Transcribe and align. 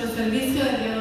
nuestro 0.00 0.24
servicio 0.24 0.64
del 0.64 0.99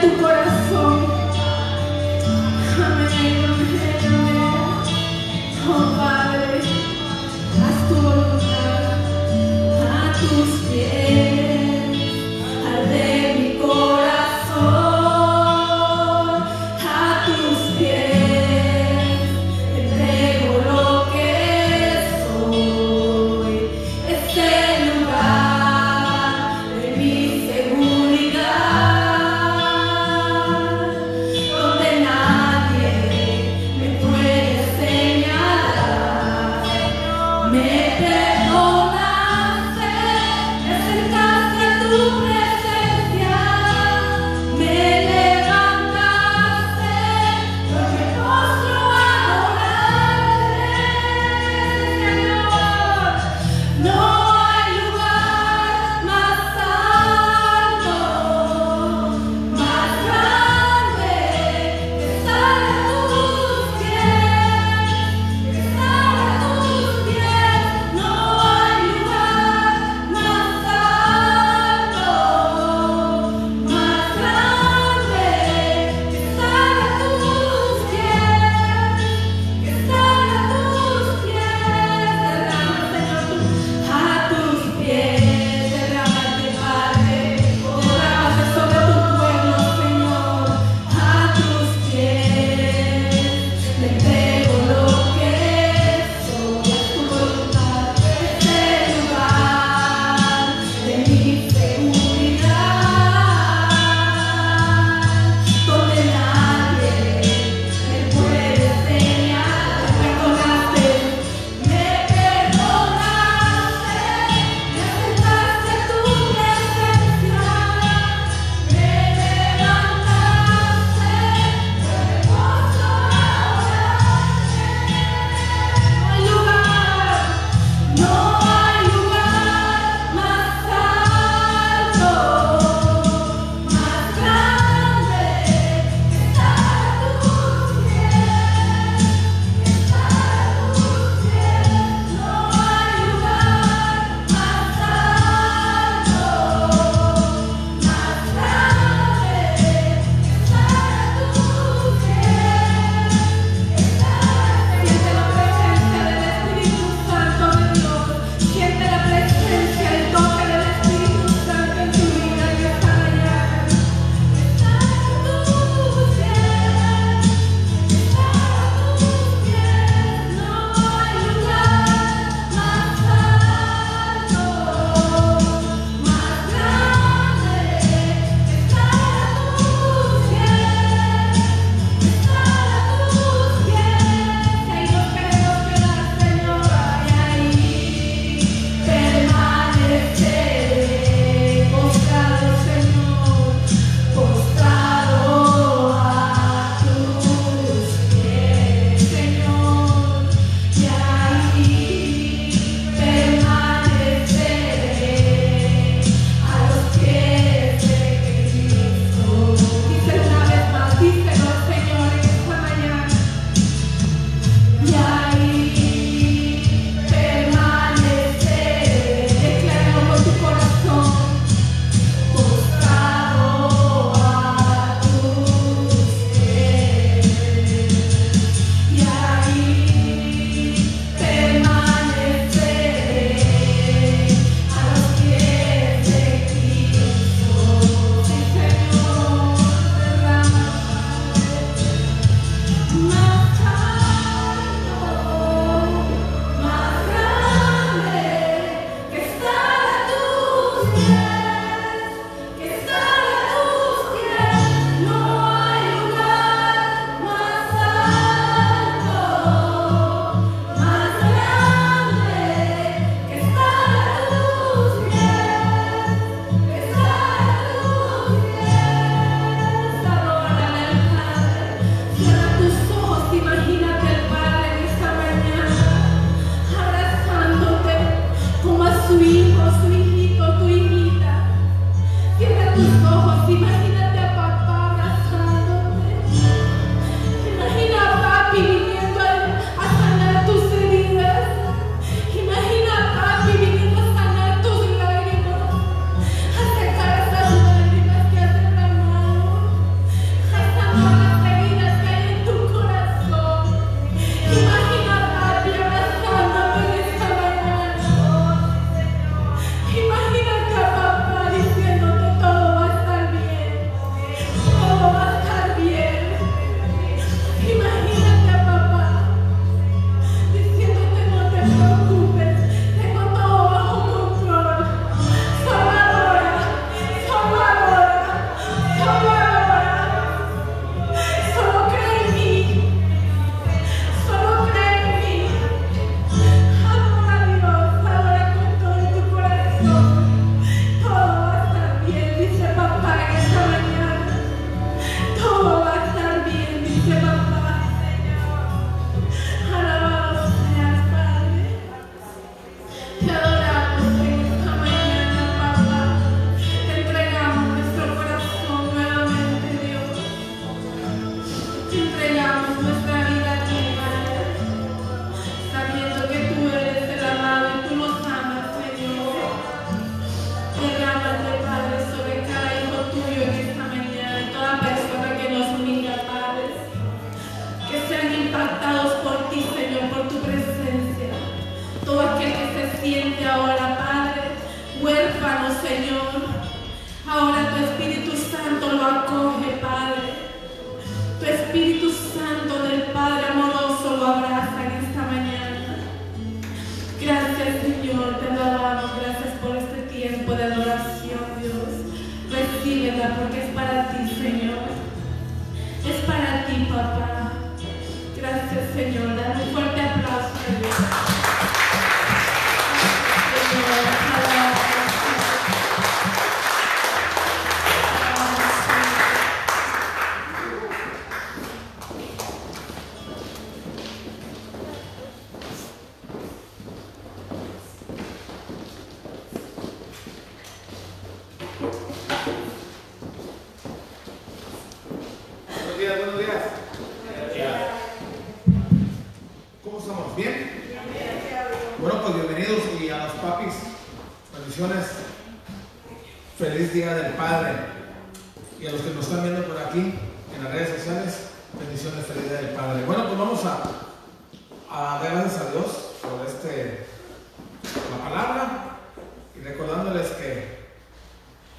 tu 0.00 0.16
corazón. 0.16 0.57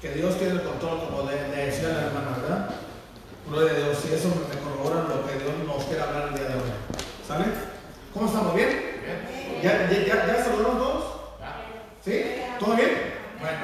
Que 0.00 0.10
Dios 0.14 0.36
tiene 0.38 0.54
el 0.54 0.62
control, 0.62 1.00
como 1.08 1.22
de, 1.28 1.36
de 1.36 1.66
decía 1.66 1.88
la 1.88 2.06
hermana, 2.06 2.36
¿verdad? 2.40 2.70
Gloria 3.48 3.72
a 3.72 3.78
Dios, 3.78 3.98
y 4.10 4.14
eso 4.14 4.28
corrobora 4.64 5.08
lo 5.08 5.26
que 5.26 5.34
Dios 5.38 5.52
nos 5.66 5.84
quiere 5.84 6.02
hablar 6.02 6.28
el 6.28 6.34
día 6.34 6.48
de 6.48 6.54
hoy. 6.54 6.70
¿Sale? 7.26 7.44
¿Cómo 8.14 8.26
estamos? 8.26 8.54
¿Bien? 8.54 8.70
¿Ya, 9.62 9.90
ya, 9.90 10.06
ya, 10.06 10.26
ya 10.26 10.44
saludaron 10.44 10.78
todos? 10.78 11.04
¿Sí? 12.04 12.24
¿Todo 12.58 12.76
bien? 12.76 12.90
Bueno. 13.40 13.58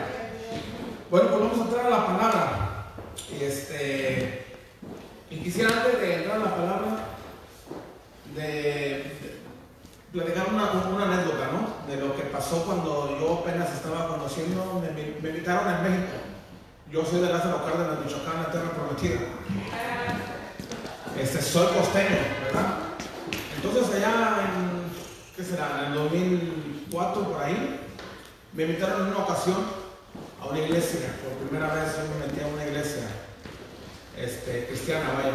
Bueno, 1.11 1.29
pues 1.29 1.41
vamos 1.41 1.59
a 1.59 1.63
entrar 1.63 1.87
a 1.87 1.91
la 1.91 2.07
palabra. 2.07 2.93
Y 3.31 3.45
este. 3.45 4.47
Y 5.31 5.37
quisiera 5.43 5.71
antes 5.71 6.01
de 6.01 6.15
entrar 6.17 6.37
a 6.37 6.45
la 6.45 6.55
palabra, 6.57 6.89
de, 8.35 8.43
de 8.43 9.41
platicar 10.13 10.49
una, 10.53 10.71
una 10.73 11.05
anécdota, 11.15 11.49
¿no? 11.53 11.93
De 11.93 12.01
lo 12.01 12.15
que 12.15 12.23
pasó 12.25 12.65
cuando 12.65 13.17
yo 13.21 13.41
apenas 13.43 13.73
estaba 13.73 14.09
conociendo, 14.09 14.81
me, 14.83 14.91
me- 14.91 15.21
me 15.21 15.29
invitaron 15.31 15.75
en 15.75 15.83
México. 15.83 16.13
Yo 16.91 17.05
soy 17.05 17.21
de 17.21 17.33
Lázaro 17.33 17.65
Cárdenas, 17.65 17.99
Michoacán, 18.05 18.43
la 18.45 18.51
tierra 18.51 18.71
prometida. 18.71 19.21
Este, 21.21 21.41
soy 21.43 21.67
costeño, 21.75 22.17
¿verdad? 22.45 22.67
Entonces 23.57 23.95
allá 23.97 24.43
en, 24.43 24.83
¿qué 25.37 25.43
será? 25.43 25.87
En 25.87 25.93
el 25.93 25.99
2004 25.99 27.23
por 27.33 27.43
ahí, 27.43 27.81
me 28.53 28.63
invitaron 28.65 29.03
en 29.03 29.07
una 29.15 29.25
ocasión 29.25 29.57
a 30.41 30.47
una 30.47 30.59
iglesia. 30.61 31.01
Por 31.25 31.49
primera 31.49 31.75
vez 31.75 31.97
yo 31.97 32.03
me 32.15 32.27
metí 32.27 32.41
a 32.45 32.47
una 32.55 32.65
iglesia 32.67 33.03
este, 34.17 34.67
cristiana, 34.69 35.13
vaya. 35.17 35.33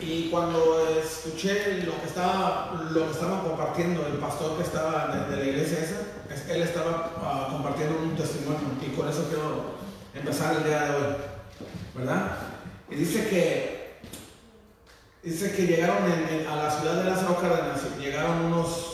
Y 0.00 0.28
cuando 0.30 0.88
escuché 1.02 1.84
lo 1.84 1.98
que 2.00 2.06
estaba, 2.08 2.72
lo 2.90 3.06
que 3.06 3.12
estaban 3.12 3.40
compartiendo 3.42 4.04
el 4.06 4.14
pastor 4.14 4.56
que 4.56 4.64
estaba 4.64 5.06
de, 5.14 5.36
de 5.36 5.44
la 5.44 5.50
iglesia 5.50 5.78
esa, 5.78 6.34
es- 6.34 6.48
él 6.50 6.62
estaba 6.62 7.12
ah, 7.22 7.48
compartiendo 7.52 7.98
un 7.98 8.16
testimonio 8.16 8.60
y 8.84 8.90
con 8.96 9.08
eso 9.08 9.28
quiero 9.28 9.80
empezar 10.14 10.56
el 10.56 10.64
día 10.64 10.82
de 10.82 10.90
hoy, 10.96 11.14
¿verdad? 11.94 12.36
Y 12.90 12.94
dice 12.96 13.28
que 13.28 14.00
dice 15.22 15.52
que 15.54 15.66
llegaron 15.66 15.98
a 16.50 16.56
la 16.56 16.70
ciudad 16.70 17.02
de 17.02 17.10
Lázaro 17.10 17.36
Cárdenas, 17.40 17.80
llegaron 18.00 18.44
unos 18.46 18.88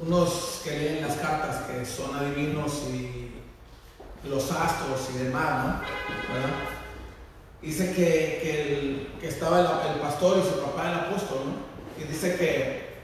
unos 0.00 0.60
que 0.62 0.70
leen 0.78 1.02
las 1.06 1.16
cartas 1.16 1.62
que 1.64 1.84
son 1.84 2.14
adivinos 2.14 2.84
y 2.92 3.32
los 4.28 4.50
astros 4.52 5.08
y 5.14 5.24
demás, 5.24 5.64
¿no? 5.64 5.80
Dice 7.60 7.92
que, 7.92 8.38
que, 8.40 8.72
el- 8.78 9.12
que 9.20 9.26
estaba 9.28 9.58
el, 9.60 9.66
el 9.94 10.00
pastor 10.00 10.38
y 10.38 10.48
su 10.48 10.60
papá 10.62 10.90
el 10.92 10.98
apóstol, 11.00 11.38
¿no? 11.46 12.02
Y 12.02 12.06
dice 12.06 12.36
que, 12.36 12.98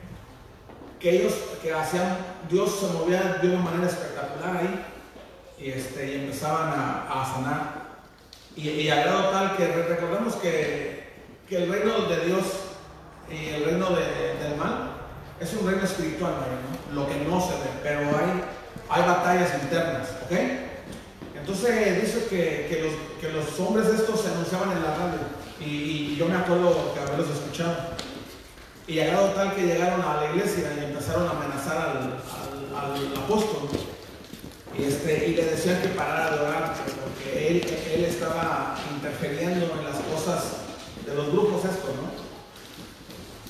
que 1.01 1.11
ellos 1.21 1.35
que 1.61 1.73
hacían, 1.75 2.17
Dios 2.49 2.79
se 2.79 2.87
movía 2.97 3.39
de 3.43 3.49
una 3.49 3.59
manera 3.65 3.89
espectacular 3.89 4.57
ahí 4.59 4.85
y, 5.59 5.71
este, 5.71 6.13
y 6.13 6.15
empezaban 6.25 6.69
a, 6.79 7.09
a 7.23 7.35
sanar. 7.35 7.84
Y, 8.57 8.69
y 8.69 8.89
al 8.91 9.03
grado 9.05 9.31
tal 9.31 9.57
que 9.57 9.67
re- 9.67 9.83
recordemos 9.89 10.35
que, 10.37 11.05
que 11.49 11.57
el 11.65 11.71
reino 11.73 11.99
de 12.07 12.27
Dios 12.27 12.45
y 13.31 13.49
el 13.49 13.65
reino 13.65 13.91
de- 13.91 14.35
del 14.43 14.57
mal 14.57 14.93
es 15.41 15.53
un 15.55 15.67
reino 15.67 15.83
espiritual, 15.85 16.33
lo 16.93 17.09
que 17.09 17.17
no 17.29 17.41
se 17.41 17.53
ve, 17.55 17.71
pero 17.83 17.99
hay, 18.01 18.43
hay 18.89 19.03
batallas 19.09 19.51
internas, 19.63 20.09
¿ok? 20.25 20.37
Entonces 21.41 22.01
dice 22.03 22.27
que, 22.31 22.67
que 22.69 22.83
los, 22.83 22.93
que 23.21 23.29
los 23.37 23.61
hombres 23.61 23.89
estos 23.89 24.21
se 24.21 24.29
anunciaban 24.29 24.71
en 24.73 24.83
la 24.83 24.91
radio 24.95 25.19
y, 25.61 26.17
yo 26.17 26.27
me 26.27 26.37
acuerdo 26.37 26.95
que 26.95 27.01
haberlos 27.01 27.29
escuchado. 27.31 27.75
Y 28.87 28.95
llegado 28.95 29.29
tal 29.31 29.55
que 29.55 29.63
llegaron 29.63 30.01
a 30.03 30.21
la 30.21 30.31
iglesia 30.31 30.73
y 30.79 30.85
empezaron 30.85 31.27
a 31.27 31.31
amenazar 31.33 31.77
al- 31.79 32.19
al 32.79 33.17
apóstol. 33.25 33.69
Este, 34.79 35.29
y 35.29 35.35
le 35.35 35.45
decían 35.45 35.81
que 35.83 35.89
parara 35.89 36.37
de 36.37 36.43
orar 36.43 36.75
porque 37.01 37.49
él, 37.49 37.67
él 37.95 38.05
estaba 38.05 38.77
interfiriendo 38.93 39.73
en 39.79 39.85
las 39.85 40.01
cosas 40.03 40.65
de 41.07 41.15
los 41.15 41.31
grupos 41.31 41.65
estos, 41.65 41.95
¿no? 41.95 42.25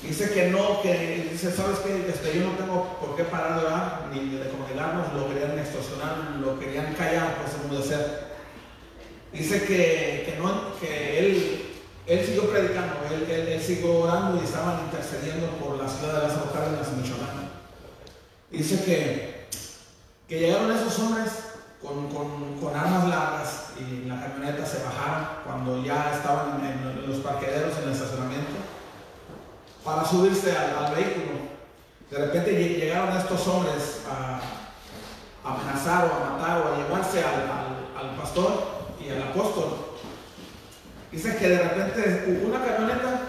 Dice 0.03 0.29
que 0.29 0.49
no, 0.49 0.83
que 0.83 1.29
dice, 1.31 1.51
¿sabes 1.51 1.79
qué? 1.79 2.07
Este, 2.07 2.37
yo 2.37 2.45
no 2.45 2.51
tengo 2.51 2.97
por 2.99 3.15
qué 3.15 3.23
parar 3.23 3.59
de 3.59 3.65
orar 3.65 4.09
ni 4.13 4.37
de 4.37 4.49
congregarnos, 4.49 5.13
lo 5.13 5.27
querían 5.29 5.57
extorsionar, 5.57 6.35
lo 6.39 6.59
querían 6.59 6.93
callar, 6.93 7.37
pues 7.41 7.55
como 7.55 7.79
de 7.79 7.87
ser. 7.87 8.25
Dice 9.33 9.63
que, 9.63 10.23
que, 10.27 10.37
no, 10.39 10.79
que 10.79 11.19
él, 11.19 11.65
él 12.05 12.25
siguió 12.25 12.51
predicando, 12.51 12.97
él, 13.11 13.47
él, 13.49 13.61
siguió 13.61 14.01
orando 14.01 14.39
y 14.39 14.45
estaban 14.45 14.81
intercediendo 14.85 15.47
por 15.57 15.77
la 15.77 15.89
ciudad 15.89 16.21
de 16.21 16.27
Lázaro 16.27 16.53
Cárdenas 16.53 16.87
en 16.87 17.01
Michoacán. 17.01 17.49
Dice 18.51 18.85
que, 18.85 19.34
que 20.27 20.39
llegaron 20.39 20.71
esos 20.71 20.97
hombres 20.99 21.31
con, 21.81 22.07
con, 22.09 22.59
con 22.59 22.75
armas 22.75 23.07
largas 23.07 23.65
y 23.79 23.83
en 24.03 24.09
la 24.09 24.21
camioneta 24.21 24.65
se 24.65 24.83
bajaron 24.83 25.27
cuando 25.45 25.83
ya 25.83 26.13
estaban 26.15 26.65
en, 26.65 27.07
los 27.07 27.19
parquederos 27.19 27.77
en 27.77 27.89
el 27.89 27.93
estacionamiento 27.93 28.53
para 29.83 30.03
subirse 30.05 30.51
al, 30.57 30.83
al 30.85 30.95
vehículo. 30.95 31.45
De 32.09 32.17
repente 32.17 32.51
lle- 32.51 32.77
llegaron 32.79 33.15
estos 33.15 33.47
hombres 33.47 34.01
a, 34.09 34.39
amenazar 35.47 36.05
o 36.05 36.15
a 36.25 36.29
matar 36.31 36.61
o 36.61 36.73
a 36.73 36.77
llevarse 36.77 37.19
al, 37.23 37.41
al- 37.43 38.09
al 38.09 38.15
pastor 38.15 38.63
y 38.99 39.09
al 39.09 39.21
apóstol. 39.21 39.77
Dice 41.11 41.37
que 41.37 41.49
de 41.49 41.59
repente 41.59 42.41
una 42.45 42.65
camioneta 42.65 43.21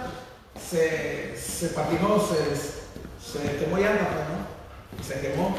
se, 0.58 1.36
se 1.36 1.68
patinó, 1.68 2.18
se, 2.18 2.56
se 2.56 3.56
quemó 3.58 3.76
llanta, 3.76 4.08
pues, 4.08 4.24
¿no? 4.30 5.04
Se 5.06 5.20
quemó, 5.20 5.54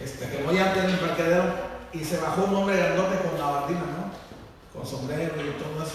este, 0.00 0.28
quemó 0.28 0.52
llanta 0.52 0.84
en 0.84 0.90
el 0.90 0.98
parqueadero 0.98 1.44
y 1.92 2.04
se 2.04 2.18
bajó 2.18 2.44
un 2.44 2.54
hombre 2.56 2.76
grandote 2.76 3.16
con 3.28 3.38
la 3.38 3.46
bandina, 3.50 3.80
¿no? 3.80 4.78
Con 4.78 4.86
sombrero 4.88 5.34
y 5.36 5.62
todo 5.62 5.82
eso. 5.82 5.94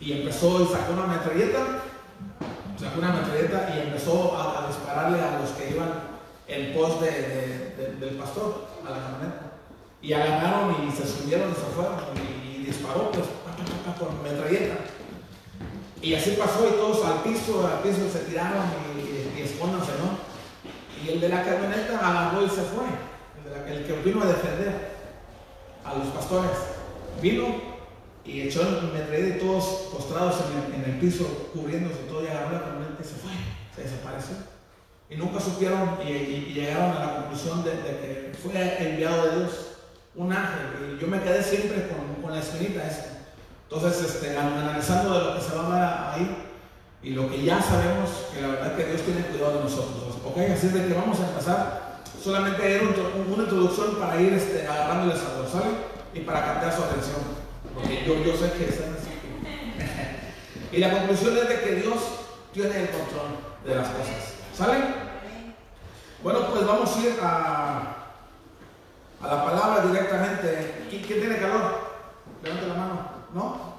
Y 0.00 0.12
empezó 0.12 0.62
y 0.62 0.66
sacó 0.66 0.92
una 0.94 1.06
metralleta 1.06 1.58
sacó 2.80 2.98
una 2.98 3.12
metralleta 3.12 3.74
y 3.76 3.80
empezó 3.88 4.34
a, 4.38 4.66
dispararle 4.66 5.20
a 5.20 5.38
los 5.38 5.50
que 5.50 5.70
iban 5.70 5.90
el 6.48 6.72
post 6.72 7.00
de, 7.02 7.10
de- 7.10 7.74
de- 7.76 7.96
del 8.06 8.16
pastor, 8.16 8.68
a 8.86 8.90
la 8.90 8.96
camioneta. 8.96 9.40
Y 10.00 10.12
agarraron 10.14 10.88
y 10.88 10.90
se 10.90 11.06
subieron 11.06 11.50
y 11.50 11.54
se 11.54 11.60
fueron 11.76 11.96
y, 12.16 12.56
y 12.62 12.64
disparó 12.64 13.10
pues, 13.10 13.26
con 13.98 14.22
metralleta. 14.22 14.76
Y 16.00 16.14
así 16.14 16.30
pasó 16.30 16.66
y 16.66 16.72
todos 16.72 17.04
al 17.04 17.22
piso, 17.22 17.66
al 17.66 17.80
piso 17.82 18.08
se 18.10 18.20
tiraron 18.20 18.64
y, 18.96 19.00
y, 19.00 19.34
y 19.38 19.42
escóndanse, 19.42 19.92
¿no? 20.00 20.29
Y 21.04 21.08
el 21.10 21.20
de 21.20 21.28
la 21.28 21.42
camioneta 21.42 21.98
agarró 21.98 22.44
y 22.44 22.48
se 22.48 22.62
fue, 22.62 22.84
el, 23.68 23.84
que 23.84 23.92
vino 24.02 24.22
a 24.22 24.26
defender 24.26 24.90
a 25.84 25.94
los 25.94 26.08
pastores. 26.08 26.50
Vino 27.22 27.46
y 28.24 28.42
echó 28.42 28.62
el 28.62 28.92
metralleta 28.92 29.36
y 29.36 29.40
todos 29.40 29.64
postrados 29.92 30.36
en 30.74 30.84
el, 30.84 30.98
piso, 30.98 31.50
cubriéndose 31.54 32.00
todo 32.08 32.22
y 32.22 32.28
agarró 32.28 32.52
la 32.52 32.64
camioneta 32.64 33.02
y 33.02 33.04
se 33.04 33.14
fue, 33.14 33.30
se 33.74 33.82
desapareció. 33.82 34.36
Y 35.08 35.16
nunca 35.16 35.40
supieron 35.40 35.98
y, 36.06 36.52
llegaron 36.52 36.96
a 36.96 37.00
la 37.00 37.16
conclusión 37.16 37.64
de, 37.64 37.70
que 37.70 38.38
fue 38.40 38.52
enviado 38.78 39.26
de 39.26 39.36
Dios 39.38 39.52
un 40.14 40.32
ángel. 40.32 40.96
Y 40.96 41.00
yo 41.00 41.06
me 41.08 41.20
quedé 41.20 41.42
siempre 41.42 41.88
con, 41.88 42.22
con 42.22 42.32
la 42.32 42.40
espinita 42.40 42.86
esta. 42.86 43.18
Entonces, 43.68 44.02
este, 44.02 44.36
an- 44.36 44.58
analizando 44.58 45.18
de 45.18 45.24
lo 45.24 45.34
que 45.34 45.40
se 45.40 45.54
va 45.54 45.62
a 45.62 45.66
hablar 45.66 46.14
ahí 46.14 46.49
y 47.02 47.10
lo 47.10 47.28
que 47.30 47.42
ya 47.42 47.60
sabemos, 47.62 48.10
que 48.34 48.42
la 48.42 48.48
verdad 48.48 48.76
que 48.76 48.84
Dios 48.86 49.02
tiene 49.02 49.22
cuidado 49.22 49.58
de 49.58 49.64
nosotros. 49.64 50.16
¿Ok? 50.24 50.36
Así 50.54 50.66
es 50.66 50.74
de 50.74 50.86
que 50.86 50.94
vamos 50.94 51.18
a 51.20 51.28
empezar. 51.28 51.90
Solamente 52.22 52.74
era 52.74 52.82
un- 52.84 53.32
una 53.32 53.42
introducción 53.44 53.94
para 53.96 54.20
ir 54.20 54.34
este, 54.34 54.66
agarrándoles 54.68 55.16
a 55.22 55.50
¿sale? 55.50 55.70
Y 56.12 56.20
para 56.20 56.44
captar 56.44 56.76
su 56.76 56.82
atención. 56.84 57.16
Porque 57.74 58.04
yo, 58.06 58.14
yo 58.22 58.36
sé 58.36 58.52
que 58.52 58.68
están 58.68 58.94
así. 58.94 59.08
y 60.76 60.78
la 60.78 60.90
conclusión 60.92 61.38
es 61.38 61.48
de 61.48 61.60
que 61.60 61.74
Dios 61.76 61.96
tiene 62.52 62.80
el 62.82 62.90
control 62.90 63.38
de 63.64 63.74
las 63.74 63.88
cosas. 63.88 64.34
¿Sale? 64.54 64.78
Bueno, 66.22 66.40
pues 66.50 66.66
vamos 66.66 66.94
a 66.94 67.00
ir 67.00 67.14
a, 67.22 67.96
a 69.22 69.26
la 69.26 69.44
palabra 69.44 69.86
directamente. 69.86 70.86
¿Quién, 70.90 71.02
tiene 71.04 71.38
calor? 71.38 71.80
Levante 72.42 72.66
la 72.66 72.74
mano. 72.74 73.00
¿No? 73.32 73.74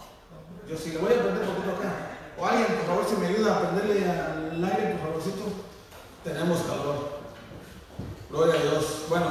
Yo 0.68 0.76
sí, 0.78 0.92
le 0.92 0.98
voy 0.98 1.14
a 1.14 1.22
prender 1.22 1.44
un 1.48 1.56
poquito 1.56 1.76
acá. 1.78 2.11
O 2.42 2.46
alguien, 2.48 2.76
por 2.76 2.86
favor, 2.88 3.06
si 3.08 3.16
me 3.18 3.28
ayuda 3.28 3.56
a 3.56 3.60
prenderle 3.60 4.10
al 4.10 4.66
aire, 4.66 4.96
por 4.96 5.10
favorcito. 5.10 5.44
Tenemos 6.24 6.62
calor. 6.62 7.20
Gloria 8.32 8.56
a 8.56 8.64
Dios. 8.64 9.06
Bueno, 9.10 9.28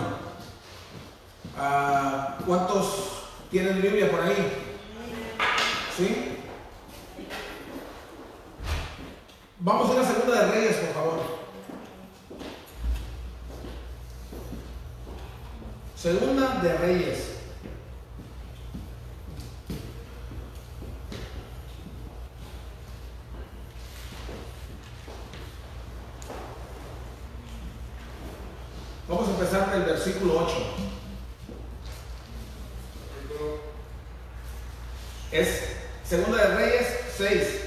ah, 1.58 2.38
¿cuántos 2.46 3.24
tienen 3.50 3.82
Biblia 3.82 4.12
por 4.12 4.20
ahí? 4.20 4.76
¿Sí? 5.96 6.36
Vamos 9.58 9.90
a 9.90 9.94
ir 9.94 9.98
a 9.98 10.04
Segunda 10.04 10.44
de 10.44 10.52
Reyes, 10.52 10.76
por 10.76 10.94
favor. 10.94 11.20
Segunda 15.96 16.60
de 16.62 16.78
Reyes. 16.78 17.39
Vamos 29.10 29.26
a 29.26 29.32
empezar 29.32 29.72
del 29.72 29.82
versículo 29.82 30.46
8. 30.46 30.54
Es 35.32 35.64
Segunda 36.04 36.46
de 36.46 36.54
Reyes 36.54 36.86
6, 37.18 37.60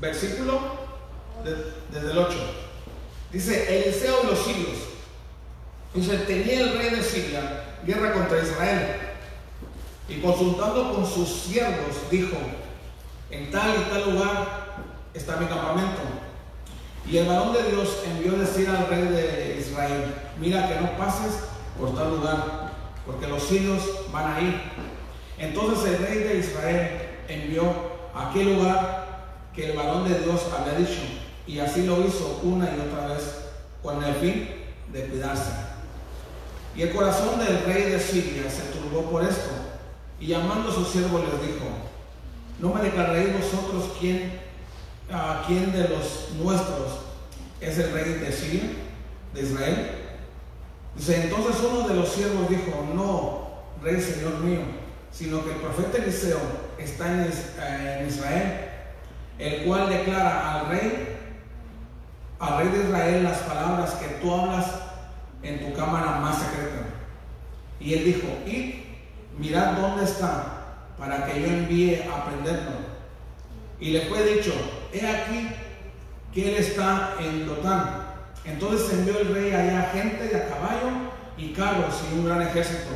versículo 0.00 0.58
desde 1.90 2.10
el 2.10 2.16
8. 2.16 2.38
Dice, 3.30 3.84
Eliseo 3.84 4.22
y 4.22 4.26
los 4.26 4.38
sirios. 4.38 4.78
Dice, 5.92 6.16
tenía 6.20 6.60
el 6.60 6.78
rey 6.78 6.90
de 6.90 7.02
Siria 7.02 7.64
guerra 7.84 8.14
contra 8.14 8.42
Israel. 8.42 8.96
Y 10.08 10.22
consultando 10.22 10.94
con 10.94 11.06
sus 11.06 11.28
siervos, 11.28 12.10
dijo, 12.10 12.38
en 13.30 13.50
tal 13.50 13.74
y 13.82 13.90
tal 13.90 14.14
lugar 14.14 14.76
está 15.12 15.36
mi 15.36 15.46
campamento. 15.46 16.23
Y 17.06 17.18
el 17.18 17.26
varón 17.26 17.52
de 17.52 17.70
Dios 17.70 17.98
envió 18.06 18.34
a 18.34 18.38
decir 18.38 18.68
al 18.68 18.88
rey 18.88 19.02
de 19.02 19.58
Israel, 19.60 20.14
mira 20.40 20.68
que 20.68 20.80
no 20.80 20.96
pases 20.96 21.40
por 21.78 21.94
tal 21.94 22.16
lugar, 22.16 22.72
porque 23.04 23.26
los 23.26 23.42
sirios 23.42 23.82
van 24.10 24.32
a 24.32 24.40
ir. 24.40 24.60
Entonces 25.38 25.92
el 25.92 26.06
rey 26.06 26.18
de 26.20 26.38
Israel 26.38 27.00
envió 27.28 27.64
a 28.14 28.30
aquel 28.30 28.54
lugar 28.54 29.04
que 29.54 29.70
el 29.70 29.76
varón 29.76 30.08
de 30.08 30.18
Dios 30.20 30.46
había 30.58 30.78
dicho, 30.78 31.00
y 31.46 31.58
así 31.58 31.84
lo 31.86 32.04
hizo 32.06 32.40
una 32.42 32.66
y 32.66 32.80
otra 32.80 33.14
vez, 33.14 33.44
con 33.82 34.02
el 34.02 34.14
fin 34.14 34.48
de 34.92 35.06
cuidarse. 35.06 35.50
Y 36.74 36.82
el 36.82 36.92
corazón 36.92 37.38
del 37.38 37.64
rey 37.64 37.90
de 37.90 38.00
Siria 38.00 38.50
se 38.50 38.62
turbó 38.72 39.10
por 39.10 39.22
esto, 39.24 39.50
y 40.18 40.28
llamando 40.28 40.70
a 40.70 40.74
sus 40.74 40.88
siervos 40.88 41.22
les 41.22 41.42
dijo, 41.42 41.66
¿no 42.60 42.72
me 42.72 42.82
declararéis 42.82 43.34
vosotros 43.34 43.90
quién, 44.00 44.40
a 45.12 45.44
quién 45.46 45.72
de 45.72 45.88
los 45.88 46.30
nuestros 46.42 47.00
es 47.60 47.78
el 47.78 47.92
rey 47.92 48.14
de 48.14 48.32
Siria, 48.32 48.70
de 49.32 49.42
Israel? 49.42 49.90
Dice, 50.96 51.24
entonces 51.24 51.56
uno 51.68 51.88
de 51.88 51.94
los 51.94 52.08
siervos 52.08 52.48
dijo, 52.48 52.86
no, 52.94 53.44
rey 53.82 54.00
señor 54.00 54.38
mío, 54.40 54.60
sino 55.10 55.44
que 55.44 55.52
el 55.52 55.56
profeta 55.56 55.98
Eliseo 55.98 56.38
está 56.78 57.26
eh, 57.26 57.98
en 58.00 58.08
Israel, 58.08 58.68
el 59.38 59.64
cual 59.64 59.88
declara 59.88 60.60
al 60.60 60.68
rey, 60.68 61.18
al 62.38 62.58
rey 62.58 62.68
de 62.68 62.84
Israel 62.84 63.24
las 63.24 63.38
palabras 63.38 63.92
que 63.94 64.06
tú 64.20 64.32
hablas 64.32 64.66
en 65.42 65.60
tu 65.60 65.76
cámara 65.78 66.20
más 66.20 66.38
secreta. 66.38 66.86
Y 67.80 67.94
él 67.94 68.04
dijo, 68.04 68.26
id, 68.46 68.74
mirad 69.38 69.76
dónde 69.76 70.04
está, 70.04 70.64
para 70.98 71.26
que 71.26 71.40
yo 71.40 71.46
envíe 71.46 72.02
a 72.02 72.24
prenderlo. 72.24 72.94
Y 73.80 73.90
le 73.90 74.02
fue 74.02 74.24
dicho, 74.24 74.52
he 74.94 75.06
aquí 75.06 75.48
que 76.32 76.50
él 76.50 76.56
está 76.56 77.14
en 77.20 77.46
Dotán. 77.46 78.04
Entonces 78.44 78.92
envió 78.92 79.18
el 79.20 79.34
rey 79.34 79.52
allá 79.52 79.90
gente 79.92 80.28
de 80.28 80.36
a 80.36 80.48
caballo 80.48 80.90
y 81.36 81.52
carros 81.52 81.94
y 82.10 82.18
un 82.18 82.26
gran 82.26 82.42
ejército, 82.42 82.90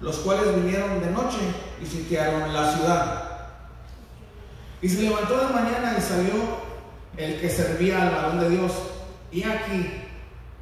los 0.00 0.16
cuales 0.18 0.54
vinieron 0.56 1.00
de 1.00 1.10
noche 1.10 1.38
y 1.82 1.86
sitiaron 1.86 2.52
la 2.52 2.74
ciudad. 2.74 3.24
Y 4.80 4.88
se 4.88 5.02
levantó 5.02 5.38
de 5.38 5.52
mañana 5.52 5.96
y 5.98 6.00
salió 6.00 6.34
el 7.16 7.40
que 7.40 7.48
servía 7.48 8.02
al 8.02 8.10
varón 8.10 8.40
de 8.40 8.50
Dios. 8.50 8.72
Y 9.30 9.42
aquí 9.42 10.02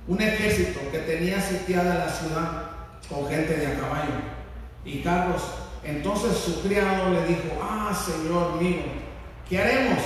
un 0.07 0.21
ejército 0.21 0.81
que 0.91 0.99
tenía 0.99 1.41
sitiada 1.41 2.07
la 2.07 2.09
ciudad 2.09 2.71
con 3.09 3.29
gente 3.29 3.57
de 3.57 3.67
a 3.67 3.79
caballo 3.79 4.15
y 4.85 5.01
carros. 5.01 5.43
Entonces 5.85 6.37
su 6.37 6.63
criado 6.63 7.11
le 7.11 7.25
dijo, 7.27 7.61
ah, 7.61 7.93
Señor 7.95 8.61
mío, 8.61 8.83
¿qué 9.49 9.61
haremos? 9.61 9.99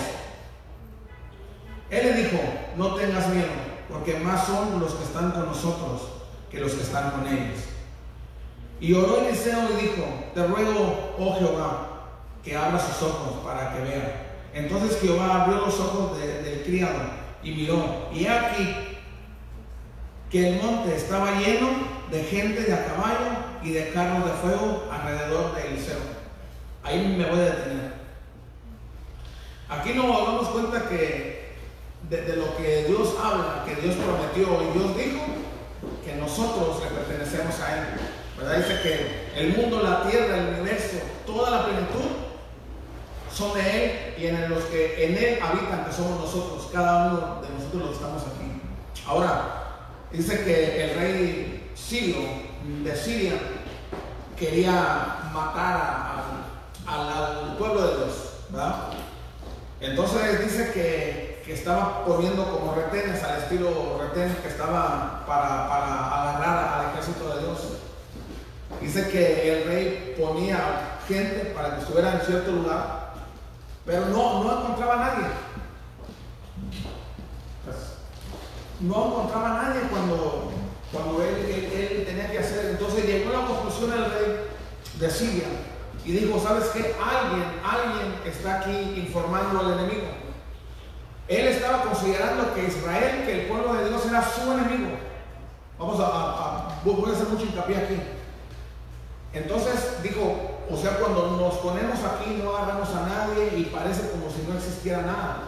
Él 1.90 2.06
le 2.06 2.22
dijo, 2.22 2.38
no 2.76 2.94
tengas 2.94 3.28
miedo, 3.28 3.48
porque 3.88 4.18
más 4.18 4.46
son 4.46 4.80
los 4.80 4.94
que 4.94 5.04
están 5.04 5.30
con 5.30 5.46
nosotros 5.46 6.02
que 6.50 6.60
los 6.60 6.72
que 6.72 6.82
están 6.82 7.10
con 7.12 7.26
ellos. 7.26 7.60
Y 8.80 8.92
oró 8.94 9.26
Eliseo 9.26 9.70
y 9.70 9.82
dijo, 9.82 10.04
te 10.34 10.46
ruego, 10.46 11.14
oh 11.18 11.38
Jehová, 11.38 11.88
que 12.42 12.56
abra 12.56 12.78
sus 12.78 13.02
ojos 13.02 13.44
para 13.44 13.72
que 13.72 13.80
vea. 13.80 14.26
Entonces 14.52 15.00
Jehová 15.00 15.42
abrió 15.42 15.66
los 15.66 15.78
ojos 15.80 16.18
del 16.18 16.62
criado 16.64 16.98
y 17.42 17.52
miró, 17.52 18.08
y 18.12 18.26
aquí 18.26 18.74
que 20.30 20.48
el 20.48 20.62
monte 20.62 20.94
estaba 20.94 21.38
lleno 21.38 21.68
de 22.10 22.22
gente 22.24 22.62
de 22.62 22.74
a 22.74 22.86
caballo 22.86 23.30
y 23.62 23.70
de 23.70 23.90
carros 23.90 24.24
de 24.24 24.32
fuego 24.32 24.84
alrededor 24.90 25.54
de 25.54 25.68
Eliseo. 25.68 25.98
Ahí 26.82 27.16
me 27.16 27.24
voy 27.24 27.40
a 27.40 27.44
detener. 27.44 27.94
Aquí 29.68 29.94
nos 29.94 30.06
damos 30.06 30.48
cuenta 30.48 30.88
que 30.88 31.45
de, 32.08 32.36
lo 32.36 32.56
que 32.56 32.84
Dios 32.88 33.14
habla, 33.22 33.64
que 33.64 33.80
Dios 33.80 33.96
prometió 33.96 34.62
y 34.62 34.78
Dios 34.78 34.96
dijo, 34.96 35.24
que 36.04 36.14
nosotros 36.14 36.80
le 36.82 36.90
pertenecemos 36.90 37.60
a 37.60 37.78
Él. 37.78 37.84
¿verdad? 38.38 38.56
Dice 38.58 38.80
que 38.82 39.40
el 39.40 39.56
mundo, 39.56 39.82
la 39.82 40.08
tierra, 40.08 40.36
el 40.36 40.54
universo, 40.54 40.98
toda 41.26 41.50
la 41.50 41.64
plenitud 41.66 42.26
son 43.32 43.54
de 43.54 43.84
Él 43.84 44.14
y 44.18 44.26
en 44.26 44.48
los 44.48 44.64
que 44.64 45.04
en 45.04 45.16
Él 45.16 45.38
habitan, 45.42 45.84
que 45.84 45.92
somos 45.92 46.20
nosotros, 46.20 46.68
cada 46.72 47.08
uno 47.08 47.42
de 47.42 47.48
nosotros 47.50 47.82
los 47.82 47.92
estamos 47.92 48.22
aquí. 48.22 48.60
Ahora, 49.06 49.66
dice 50.12 50.44
que 50.44 50.84
el 50.84 50.98
rey 50.98 51.70
Sirio 51.74 52.16
de 52.82 52.96
Siria 52.96 53.34
quería 54.38 55.30
matar 55.32 56.24
al 56.86 57.56
pueblo 57.56 57.86
de 57.86 57.96
Dios, 57.96 58.14
¿verdad? 58.50 58.76
Entonces 59.80 60.44
dice 60.44 60.72
que, 60.72 61.25
que, 61.46 61.54
estaba 61.54 62.04
poniendo 62.04 62.44
como 62.50 62.74
retenes 62.74 63.22
al 63.22 63.38
estilo 63.38 64.00
retén 64.00 64.34
que 64.42 64.48
estaba 64.48 65.24
para, 65.26 65.68
para 65.68 66.22
agarrar 66.22 66.80
al 66.80 66.90
ejército 66.90 67.34
de 67.34 67.42
Dios. 67.42 67.58
Dice 68.80 69.08
que 69.08 69.52
el 69.52 69.64
rey 69.68 70.14
ponía 70.20 70.98
gente 71.08 71.52
para 71.54 71.76
que 71.76 71.82
estuviera 71.82 72.14
en 72.14 72.20
cierto 72.20 72.50
lugar 72.52 73.06
pero 73.86 74.06
no, 74.06 74.42
no 74.42 74.60
encontraba 74.60 74.94
a 74.94 74.96
nadie. 74.96 75.26
no 78.80 79.06
encontraba 79.06 79.48
a 79.48 79.62
nadie 79.62 79.80
cuando, 79.88 80.50
cuando 80.92 81.22
él, 81.22 82.04
tenía 82.04 82.30
que 82.30 82.38
hacer. 82.40 82.72
Entonces 82.72 83.06
llegó 83.06 83.30
a 83.30 83.40
la 83.40 83.46
conclusión 83.46 83.92
el 83.92 84.10
rey 84.10 84.48
de 84.98 85.10
Siria 85.10 85.46
y 86.04 86.12
dijo, 86.12 86.38
¿sabes 86.40 86.66
qué? 86.70 86.94
Alguien, 87.00 87.60
alguien 87.64 88.20
está 88.26 88.60
aquí 88.60 89.06
informando 89.06 89.60
al 89.60 89.78
enemigo. 89.78 90.25
Él 91.28 91.48
estaba 91.48 91.82
considerando 91.82 92.54
que 92.54 92.66
Israel, 92.66 93.24
que 93.24 93.42
el 93.42 93.48
pueblo 93.48 93.74
de 93.74 93.88
Dios 93.88 94.06
era 94.06 94.22
su 94.22 94.52
enemigo. 94.52 94.96
Vamos 95.78 96.00
a, 96.00 96.06
a, 96.06 96.80
voy 96.84 97.10
a 97.10 97.14
hacer 97.14 97.28
mucho 97.28 97.44
hincapié 97.44 97.76
aquí. 97.76 98.00
Entonces 99.32 100.02
dijo, 100.02 100.56
o 100.70 100.76
sea, 100.76 100.98
cuando 100.98 101.36
nos 101.36 101.54
ponemos 101.56 101.98
aquí 102.04 102.40
no 102.42 102.56
agarramos 102.56 102.88
a 102.90 103.06
nadie 103.06 103.58
y 103.58 103.64
parece 103.64 104.10
como 104.10 104.30
si 104.30 104.42
no 104.48 104.56
existiera 104.56 105.02
nada. 105.02 105.38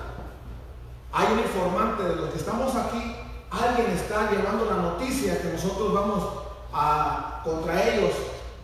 Hay 1.13 1.33
un 1.33 1.39
informante 1.39 2.03
de 2.03 2.17
los 2.17 2.31
que 2.31 2.39
estamos 2.39 2.75
aquí, 2.75 3.17
alguien 3.51 3.91
está 3.93 4.31
llevando 4.31 4.67
la 4.67 4.77
noticia 4.77 5.41
que 5.41 5.49
nosotros 5.49 5.95
vamos 5.95 6.23
a 6.73 7.41
contra 7.45 7.83
ellos 7.89 8.13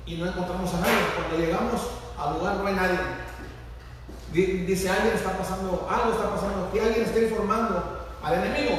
y 0.04 0.16
no 0.16 0.26
encontramos 0.26 0.74
a 0.74 0.80
nadie. 0.80 1.06
Cuando 1.16 1.38
llegamos 1.38 1.80
al 2.18 2.38
lugar 2.38 2.56
no 2.56 2.66
hay 2.66 2.74
nadie. 2.74 3.23
Dice 4.34 4.90
alguien 4.90 5.14
está 5.14 5.38
pasando, 5.38 5.86
algo 5.88 6.12
está 6.12 6.34
pasando 6.34 6.66
aquí, 6.66 6.80
alguien 6.80 7.06
está 7.06 7.20
informando 7.20 8.06
al 8.20 8.34
enemigo. 8.34 8.76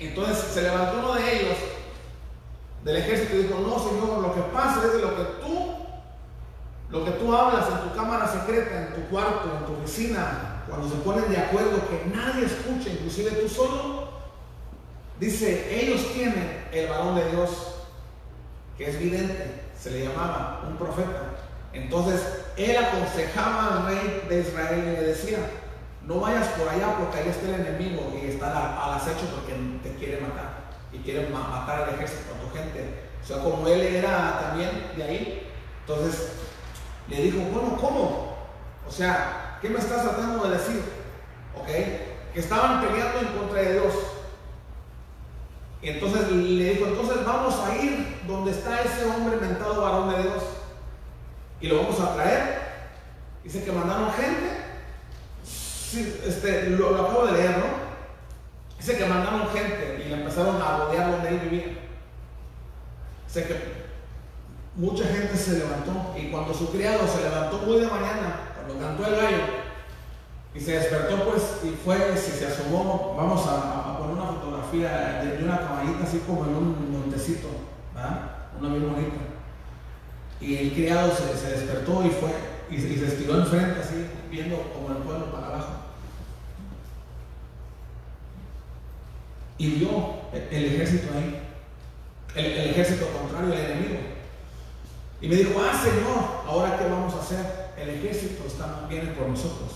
Entonces 0.00 0.38
se 0.52 0.62
levantó 0.62 0.98
uno 0.98 1.14
de 1.14 1.40
ellos 1.40 1.56
del 2.84 2.96
ejército 2.96 3.36
y 3.36 3.42
dijo, 3.44 3.60
no 3.60 3.78
señor, 3.78 4.18
lo 4.20 4.34
que 4.34 4.40
pasa 4.52 4.84
es 4.84 4.92
de 4.94 4.98
lo 5.00 5.16
que 5.16 5.24
tú 5.40 5.76
Lo 6.90 7.04
que 7.04 7.10
tú 7.12 7.34
hablas 7.34 7.68
en 7.68 7.88
tu 7.88 7.96
cámara 7.96 8.28
secreta, 8.28 8.86
en 8.86 8.94
tu 8.94 9.08
cuarto, 9.10 9.50
en 9.58 9.66
tu 9.66 9.72
oficina, 9.72 10.62
cuando 10.68 10.88
se 10.88 10.96
ponen 10.96 11.28
de 11.30 11.38
acuerdo 11.38 11.80
que 11.88 12.10
nadie 12.14 12.46
escuche, 12.46 12.90
inclusive 12.90 13.30
tú 13.30 13.48
solo, 13.48 14.08
dice, 15.18 15.80
ellos 15.82 16.12
tienen 16.12 16.66
el 16.72 16.88
varón 16.88 17.16
de 17.16 17.30
Dios, 17.30 17.50
que 18.78 18.88
es 18.88 18.98
vidente, 18.98 19.62
se 19.78 19.90
le 19.90 20.06
llamaba 20.06 20.62
un 20.68 20.76
profeta. 20.76 21.35
Entonces, 21.76 22.20
él 22.56 22.76
aconsejaba 22.76 23.76
al 23.76 23.86
rey 23.86 24.24
de 24.28 24.40
Israel 24.40 24.82
y 24.86 24.96
le 24.96 25.02
decía, 25.08 25.38
no 26.02 26.20
vayas 26.20 26.48
por 26.48 26.68
allá 26.68 26.96
porque 26.98 27.18
ahí 27.18 27.28
está 27.28 27.46
el 27.48 27.66
enemigo 27.66 28.12
y 28.20 28.28
está 28.28 28.82
al 28.82 28.94
acecho 28.94 29.26
porque 29.34 29.52
te 29.82 29.94
quiere 29.96 30.20
matar 30.20 30.66
y 30.92 30.98
quiere 30.98 31.28
matar 31.28 31.82
al 31.82 31.94
ejército, 31.94 32.34
a 32.34 32.40
tu 32.40 32.56
gente. 32.56 33.08
O 33.22 33.26
sea, 33.26 33.42
como 33.42 33.66
él 33.68 33.80
era 33.80 34.38
también 34.40 34.70
de 34.96 35.02
ahí, 35.02 35.52
entonces 35.80 36.32
le 37.08 37.22
dijo, 37.22 37.40
bueno, 37.52 37.76
¿cómo? 37.78 38.36
O 38.88 38.90
sea, 38.90 39.58
¿qué 39.60 39.68
me 39.68 39.78
estás 39.78 40.02
tratando 40.02 40.48
de 40.48 40.56
decir? 40.56 40.82
¿Ok? 41.60 41.66
Que 42.32 42.40
estaban 42.40 42.80
peleando 42.80 43.18
en 43.18 43.38
contra 43.38 43.60
de 43.60 43.72
Dios. 43.74 43.94
Y 45.82 45.88
entonces 45.90 46.30
le 46.30 46.74
dijo, 46.74 46.86
entonces 46.86 47.24
vamos 47.24 47.54
a 47.60 47.76
ir 47.76 48.22
donde 48.26 48.52
está 48.52 48.80
ese 48.80 49.04
hombre 49.04 49.36
mentado 49.36 49.82
varón 49.82 50.10
de 50.10 50.22
Dios. 50.22 50.42
Y 51.60 51.68
lo 51.68 51.78
vamos 51.78 52.00
a 52.00 52.14
traer. 52.14 52.66
Dice 53.44 53.64
que 53.64 53.72
mandaron 53.72 54.12
gente. 54.12 54.64
Sí, 55.44 56.20
este, 56.26 56.70
lo, 56.70 56.94
acabo 56.94 57.26
de 57.26 57.32
leer, 57.32 57.58
¿no? 57.58 57.86
Dice 58.78 58.98
que 58.98 59.06
mandaron 59.06 59.48
gente 59.48 60.02
y 60.04 60.08
le 60.08 60.16
empezaron 60.16 60.60
a 60.60 60.78
rodear 60.78 61.12
donde 61.12 61.28
él 61.28 61.38
vivía. 61.38 61.78
Dice 63.26 63.44
que 63.44 63.86
mucha 64.74 65.04
gente 65.04 65.36
se 65.36 65.58
levantó 65.58 66.14
y 66.16 66.30
cuando 66.30 66.52
su 66.52 66.70
criado 66.70 67.06
se 67.06 67.22
levantó 67.22 67.58
muy 67.58 67.80
de 67.80 67.86
mañana, 67.86 68.52
cuando 68.54 68.84
cantó 68.84 69.06
el 69.06 69.16
gallo, 69.16 69.44
y 70.54 70.60
se 70.60 70.72
despertó 70.72 71.24
pues 71.28 71.60
y 71.64 71.70
fue 71.84 71.96
y 72.14 72.18
se 72.18 72.46
asomó, 72.46 73.14
vamos 73.16 73.46
a, 73.46 73.98
poner 73.98 74.14
una 74.14 74.32
fotografía 74.32 75.22
de, 75.22 75.44
una 75.44 75.58
caballita 75.58 76.04
así 76.04 76.18
como 76.26 76.44
en 76.44 76.56
un 76.56 76.92
montecito. 76.92 77.48
Una 78.58 78.68
bien 78.68 78.90
bonita. 78.90 79.35
Y 80.40 80.56
el 80.56 80.72
criado 80.72 81.12
se, 81.14 81.50
despertó 81.50 82.04
y 82.04 82.10
fue 82.10 82.30
y, 82.70 82.78
se 82.78 83.06
estiró 83.06 83.38
enfrente 83.38 83.80
así, 83.80 84.06
viendo 84.30 84.56
como 84.72 84.90
el 84.90 85.02
pueblo 85.02 85.32
para 85.32 85.46
abajo. 85.46 85.72
Y 89.58 89.70
vio 89.70 90.14
el, 90.32 90.64
ejército 90.66 91.08
ahí, 91.14 91.40
el, 92.34 92.44
el 92.44 92.70
ejército 92.70 93.06
contrario, 93.08 93.54
el 93.54 93.70
enemigo. 93.70 93.98
Y 95.20 95.28
me 95.28 95.36
dijo, 95.36 95.60
ah 95.60 95.72
Señor, 95.82 96.44
ahora 96.46 96.78
qué 96.78 96.84
vamos 96.84 97.14
a 97.14 97.20
hacer? 97.20 97.66
El 97.78 97.90
ejército 97.90 98.44
está, 98.46 98.86
viene 98.88 99.12
por 99.12 99.28
nosotros. 99.28 99.70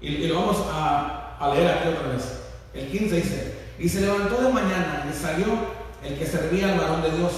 Y, 0.00 0.26
lo 0.26 0.34
vamos 0.40 0.58
a, 0.70 1.36
a, 1.38 1.54
leer 1.54 1.68
aquí 1.68 1.88
otra 1.88 2.08
vez. 2.08 2.42
El 2.74 2.88
15 2.88 3.16
dice, 3.16 3.54
y 3.78 3.88
se 3.88 4.00
levantó 4.02 4.40
de 4.42 4.52
mañana 4.52 5.06
y 5.10 5.14
salió 5.14 5.46
el 6.04 6.18
que 6.18 6.26
servía 6.26 6.72
al 6.72 6.78
varón 6.78 7.02
de 7.02 7.10
Dios. 7.10 7.32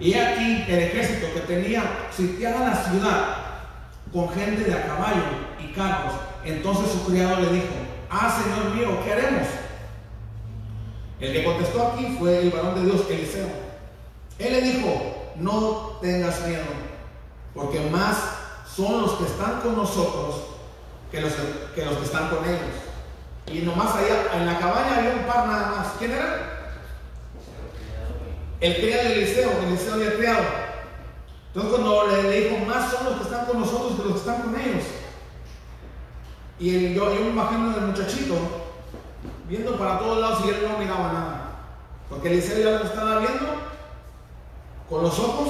Y 0.00 0.14
aquí 0.14 0.64
el 0.68 0.78
ejército 0.78 1.32
que 1.34 1.40
tenía 1.40 2.08
sitiada 2.10 2.70
la 2.70 2.76
ciudad 2.76 3.36
con 4.12 4.28
gente 4.30 4.64
de 4.64 4.74
a 4.74 4.86
caballo 4.86 5.22
y 5.58 5.72
carros. 5.72 6.14
Entonces 6.44 6.90
su 6.92 7.04
criado 7.04 7.40
le 7.40 7.52
dijo, 7.52 7.74
ah 8.10 8.30
Señor 8.42 8.74
mío, 8.74 8.98
¿qué 9.04 9.12
haremos? 9.12 9.48
El 11.20 11.32
que 11.32 11.44
contestó 11.44 11.88
aquí 11.88 12.16
fue 12.18 12.40
el 12.40 12.50
varón 12.50 12.74
de 12.74 12.90
Dios, 12.90 13.06
Eliseo. 13.08 13.48
Él 14.38 14.52
le 14.52 14.60
dijo, 14.62 15.32
no 15.36 15.98
tengas 16.02 16.46
miedo, 16.46 16.64
porque 17.54 17.80
más 17.90 18.16
son 18.74 19.02
los 19.02 19.12
que 19.12 19.24
están 19.24 19.60
con 19.60 19.76
nosotros 19.76 20.42
que 21.10 21.20
los 21.20 21.32
que, 21.74 21.84
los 21.84 21.96
que 21.96 22.04
están 22.04 22.28
con 22.28 22.44
ellos. 22.44 22.60
Y 23.46 23.60
nomás 23.60 23.94
allá, 23.94 24.34
en 24.34 24.46
la 24.46 24.58
cabaña 24.58 24.98
había 24.98 25.12
un 25.12 25.26
par 25.26 25.46
nada 25.46 25.70
más. 25.70 25.86
¿Quién 25.98 26.12
era? 26.12 26.53
El 28.64 28.76
criado 28.76 29.10
de 29.10 29.14
Eliseo, 29.16 29.50
Eliseo 29.66 29.92
había 29.92 30.16
criado. 30.16 30.42
Entonces 31.48 31.70
cuando 31.70 32.06
le, 32.06 32.40
dijo, 32.40 32.64
más 32.64 32.90
son 32.90 33.04
los 33.04 33.16
que 33.16 33.24
están 33.24 33.44
con 33.44 33.60
nosotros 33.60 33.92
que 33.92 34.04
los 34.04 34.12
que 34.14 34.18
están 34.20 34.40
con 34.40 34.58
ellos. 34.58 34.84
Y 36.58 36.94
yo, 36.94 37.14
yo 37.14 37.20
me 37.20 37.28
imagino 37.28 37.76
el 37.76 37.82
muchachito 37.82 38.34
viendo 39.46 39.76
para 39.76 39.98
todos 39.98 40.18
lados 40.18 40.46
y 40.46 40.48
él 40.48 40.66
no 40.66 40.78
miraba 40.78 41.12
nada. 41.12 41.50
Porque 42.08 42.28
Eliseo 42.28 42.58
ya 42.58 42.78
lo 42.78 42.84
estaba 42.86 43.18
viendo 43.18 43.44
con 44.88 45.02
los 45.02 45.18
ojos 45.18 45.48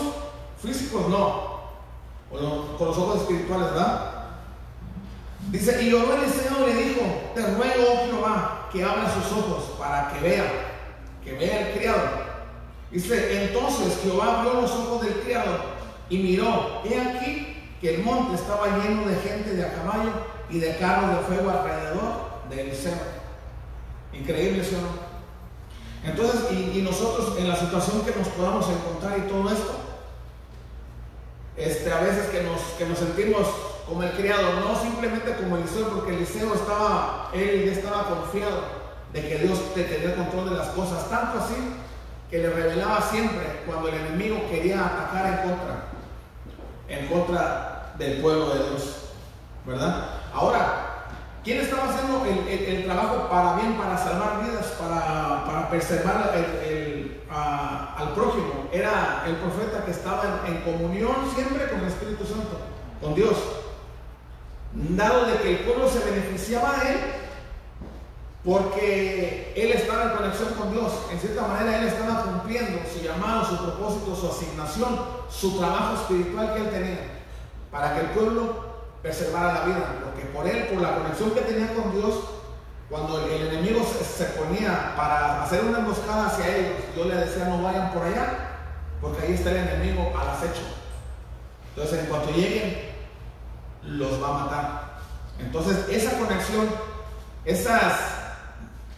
físicos 0.61 1.09
no. 1.09 1.55
Con 2.31 2.88
los 2.88 2.98
ojos 2.98 3.20
espirituales, 3.20 3.70
¿verdad? 3.74 4.11
Dice, 5.50 5.81
y 5.85 5.94
oró 5.94 6.14
Eliseo 6.14 6.66
le 6.66 6.74
dijo, 6.74 7.00
te 7.33 7.42
ruego, 7.42 7.85
oh 7.92 8.07
Jehová, 8.07 8.68
que 8.72 8.83
abra 8.83 9.09
sus 9.14 9.31
ojos 9.38 9.77
para 9.79 10.09
que 10.09 10.18
vea, 10.18 10.44
que 11.22 11.33
vea 11.35 11.68
el 11.68 11.79
criado. 11.79 12.23
Dice, 12.90 13.44
entonces 13.44 13.99
Jehová 14.03 14.40
abrió 14.40 14.61
los 14.61 14.70
ojos 14.70 15.03
del 15.03 15.14
criado 15.14 15.57
y 16.09 16.18
miró, 16.18 16.83
he 16.85 17.01
aquí 17.01 17.55
que 17.81 17.97
el 17.97 18.03
monte 18.05 18.37
estaba 18.37 18.79
lleno 18.79 19.09
de 19.09 19.16
gente 19.16 19.55
de 19.55 19.64
a 19.64 19.75
caballo 19.75 20.11
y 20.49 20.59
de 20.59 20.77
carros 20.77 21.11
de 21.11 21.25
fuego 21.25 21.51
alrededor 21.51 22.49
de 22.49 22.61
Eliseo. 22.62 22.92
Increíble, 24.12 24.64
¿sí 24.64 24.77
o 24.77 24.81
no? 24.81 25.14
Entonces, 26.05 26.53
y, 26.53 26.83
nosotros 26.83 27.38
en 27.38 27.49
la 27.49 27.57
situación 27.57 28.03
que 28.05 28.14
nos 28.14 28.29
podamos 28.29 28.68
encontrar 28.68 29.18
y 29.18 29.23
todo 29.23 29.51
esto, 29.51 29.75
este, 31.57 31.92
a 31.92 32.01
veces 32.01 32.27
que 32.27 32.42
nos, 32.42 32.61
que 32.79 32.87
nos 32.87 32.99
sentimos 32.99 33.47
como 33.88 34.03
el 34.03 34.12
criado, 34.12 34.61
no 34.61 34.81
simplemente 34.81 35.35
como 35.37 35.57
Eliseo, 35.57 35.88
porque 35.88 36.14
Eliseo 36.14 36.55
estaba, 36.55 37.31
él 37.33 37.64
ya 37.64 37.73
estaba 37.73 38.09
confiado 38.09 38.62
de 39.12 39.29
que 39.29 39.38
Dios 39.38 39.59
te 39.75 39.85
tenía 39.85 40.16
control 40.16 40.51
de 40.51 40.57
las 40.57 40.68
cosas, 40.68 41.09
tanto 41.09 41.38
así 41.38 41.55
que 42.35 42.40
le 42.40 42.51
revelaba 42.51 43.01
siempre 43.01 43.62
cuando 43.64 43.87
el 43.87 43.94
enemigo 43.94 44.42
quería 44.51 44.85
atacar 44.85 45.25
en 45.25 45.49
contra, 45.49 45.85
en 46.88 47.07
contra 47.07 47.92
del 47.97 48.20
pueblo 48.20 48.55
de 48.55 48.70
Dios, 48.70 49.11
¿verdad? 49.64 50.07
Ahora, 50.33 50.81
¿Quién 51.44 51.61
estaba 51.61 51.90
haciendo 51.90 52.25
el, 52.25 52.85
trabajo 52.87 53.29
para 53.29 53.57
bien, 53.57 53.75
para 53.75 53.99
salvar 53.99 54.42
vidas, 54.42 54.64
para, 54.81 55.68
preservar 55.68 56.33
al 57.31 58.14
prójimo? 58.14 58.66
Era 58.73 59.25
el 59.27 59.37
profeta 59.37 59.85
que 59.85 59.90
estaba 59.90 60.40
en, 60.47 60.62
comunión 60.62 61.14
siempre 61.35 61.68
con 61.68 61.81
el 61.81 61.87
Espíritu 61.87 62.25
Santo, 62.25 62.59
con 63.01 63.14
Dios. 63.14 63.37
Dado 64.73 65.27
de 65.27 65.37
que 65.37 65.51
el 65.51 65.59
pueblo 65.59 65.87
se 65.87 65.99
beneficiaba 66.11 66.79
de 66.79 66.92
él, 66.94 67.01
porque 68.44 69.54
él 69.57 69.72
estaba 69.72 70.04
en 70.04 70.16
conexión 70.18 70.52
con 70.54 70.72
Dios. 70.72 70.92
En 71.11 71.18
cierta 71.18 71.46
manera, 71.46 71.78
él 71.78 71.88
estaba 71.88 72.22
cumpliendo 72.24 72.80
su 72.92 73.02
llamado, 73.02 73.46
su 73.46 73.57
propósito, 73.57 74.14
su 74.14 74.28
asignación, 74.28 75.00
su 75.30 75.59
trabajo 75.59 75.94
espiritual 75.94 76.52
que 76.54 76.61
él 76.61 76.70
tenía, 76.70 76.98
para 77.70 77.94
que 77.94 78.00
el 78.00 78.07
pueblo 78.09 78.74
preservar 79.00 79.54
la 79.54 79.64
vida, 79.64 80.00
porque 80.04 80.26
por 80.26 80.46
él, 80.46 80.68
por 80.68 80.83
la 80.83 80.96
conexión 80.96 81.30
que 81.30 81.40
tenía 81.40 81.74
con 81.74 81.92
Dios, 81.92 82.20
cuando 82.88 83.24
el, 83.24 83.48
enemigo 83.48 83.83
se, 83.85 84.24
ponía 84.24 84.94
para 84.96 85.42
hacer 85.42 85.64
una 85.64 85.78
emboscada 85.78 86.26
hacia 86.26 86.57
ellos, 86.57 86.72
yo 86.96 87.07
le 87.07 87.16
decía 87.16 87.46
no 87.46 87.62
vayan 87.62 87.92
por 87.92 88.02
allá, 88.02 88.50
porque 89.00 89.26
ahí 89.26 89.35
está 89.35 89.50
el 89.50 89.57
enemigo 89.57 90.12
al 90.18 90.28
acecho. 90.28 90.62
Entonces 91.70 92.00
en 92.00 92.07
cuanto 92.07 92.30
lleguen, 92.30 92.92
los 93.83 94.22
va 94.22 94.28
a 94.28 94.44
matar. 94.44 94.98
Entonces 95.38 95.88
esa 95.88 96.18
conexión, 96.18 96.68
esas 97.44 98.13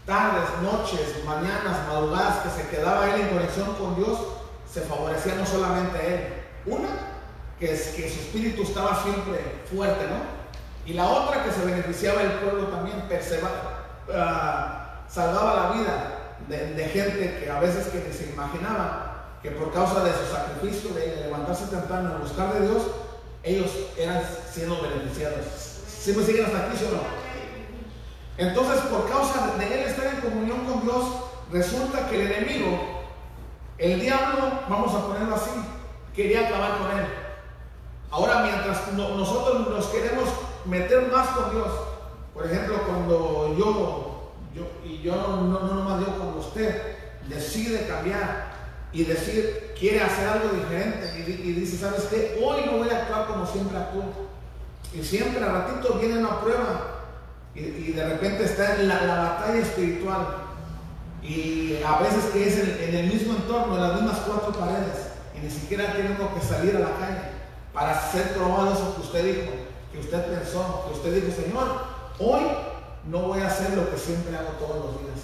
tardes, 0.07 0.49
noches, 0.63 1.25
mañanas, 1.25 1.87
madrugadas 1.89 2.39
que 2.39 2.63
se 2.63 2.69
quedaba 2.69 3.13
él 3.13 3.23
en 3.23 3.29
conexión 3.29 3.75
con 3.75 3.97
Dios, 3.97 4.19
se 4.73 4.81
favorecía 4.83 5.35
no 5.35 5.45
solamente 5.45 5.99
él. 5.99 6.73
Una, 6.73 6.89
que, 7.59 7.73
es, 7.73 7.89
que 7.89 8.09
su 8.09 8.21
espíritu 8.21 8.63
estaba 8.63 9.03
siempre 9.03 9.41
fuerte, 9.71 10.05
¿no? 10.05 10.37
Y 10.87 10.95
la 10.95 11.07
otra 11.07 11.43
que 11.43 11.51
se 11.51 11.65
beneficiaba 11.65 12.23
el 12.23 12.33
pueblo 12.33 12.69
también, 12.69 13.03
ah, 14.15 15.03
salvaba 15.09 15.55
la 15.55 15.73
vida 15.73 16.17
de, 16.49 16.85
gente 16.89 17.41
que 17.41 17.51
a 17.51 17.59
veces 17.59 17.89
que 17.89 18.13
se 18.13 18.31
imaginaba 18.31 19.39
que 19.43 19.51
por 19.51 19.73
causa 19.73 20.05
de 20.05 20.13
su 20.13 20.33
sacrificio, 20.33 20.91
de 20.95 21.25
levantarse 21.25 21.67
temprano 21.67 22.15
a 22.15 22.19
buscar 22.19 22.55
de 22.55 22.69
Dios, 22.69 22.83
ellos 23.43 23.71
eran 23.99 24.23
siendo 24.53 24.81
beneficiados. 24.81 25.45
¿Sí 25.89 26.13
me 26.13 26.23
siguen 26.23 26.47
hasta 26.47 26.67
aquí, 26.67 26.85
o 26.85 26.95
no? 26.95 27.26
Entonces, 28.39 28.81
por 28.83 29.09
causa 29.09 29.57
de 29.57 29.67
él 29.67 29.89
estar 29.89 30.07
en 30.07 30.21
comunión 30.21 30.65
con 30.67 30.83
Dios, 30.83 31.05
resulta 31.51 32.09
que 32.09 32.23
el 32.23 32.33
enemigo, 32.33 32.79
el 33.79 34.01
diablo, 34.01 34.61
vamos 34.69 34.95
a 34.95 35.07
ponerlo 35.07 35.35
así, 35.35 35.51
quería 36.15 36.49
acabar 36.49 36.79
con 36.79 36.91
él. 36.99 37.07
Ahora, 38.11 38.43
mientras 38.43 38.93
nosotros 38.93 39.69
nos 39.69 39.87
queremos 39.87 40.29
meter 40.67 41.11
más 41.11 41.29
con 41.29 41.51
Dios, 41.51 41.69
por 42.35 42.47
ejemplo, 42.47 42.83
cuando 42.87 43.55
yo, 43.59 44.33
yo 44.55 44.63
y 44.85 45.01
yo 45.01 45.17
no, 45.17 45.43
no, 45.43 45.61
no 45.61 45.85
más 45.85 46.01
yo, 46.01 46.15
cuando 46.17 46.39
usted 46.39 46.97
decide 47.29 47.87
cambiar 47.87 48.55
y 48.93 49.05
decir, 49.05 49.75
quiere 49.79 50.03
hacer 50.03 50.29
algo 50.29 50.49
diferente 50.51 51.19
y, 51.19 51.53
dice, 51.53 51.79
¿sabes 51.79 52.05
qué? 52.05 52.39
Hoy 52.43 52.63
no 52.67 52.79
voy 52.79 52.91
a 52.91 53.03
actuar 53.03 53.27
como 53.27 53.47
siempre 53.47 53.77
actúo. 53.77 54.05
Y 54.95 55.03
siempre 55.03 55.43
a 55.45 55.49
ratito 55.49 55.99
viene 55.99 56.19
una 56.19 56.41
prueba 56.41 56.96
y, 57.57 57.93
de 57.93 58.05
repente 58.05 58.45
está 58.45 58.75
en 58.75 58.89
la, 58.89 58.99
batalla 58.99 59.59
espiritual. 59.59 60.27
Y 61.23 61.79
a 61.83 61.99
veces 61.99 62.27
que 62.27 62.47
es 62.47 62.59
en, 62.59 62.95
el 62.95 63.07
mismo 63.07 63.35
entorno, 63.35 63.77
en 63.77 63.83
las 63.83 63.95
mismas 63.95 64.19
cuatro 64.27 64.53
paredes. 64.53 65.09
Y 65.35 65.41
ni 65.41 65.51
siquiera 65.51 65.93
tiene 65.95 66.17
que 66.17 66.47
salir 66.47 66.77
a 66.77 66.81
la 66.81 66.97
calle 66.99 67.37
para 67.73 68.01
ser 68.11 68.35
probado 68.35 68.73
eso 68.73 68.95
que 68.95 69.01
usted 69.03 69.25
dijo, 69.25 69.53
que 69.93 69.99
usted 69.99 70.25
pensó, 70.27 70.85
que 70.87 70.99
usted 70.99 71.15
dijo, 71.15 71.43
Señor, 71.43 71.67
hoy 72.19 72.43
no 73.07 73.21
voy 73.21 73.41
a 73.41 73.47
hacer 73.47 73.75
lo 73.77 73.91
que 73.91 73.99
siempre 73.99 74.37
hago 74.37 74.51
todos 74.59 74.85
los 74.85 75.03
días. 75.03 75.21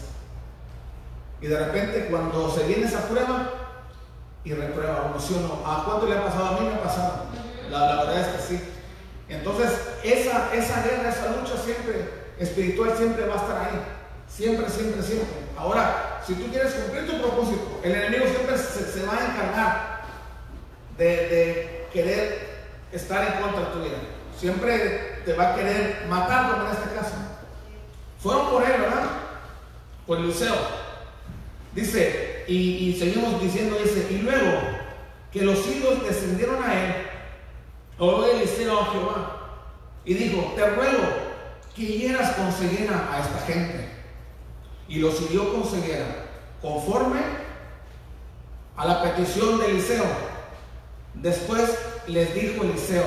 Y 1.40 1.46
de 1.46 1.58
repente 1.58 2.06
cuando 2.10 2.50
se 2.50 2.64
viene 2.64 2.86
esa 2.86 3.08
prueba 3.08 3.50
y 4.44 4.52
reprueba 4.54 5.10
uno, 5.10 5.20
¿sí 5.20 5.34
o 5.34 5.40
no? 5.40 5.66
¿A 5.66 5.84
cuánto 5.84 6.06
le 6.06 6.16
ha 6.16 6.24
pasado? 6.24 6.46
A 6.46 6.60
mí 6.60 6.66
me 6.66 6.74
ha 6.74 6.82
pasado. 6.82 7.24
La, 7.70 8.04
verdad 8.04 8.20
es 8.20 8.26
que 8.26 8.42
sí. 8.42 8.64
Entonces, 9.28 9.70
esa, 10.02 10.54
esa 10.54 10.82
guerra, 10.82 11.08
esa 11.08 11.36
lucha 11.36 11.54
siempre 11.62 12.21
espiritual 12.38 12.96
siempre 12.96 13.26
va 13.26 13.34
a 13.34 13.36
estar 13.36 13.56
ahí. 13.56 13.80
Siempre, 14.28 14.68
siempre, 14.68 15.02
siempre. 15.02 15.28
Ahora, 15.56 16.20
si 16.26 16.34
tú 16.34 16.50
quieres 16.50 16.72
cumplir 16.72 17.06
tu 17.06 17.20
propósito, 17.20 17.80
el 17.82 17.92
enemigo 17.92 18.24
siempre 18.26 18.56
se, 18.56 19.06
va 19.06 19.12
a 19.12 19.26
encargar 19.26 20.02
de, 20.96 21.88
querer 21.92 22.64
estar 22.92 23.26
en 23.26 23.42
contra 23.42 23.72
tuya. 23.72 23.92
Siempre 24.38 25.20
te 25.24 25.34
va 25.34 25.52
a 25.52 25.54
querer 25.56 26.06
matar, 26.08 26.50
como 26.50 26.64
en 26.64 26.72
este 26.72 26.94
caso. 26.94 27.14
Fueron 28.18 28.50
por 28.50 28.62
él, 28.62 28.80
¿verdad? 28.80 29.10
Por 30.06 30.20
Luceo. 30.20 30.54
Dice, 31.74 32.44
y, 32.48 32.96
seguimos 32.98 33.40
diciendo, 33.40 33.76
dice, 33.82 34.06
y 34.10 34.18
luego 34.18 34.58
que 35.32 35.42
los 35.42 35.66
hijos 35.68 36.02
descendieron 36.04 36.62
a 36.62 36.74
él, 36.74 36.94
o 37.98 38.24
Eliseo 38.24 38.80
a 38.80 38.86
Jehová, 38.86 39.38
y 40.04 40.14
dijo, 40.14 40.52
te 40.56 40.66
ruego 40.70 41.31
que 41.74 41.86
hieras 41.86 42.32
con 42.32 42.52
ceguera 42.52 43.08
a 43.12 43.20
esta 43.20 43.38
gente. 43.46 43.88
Y 44.88 44.98
los 44.98 45.20
hirió 45.22 45.52
con 45.52 45.64
ceguera, 45.64 46.26
conforme 46.60 47.20
a 48.76 48.86
la 48.86 49.02
petición 49.02 49.58
de 49.58 49.66
Eliseo. 49.66 50.04
Después 51.14 51.78
les 52.06 52.34
dijo 52.34 52.64
Eliseo, 52.64 53.04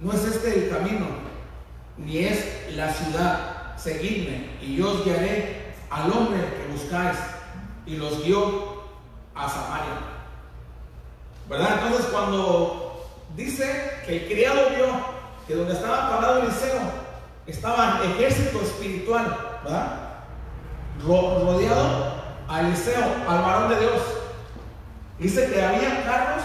no 0.00 0.12
es 0.12 0.24
este 0.24 0.64
el 0.64 0.70
camino, 0.70 1.06
ni 1.96 2.18
es 2.18 2.74
la 2.74 2.92
ciudad, 2.92 3.76
seguidme, 3.76 4.50
y 4.60 4.76
yo 4.76 4.90
os 4.90 5.04
guiaré 5.04 5.74
al 5.90 6.10
hombre 6.10 6.40
que 6.40 6.72
buscáis. 6.72 7.18
Y 7.84 7.96
los 7.96 8.22
guió 8.22 8.82
a 9.34 9.48
Samaria. 9.48 9.98
¿Verdad? 11.48 11.80
Entonces 11.82 12.06
cuando 12.12 13.04
dice 13.34 13.90
que 14.06 14.18
el 14.18 14.28
criado 14.28 14.70
vio 14.70 14.86
que 15.46 15.54
donde 15.56 15.74
estaba 15.74 16.10
parado 16.10 16.42
Eliseo, 16.42 17.01
estaba 17.46 18.00
ejército 18.04 18.60
espiritual, 18.60 19.60
¿verdad? 19.64 20.02
rodeado 21.04 22.22
a 22.48 22.60
Eliseo, 22.60 23.02
al 23.28 23.42
varón 23.42 23.70
de 23.70 23.80
Dios. 23.80 24.02
Dice 25.18 25.50
que 25.50 25.62
había 25.62 26.04
carros 26.04 26.42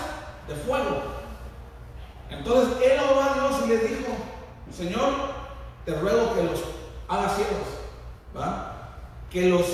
de 0.48 0.56
fuego. 0.56 1.04
Entonces 2.30 2.78
él 2.84 3.00
oró 3.00 3.22
a 3.22 3.34
Dios 3.34 3.62
y 3.66 3.70
le 3.70 3.78
dijo, 3.80 4.12
Señor, 4.76 5.14
te 5.86 5.94
ruego 6.00 6.36
que 6.36 6.44
los 6.44 6.64
haga 7.08 7.30
ciegos, 7.30 7.68
¿verdad? 8.34 8.74
Que 9.30 9.50
los, 9.50 9.66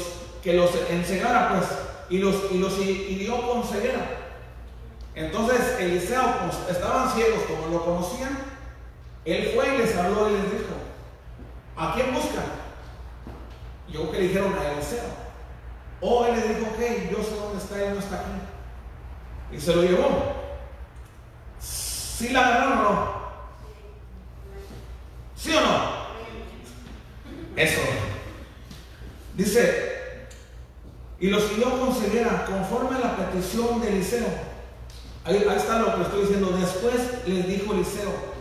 que 0.43 0.53
los 0.53 0.69
enseñara 0.89 1.49
pues, 1.49 1.65
y 2.09 2.19
los, 2.19 2.35
y 2.51 2.59
los 2.59 2.77
hirió 2.79 3.41
con 3.47 3.63
ceguera. 3.63 4.19
Entonces 5.15 5.79
Eliseo, 5.79 6.23
pues, 6.43 6.77
estaban 6.77 7.09
ciegos 7.11 7.43
como 7.43 7.67
lo 7.67 7.85
conocían, 7.85 8.37
él 9.25 9.51
fue 9.55 9.75
y 9.75 9.77
les 9.77 9.95
habló 9.95 10.29
y 10.29 10.33
les 10.33 10.51
dijo, 10.51 10.73
¿A 11.75 11.93
quién 11.93 12.13
buscan? 12.13 12.45
Yo 13.89 14.11
que 14.11 14.17
le 14.17 14.27
dijeron 14.27 14.53
a 14.53 14.71
Eliseo. 14.71 15.23
O 16.01 16.25
él 16.25 16.35
le 16.35 16.47
dijo, 16.53 16.71
ok, 16.71 16.79
yo 17.11 17.23
sé 17.23 17.35
dónde 17.35 17.63
está, 17.63 17.81
él 17.81 17.93
no 17.93 17.99
está 17.99 18.15
aquí. 18.19 19.55
Y 19.55 19.59
se 19.59 19.75
lo 19.75 19.83
llevó. 19.83 20.33
¿Sí 21.59 22.29
la 22.29 22.47
agarraron 22.47 22.77
o 22.77 22.83
no? 22.83 23.13
¿Sí 25.35 25.53
o 25.53 25.61
no? 25.61 26.03
Eso. 27.55 27.81
Dice, 29.35 30.27
y 31.19 31.29
lo 31.29 31.39
siguió 31.39 31.79
con 31.79 31.93
ceguera, 31.93 32.45
conforme 32.45 32.97
a 32.97 32.99
la 32.99 33.15
petición 33.15 33.81
de 33.81 33.89
Eliseo. 33.89 34.27
Ahí, 35.25 35.45
ahí 35.49 35.57
está 35.57 35.79
lo 35.79 35.95
que 35.95 36.01
estoy 36.01 36.21
diciendo. 36.21 36.49
Después 36.49 37.25
les 37.25 37.47
dijo 37.47 37.73
Eliseo, 37.73 38.32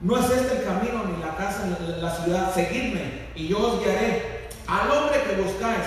no 0.00 0.16
es 0.16 0.30
este 0.30 0.58
el 0.58 0.64
camino 0.64 1.04
ni 1.04 1.22
la 1.22 1.36
casa 1.36 1.64
ni 1.66 2.00
la 2.00 2.14
ciudad. 2.14 2.54
Seguidme 2.54 3.28
y 3.34 3.48
yo 3.48 3.58
os 3.58 3.80
guiaré 3.80 4.48
al 4.66 4.90
hombre 4.90 5.22
que 5.22 5.42
buscáis. 5.42 5.86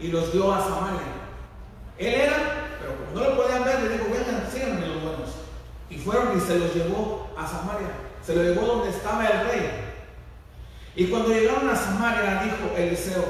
Y 0.00 0.08
los 0.08 0.32
dio 0.32 0.50
a 0.52 0.62
Samaria. 0.62 1.00
Él 1.98 2.14
era, 2.14 2.36
pero 2.80 2.94
como 2.96 3.20
no 3.20 3.30
lo 3.30 3.42
podían 3.42 3.64
ver, 3.64 3.82
le 3.82 3.88
dijo, 3.90 4.04
vengan, 4.04 4.48
síganme 4.50 4.86
los 4.86 5.02
buenos. 5.02 5.30
Y 5.90 5.98
fueron 5.98 6.38
y 6.38 6.40
se 6.40 6.58
los 6.58 6.74
llevó 6.74 7.30
a 7.36 7.46
Samaria. 7.46 7.88
Se 8.24 8.34
lo 8.34 8.42
llevó 8.42 8.66
donde 8.66 8.88
estaba 8.88 9.26
el 9.26 9.46
rey. 9.46 9.70
Y 10.96 11.06
cuando 11.08 11.28
llegaron 11.28 11.68
a 11.68 11.76
Samaria, 11.76 12.42
dijo 12.44 12.74
Eliseo, 12.76 13.24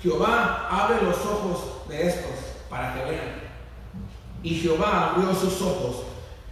Jehová 0.00 0.68
abre 0.70 1.02
los 1.02 1.16
ojos 1.18 1.88
de 1.88 2.06
estos 2.06 2.30
para 2.70 2.94
que 2.94 3.10
vean. 3.10 3.42
Y 4.44 4.54
Jehová 4.54 5.10
abrió 5.10 5.34
sus 5.34 5.60
ojos 5.62 6.04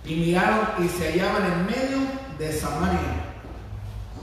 y 0.05 0.17
miraron 0.17 0.85
y 0.85 0.89
se 0.89 1.13
hallaban 1.13 1.45
en 1.45 1.67
medio 1.67 1.99
de 2.39 2.53
Samaria. 2.53 3.35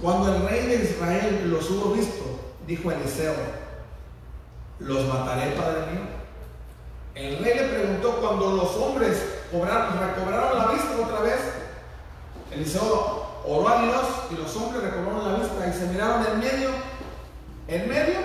Cuando 0.01 0.35
el 0.35 0.47
rey 0.47 0.65
de 0.65 0.83
Israel 0.83 1.51
los 1.51 1.69
hubo 1.69 1.93
visto, 1.93 2.39
dijo 2.65 2.91
Eliseo, 2.91 3.35
¿los 4.79 5.05
mataré, 5.07 5.51
padre 5.51 5.91
mío? 5.91 6.01
El 7.13 7.37
rey 7.43 7.55
le 7.55 7.63
preguntó 7.65 8.15
cuando 8.21 8.51
los 8.53 8.75
hombres 8.77 9.23
recobraron 9.51 10.57
la 10.57 10.67
vista 10.67 10.89
otra 11.03 11.19
vez. 11.21 11.39
Eliseo 12.51 13.27
oró 13.45 13.69
a 13.69 13.83
Dios 13.83 14.05
y 14.31 14.35
los 14.35 14.55
hombres 14.55 14.83
recobraron 14.83 15.33
la 15.33 15.39
vista 15.39 15.67
y 15.67 15.73
se 15.73 15.85
miraron 15.87 16.25
en 16.25 16.39
medio, 16.39 16.69
en 17.67 17.89
medio 17.89 18.19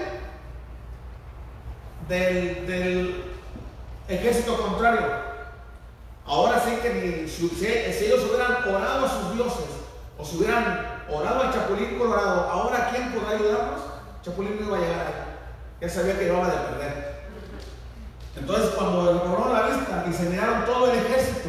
del, 2.08 3.24
ejército 4.08 4.56
contrario. 4.56 5.26
Ahora 6.24 6.62
sí 6.64 6.76
que 6.80 7.28
si, 7.28 7.66
ellos 7.66 8.24
hubieran 8.24 8.74
orado 8.74 9.06
a 9.06 9.10
sus 9.10 9.34
dioses 9.34 9.75
o 10.18 10.24
si 10.24 10.36
hubieran 10.36 11.04
orado 11.10 11.42
al 11.42 11.52
Chapulín 11.52 11.98
Colorado, 11.98 12.50
ahora 12.50 12.90
¿quién 12.90 13.12
podrá 13.12 13.36
ayudarnos? 13.36 13.80
Chapulín 14.22 14.58
no 14.60 14.66
iba 14.66 14.76
a 14.76 14.80
llegar 14.80 15.06
ahí. 15.06 15.14
Él 15.80 15.90
sabía 15.90 16.18
que 16.18 16.26
iba 16.26 16.46
de 16.46 16.56
perder. 16.56 17.16
Entonces 18.36 18.70
cuando 18.70 19.12
recobraron 19.12 19.52
la 19.52 19.76
vista 19.76 20.04
y 20.08 20.12
se 20.12 20.30
miraron 20.30 20.64
todo 20.64 20.90
el 20.90 20.98
ejército 20.98 21.48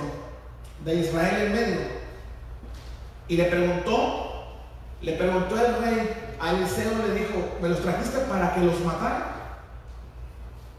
de 0.86 0.96
Israel 0.96 1.48
en 1.48 1.54
medio 1.54 1.80
y 3.28 3.38
le 3.38 3.44
preguntó, 3.46 4.46
le 5.02 5.14
preguntó 5.14 5.56
el 5.56 5.76
rey 5.84 6.36
a 6.40 6.52
Eliseo, 6.52 6.92
le 7.06 7.14
dijo, 7.14 7.58
¿me 7.62 7.70
los 7.70 7.82
trajiste 7.82 8.20
para 8.20 8.54
que 8.54 8.62
los 8.62 8.80
matara? 8.82 9.34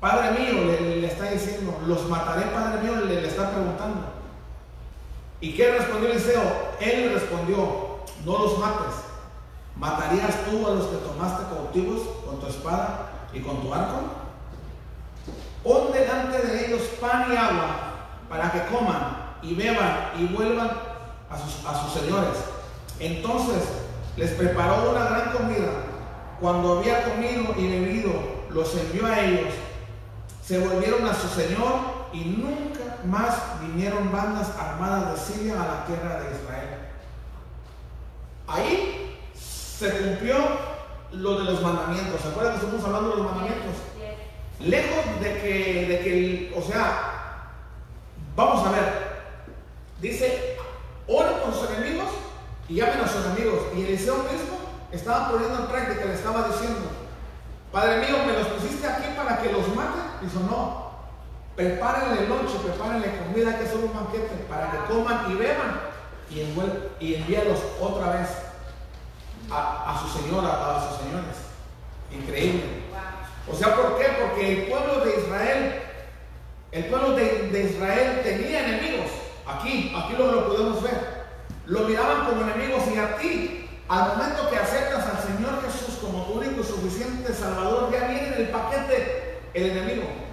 Padre 0.01 0.39
mío, 0.39 0.65
le, 0.65 1.07
está 1.07 1.31
diciendo, 1.31 1.79
los 1.87 2.09
mataré, 2.09 2.43
Padre 2.47 2.83
mío, 2.83 2.97
le, 3.05 3.21
le 3.21 3.29
está 3.29 3.51
preguntando. 3.51 4.18
¿Y 5.41 5.55
qué 5.55 5.71
respondió 5.71 6.11
Eliseo? 6.11 6.43
Él 6.81 7.13
respondió, 7.15 7.99
no 8.25 8.39
los 8.39 8.59
mates. 8.59 8.95
¿Matarías 9.77 10.45
tú 10.45 10.67
a 10.67 10.71
los 10.71 10.87
que 10.87 10.97
tomaste 10.97 11.45
cautivos 11.55 12.03
con 12.27 12.41
tu 12.41 12.47
espada 12.47 13.11
y 13.33 13.41
con 13.41 13.63
tu 13.63 13.73
arco? 13.73 14.01
Pon 15.63 15.93
delante 15.93 16.39
de 16.39 16.67
ellos 16.67 16.83
pan 17.01 17.33
y 17.33 17.37
agua 17.37 17.77
para 18.29 18.51
que 18.51 18.67
coman 18.67 19.37
y 19.43 19.55
beban 19.55 20.13
y 20.19 20.27
vuelvan 20.27 20.71
a 21.31 21.39
sus, 21.39 21.65
a 21.65 21.83
sus 21.83 22.01
señores. 22.01 22.39
Entonces 22.99 23.63
les 24.17 24.31
preparó 24.33 24.91
una 24.91 25.05
gran 25.05 25.33
comida. 25.33 25.73
Cuando 26.41 26.79
había 26.79 27.05
comido 27.05 27.55
y 27.57 27.69
bebido, 27.69 28.13
los 28.51 28.75
envió 28.77 29.07
a 29.07 29.21
ellos 29.21 29.55
se 30.49 30.59
volvieron 30.61 31.07
a 31.07 31.13
su 31.13 31.29
Señor 31.29 31.98
y 32.13 32.25
nunca 32.25 32.99
más 33.05 33.61
vinieron 33.61 34.11
bandas 34.11 34.51
armadas 34.59 35.13
de 35.13 35.35
Siria 35.35 35.55
a 35.55 35.67
la 35.67 35.87
tierra 35.87 36.21
de 36.21 36.37
Israel. 36.37 36.79
Ahí 38.47 39.19
se 39.35 39.91
cumplió 39.91 40.37
lo 41.13 41.39
de 41.39 41.45
los 41.45 41.63
mandamientos. 41.63 42.21
¿Se 42.21 42.29
acuerdan 42.29 42.59
que 42.59 42.65
estamos 42.65 42.85
hablando 42.85 43.11
de 43.11 43.17
los 43.17 43.27
mandamientos? 43.27 43.75
Lejos 44.61 45.21
de 45.21 45.41
que, 45.41 45.87
de 45.89 46.01
que, 46.01 46.55
o 46.57 46.63
sea, 46.63 47.53
vamos 48.35 48.67
a 48.67 48.73
ver, 48.73 49.23
dice, 50.01 50.57
oren 51.07 51.39
con 51.45 51.55
sus 51.55 51.71
enemigos 51.71 52.09
y 52.69 52.77
llamen 52.77 53.01
a 53.01 53.09
sus 53.09 53.25
enemigos. 53.27 53.61
Y 53.77 53.83
Eliseo 53.83 54.17
mismo 54.17 54.59
estaba 54.91 55.31
poniendo 55.31 55.61
en 55.61 55.67
práctica, 55.67 56.07
le 56.07 56.15
estaba 56.15 56.49
diciendo, 56.49 56.91
Padre 57.71 58.07
mío, 58.07 58.17
me 58.27 58.33
los 58.33 58.49
pusiste 58.49 58.87
aquí 58.87 59.09
para 59.17 59.41
que 59.41 59.53
los 59.53 59.69
maten. 59.75 60.03
Dijo, 60.23 60.41
no. 60.41 60.88
Prepárenle 61.59 62.29
lonche, 62.29 62.57
prepárenle 62.63 63.19
comida, 63.19 63.59
que 63.59 63.65
hacer 63.65 63.79
un 63.79 63.93
banquete 63.93 64.47
para 64.49 64.71
que 64.71 64.79
coman 64.87 65.27
y 65.29 65.35
beban 65.35 65.81
y, 66.31 67.05
y 67.05 67.15
envíalos 67.17 67.59
otra 67.81 68.13
vez 68.13 68.29
a, 69.51 70.01
su 70.01 70.21
señora, 70.21 70.51
a 70.51 70.89
sus 70.89 70.99
señores. 70.99 71.35
Increíble. 72.13 72.63
O 73.51 73.57
sea, 73.57 73.75
¿por 73.75 73.99
qué? 73.99 74.07
Porque 74.23 74.53
el 74.53 74.69
pueblo 74.69 75.05
de 75.05 75.21
Israel, 75.21 75.83
el 76.71 76.85
pueblo 76.85 77.17
de, 77.17 77.73
Israel 77.75 78.21
tenía 78.23 78.65
enemigos. 78.65 79.11
Aquí, 79.45 79.93
aquí 79.99 80.13
lo, 80.17 80.31
lo 80.31 80.47
podemos 80.47 80.81
ver. 80.81 81.27
Lo 81.67 81.81
miraban 81.89 82.27
como 82.27 82.43
enemigos 82.43 82.85
y 82.95 82.99
a 82.99 83.17
ti, 83.17 83.69
al 83.89 84.17
momento 84.17 84.49
que 84.49 84.59
aceptas 84.59 85.07
al 85.07 85.23
Señor 85.25 85.61
Jesús 85.65 85.99
como 86.01 86.25
tu 86.25 86.35
único 86.35 86.61
y 86.61 86.65
suficiente 86.65 87.35
Salvador, 87.35 87.91
ya 87.91 88.07
viene 88.07 88.29
en 88.29 88.35
el 88.35 88.49
paquete 88.51 89.41
el 89.55 89.71
enemigo. 89.71 90.28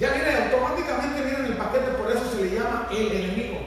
Ya 0.00 0.12
viene, 0.12 0.34
automáticamente 0.44 1.20
viene 1.20 1.38
en 1.40 1.44
el 1.52 1.56
paquete, 1.58 1.90
por 1.90 2.10
eso 2.10 2.24
se 2.32 2.42
le 2.42 2.54
llama 2.54 2.88
el 2.90 3.12
enemigo. 3.12 3.58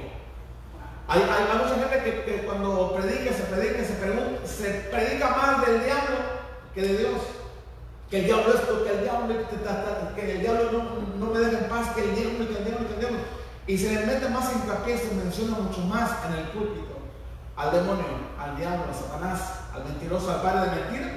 Hay, 1.07 1.21
mucha 1.21 1.75
gente 1.75 2.23
que, 2.25 2.41
cuando 2.43 2.95
predica, 2.95 3.31
se 3.31 3.43
predica, 3.43 3.83
se, 4.43 4.69
predica 4.89 5.29
más 5.29 5.67
del 5.67 5.83
diablo 5.83 6.15
que 6.73 6.81
de 6.81 6.97
Dios. 6.97 7.21
Que 8.09 8.19
el 8.19 8.25
diablo 8.25 8.51
esto, 8.51 8.83
que 8.83 8.89
el 8.89 9.01
diablo, 9.03 9.35
que 10.15 10.31
el 10.31 10.41
diablo 10.41 10.83
no, 11.19 11.25
me 11.27 11.39
deja 11.39 11.59
en 11.59 11.69
paz, 11.69 11.93
que 11.93 12.03
el 12.03 12.15
diablo, 12.15 12.47
que 12.47 12.57
el 12.57 12.65
diablo, 12.65 12.87
que 12.87 12.93
el 12.95 12.99
diablo. 12.99 13.19
Y 13.67 13.77
se 13.77 13.93
le 13.93 14.05
mete 14.07 14.29
más 14.29 14.55
hincapié, 14.55 14.97
se 14.97 15.13
menciona 15.13 15.59
mucho 15.59 15.81
más 15.81 16.11
en 16.25 16.33
el 16.33 16.45
púlpito 16.45 16.97
al 17.55 17.71
demonio, 17.71 18.05
al 18.39 18.57
diablo, 18.57 18.85
a 18.89 18.93
Satanás, 18.93 19.39
al 19.75 19.83
mentiroso, 19.83 20.31
al 20.31 20.41
padre 20.41 20.71
de 20.71 20.81
mentira, 20.81 21.11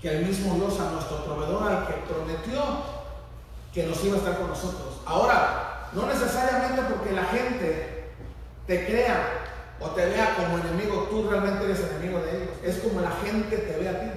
que 0.00 0.10
al 0.10 0.26
mismo 0.26 0.54
Dios, 0.56 0.80
a 0.80 0.90
nuestro 0.90 1.24
proveedor, 1.24 1.62
al 1.62 1.86
que 1.86 1.94
prometió 2.12 2.95
que 3.76 3.82
nos 3.82 4.02
iba 4.02 4.14
a 4.14 4.18
estar 4.20 4.38
con 4.38 4.48
nosotros. 4.48 5.02
Ahora, 5.04 5.90
no 5.92 6.06
necesariamente 6.06 6.80
porque 6.90 7.12
la 7.12 7.24
gente 7.24 8.08
te 8.66 8.86
crea 8.86 9.76
o 9.78 9.90
te 9.90 10.06
vea 10.06 10.34
como 10.34 10.56
enemigo, 10.56 11.06
tú 11.10 11.28
realmente 11.28 11.66
eres 11.66 11.80
enemigo 11.80 12.20
de 12.20 12.36
ellos. 12.38 12.54
Es 12.64 12.78
como 12.78 13.02
la 13.02 13.10
gente 13.10 13.58
te 13.58 13.76
ve 13.76 13.86
a 13.86 14.00
ti. 14.00 14.10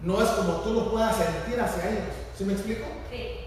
No 0.00 0.20
es 0.20 0.28
como 0.28 0.56
tú 0.56 0.74
lo 0.74 0.90
puedas 0.90 1.16
sentir 1.16 1.58
hacia 1.58 1.88
ellos. 1.88 2.14
¿Sí 2.36 2.44
me 2.44 2.52
explico? 2.52 2.84
Sí. 3.08 3.46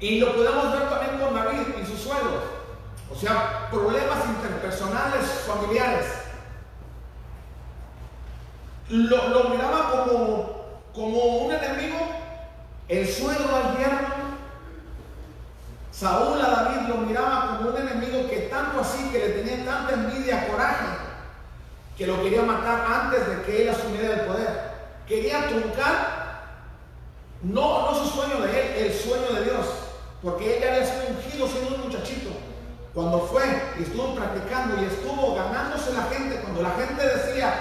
Y 0.00 0.18
lo 0.18 0.34
podemos 0.34 0.72
ver 0.72 0.88
también 0.88 1.20
con 1.20 1.34
David 1.34 1.74
y 1.82 1.84
sus 1.84 2.00
suegros. 2.00 2.42
O 3.12 3.14
sea, 3.14 3.68
problemas 3.70 4.24
interpersonales, 4.24 5.26
familiares. 5.46 6.06
Lo, 8.88 9.28
lo 9.28 9.50
miraba 9.50 9.90
como, 9.90 10.80
como 10.94 11.36
un 11.44 11.52
enemigo, 11.52 11.98
el 12.88 13.08
suegro 13.08 13.56
al 13.56 13.78
yerno. 13.78 14.36
Saúl 15.90 16.40
a 16.40 16.48
David 16.50 16.88
lo 16.88 16.96
miraba 16.98 17.56
como 17.56 17.70
un 17.70 17.76
enemigo 17.76 18.28
que 18.28 18.48
tanto 18.50 18.80
así, 18.80 19.08
que 19.10 19.18
le 19.18 19.28
tenía 19.30 19.64
tanta 19.64 19.94
envidia, 19.94 20.48
coraje, 20.48 20.86
que 21.96 22.06
lo 22.06 22.22
quería 22.22 22.42
matar 22.42 22.84
antes 22.86 23.26
de 23.26 23.42
que 23.42 23.62
él 23.62 23.68
asumiera 23.70 24.14
el 24.14 24.20
poder. 24.20 24.76
Quería 25.08 25.48
truncar, 25.48 26.42
no, 27.42 27.90
no 27.90 27.94
su 27.94 28.10
sueño 28.10 28.40
de 28.42 28.50
él, 28.50 28.86
el 28.86 28.92
sueño 28.92 29.32
de 29.32 29.44
Dios, 29.44 29.66
porque 30.22 30.58
él 30.58 30.68
había 30.68 30.84
sido 30.84 31.48
siendo 31.48 31.76
un 31.76 31.82
muchachito. 31.82 32.30
Cuando 32.92 33.20
fue 33.20 33.44
y 33.78 33.82
estuvo 33.82 34.14
practicando 34.14 34.80
y 34.80 34.86
estuvo 34.86 35.34
ganándose 35.34 35.92
la 35.92 36.04
gente, 36.04 36.40
cuando 36.40 36.62
la 36.62 36.70
gente 36.70 37.06
decía 37.06 37.54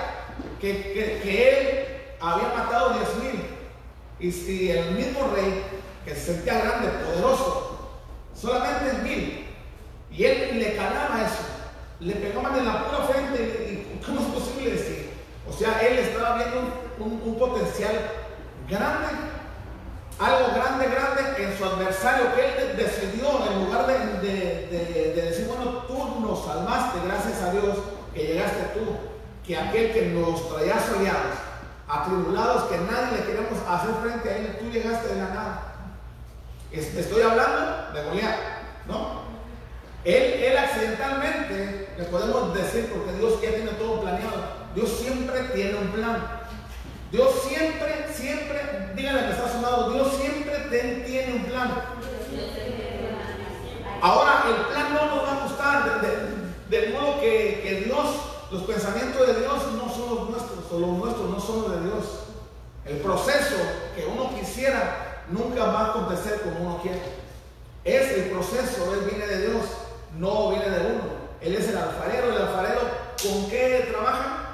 que, 0.61 0.93
él 1.23 2.15
había 2.21 2.47
matado 2.49 2.91
10 2.91 3.15
mil, 3.17 3.44
y 4.25 4.31
si 4.31 4.71
el 4.71 4.91
mismo 4.91 5.29
rey, 5.35 5.63
que 6.03 6.15
se 6.15 6.33
sentía 6.33 6.59
grande, 6.59 6.87
poderoso, 7.05 7.91
solamente 8.33 9.03
mil, 9.03 9.47
y 10.11 10.23
él 10.23 10.59
le 10.59 10.75
calaba 10.75 11.21
eso, 11.21 11.43
le 11.99 12.15
pegaban 12.15 12.57
en 12.57 12.65
la 12.65 12.85
pura 12.85 13.07
frente, 13.07 13.41
y, 13.41 14.05
¿cómo 14.05 14.21
es 14.21 14.27
posible 14.27 14.71
decir? 14.71 15.09
O 15.47 15.53
sea, 15.53 15.79
él 15.79 15.99
estaba 15.99 16.37
viendo 16.37 16.59
un, 16.99 17.21
un 17.23 17.37
potencial 17.37 17.93
grande 18.67 19.25
algo 20.17 20.55
grande, 20.55 20.85
grande 20.87 21.43
en 21.43 21.57
su 21.57 21.65
adversario 21.65 22.33
que 22.35 22.45
él 22.45 22.77
decidió, 22.77 23.45
en 23.51 23.65
lugar 23.65 23.85
de, 23.85 25.13
decir, 25.13 25.47
bueno, 25.47 25.83
tú 25.87 26.21
nos 26.21 26.45
salvaste, 26.45 26.99
gracias 27.05 27.41
a 27.41 27.51
Dios 27.51 27.77
que 28.13 28.27
llegaste 28.27 28.63
tú, 28.75 28.95
que 29.45 29.57
aquel 29.57 29.91
que 29.91 30.05
nos 30.07 30.47
traía 30.49 30.79
soleados, 30.79 31.35
atribulados, 31.87 32.63
que 32.63 32.77
nadie 32.77 33.17
le 33.17 33.25
queremos 33.25 33.59
hacer 33.67 33.91
frente 34.01 34.29
a 34.29 34.37
él, 34.37 34.57
tú 34.59 34.69
llegaste 34.71 35.07
de 35.07 35.21
la 35.21 35.29
nada. 35.29 35.61
Estoy 36.71 37.21
hablando 37.21 37.93
de 37.93 38.03
Goliat, 38.03 38.37
¿no? 38.87 39.25
Él, 40.03 40.43
él 40.43 40.57
accidentalmente, 40.57 41.89
le 41.97 42.03
podemos 42.05 42.53
decir, 42.53 42.91
porque 42.93 43.17
Dios 43.17 43.41
ya 43.41 43.49
tiene 43.49 43.71
todo 43.71 44.01
planeado, 44.01 44.43
Dios 44.75 44.89
siempre 44.99 45.39
tiene 45.53 45.75
un 45.75 45.87
plan. 45.89 46.45
Dios 47.11 47.31
siempre, 47.47 48.07
siempre, 48.13 48.91
díganle 48.95 49.25
que 49.25 49.31
está 49.31 49.47
sonado, 49.47 49.91
Dios 49.91 50.13
siempre 50.19 50.55
tiene 50.69 51.33
un 51.33 51.45
plan. 51.45 51.71
Ahora, 54.01 54.43
el 54.49 54.65
plan 54.65 54.93
no 54.93 55.15
nos 55.15 55.25
va 55.25 55.31
a 55.31 55.47
gustar, 55.47 56.01
del 56.69 56.93
modo 56.93 57.21
que, 57.21 57.83
Dios, 57.85 58.05
los 58.51 58.63
pensamientos 58.63 59.25
de 59.25 59.39
Dios 59.39 59.71
no 59.73 59.89
son 59.89 60.15
los 60.15 60.29
nuestros, 60.29 60.54
los 60.71 60.89
nuestros 60.89 61.29
no 61.29 61.39
son 61.39 61.61
los 61.63 61.71
de 61.71 61.89
Dios. 61.89 62.05
El 62.85 62.97
proceso 62.97 63.55
que 63.95 64.05
uno 64.05 64.35
quisiera 64.35 65.23
nunca 65.29 65.65
va 65.65 65.79
a 65.79 65.89
acontecer 65.89 66.41
como 66.41 66.59
uno 66.59 66.81
quiere. 66.81 67.01
Es 67.83 68.11
el 68.11 68.31
proceso, 68.31 68.93
él 68.93 69.09
viene 69.09 69.27
de 69.27 69.47
Dios, 69.47 69.65
no 70.17 70.49
viene 70.49 70.69
de 70.69 70.85
uno. 70.85 71.03
Él 71.41 71.55
es 71.55 71.67
el 71.69 71.77
alfarero, 71.77 72.31
el 72.31 72.41
alfarero, 72.41 72.81
¿con 73.21 73.49
qué 73.49 73.87
trabaja? 73.91 74.45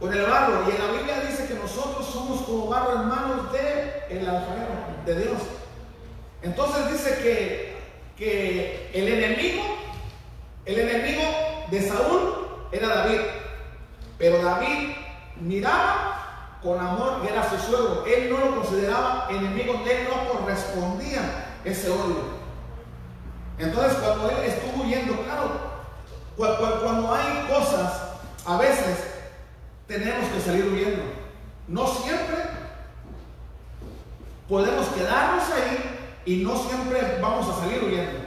con 0.00 0.12
el 0.12 0.22
barro. 0.22 0.64
Y 0.66 0.70
en 0.70 0.86
la 0.86 0.92
Biblia 0.92 1.20
dice 1.28 1.46
que 1.46 1.54
nosotros 1.54 2.06
somos 2.06 2.42
como 2.42 2.68
barro 2.68 2.92
en 3.02 3.08
manos 3.08 3.52
de 3.52 4.28
alfarero, 4.28 4.68
de 5.04 5.20
Dios. 5.22 5.38
Entonces 6.42 6.92
dice 6.92 7.18
que, 7.22 7.76
que 8.16 8.90
el 8.94 9.08
enemigo, 9.08 9.64
el 10.64 10.78
enemigo 10.78 11.22
de 11.70 11.88
Saúl 11.88 12.48
era 12.72 12.88
David. 12.88 13.20
Pero 14.18 14.42
David 14.42 14.90
miraba 15.40 16.58
con 16.62 16.80
amor 16.80 17.22
que 17.22 17.32
era 17.32 17.48
su 17.48 17.56
suegro. 17.58 18.04
Él 18.06 18.30
no 18.30 18.38
lo 18.38 18.56
consideraba 18.56 19.28
enemigo, 19.30 19.82
él 19.88 20.08
no 20.08 20.32
correspondía 20.32 21.54
ese 21.64 21.90
odio. 21.90 22.38
Entonces 23.58 23.98
cuando 23.98 24.30
él 24.30 24.44
estuvo 24.44 24.84
huyendo, 24.84 25.22
claro, 25.22 25.68
cuando 26.36 27.14
hay 27.14 27.46
cosas, 27.48 28.02
a 28.46 28.56
veces 28.56 29.14
tenemos 29.86 30.28
que 30.30 30.40
salir 30.40 30.64
huyendo. 30.66 31.02
No 31.66 31.86
siempre 31.86 32.36
podemos 34.48 34.86
quedarnos 34.88 35.44
ahí 35.50 36.22
y 36.24 36.36
no 36.42 36.56
siempre 36.56 37.18
vamos 37.20 37.48
a 37.48 37.60
salir 37.60 37.84
huyendo. 37.84 38.18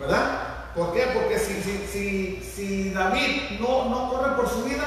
¿Verdad? 0.00 0.53
¿Por 0.74 0.92
qué? 0.92 1.06
Porque 1.14 1.38
si, 1.38 1.62
si, 1.62 2.42
si, 2.42 2.90
David 2.90 3.60
no, 3.60 3.88
no, 3.88 4.10
corre 4.10 4.34
por 4.34 4.48
su 4.48 4.64
vida, 4.64 4.84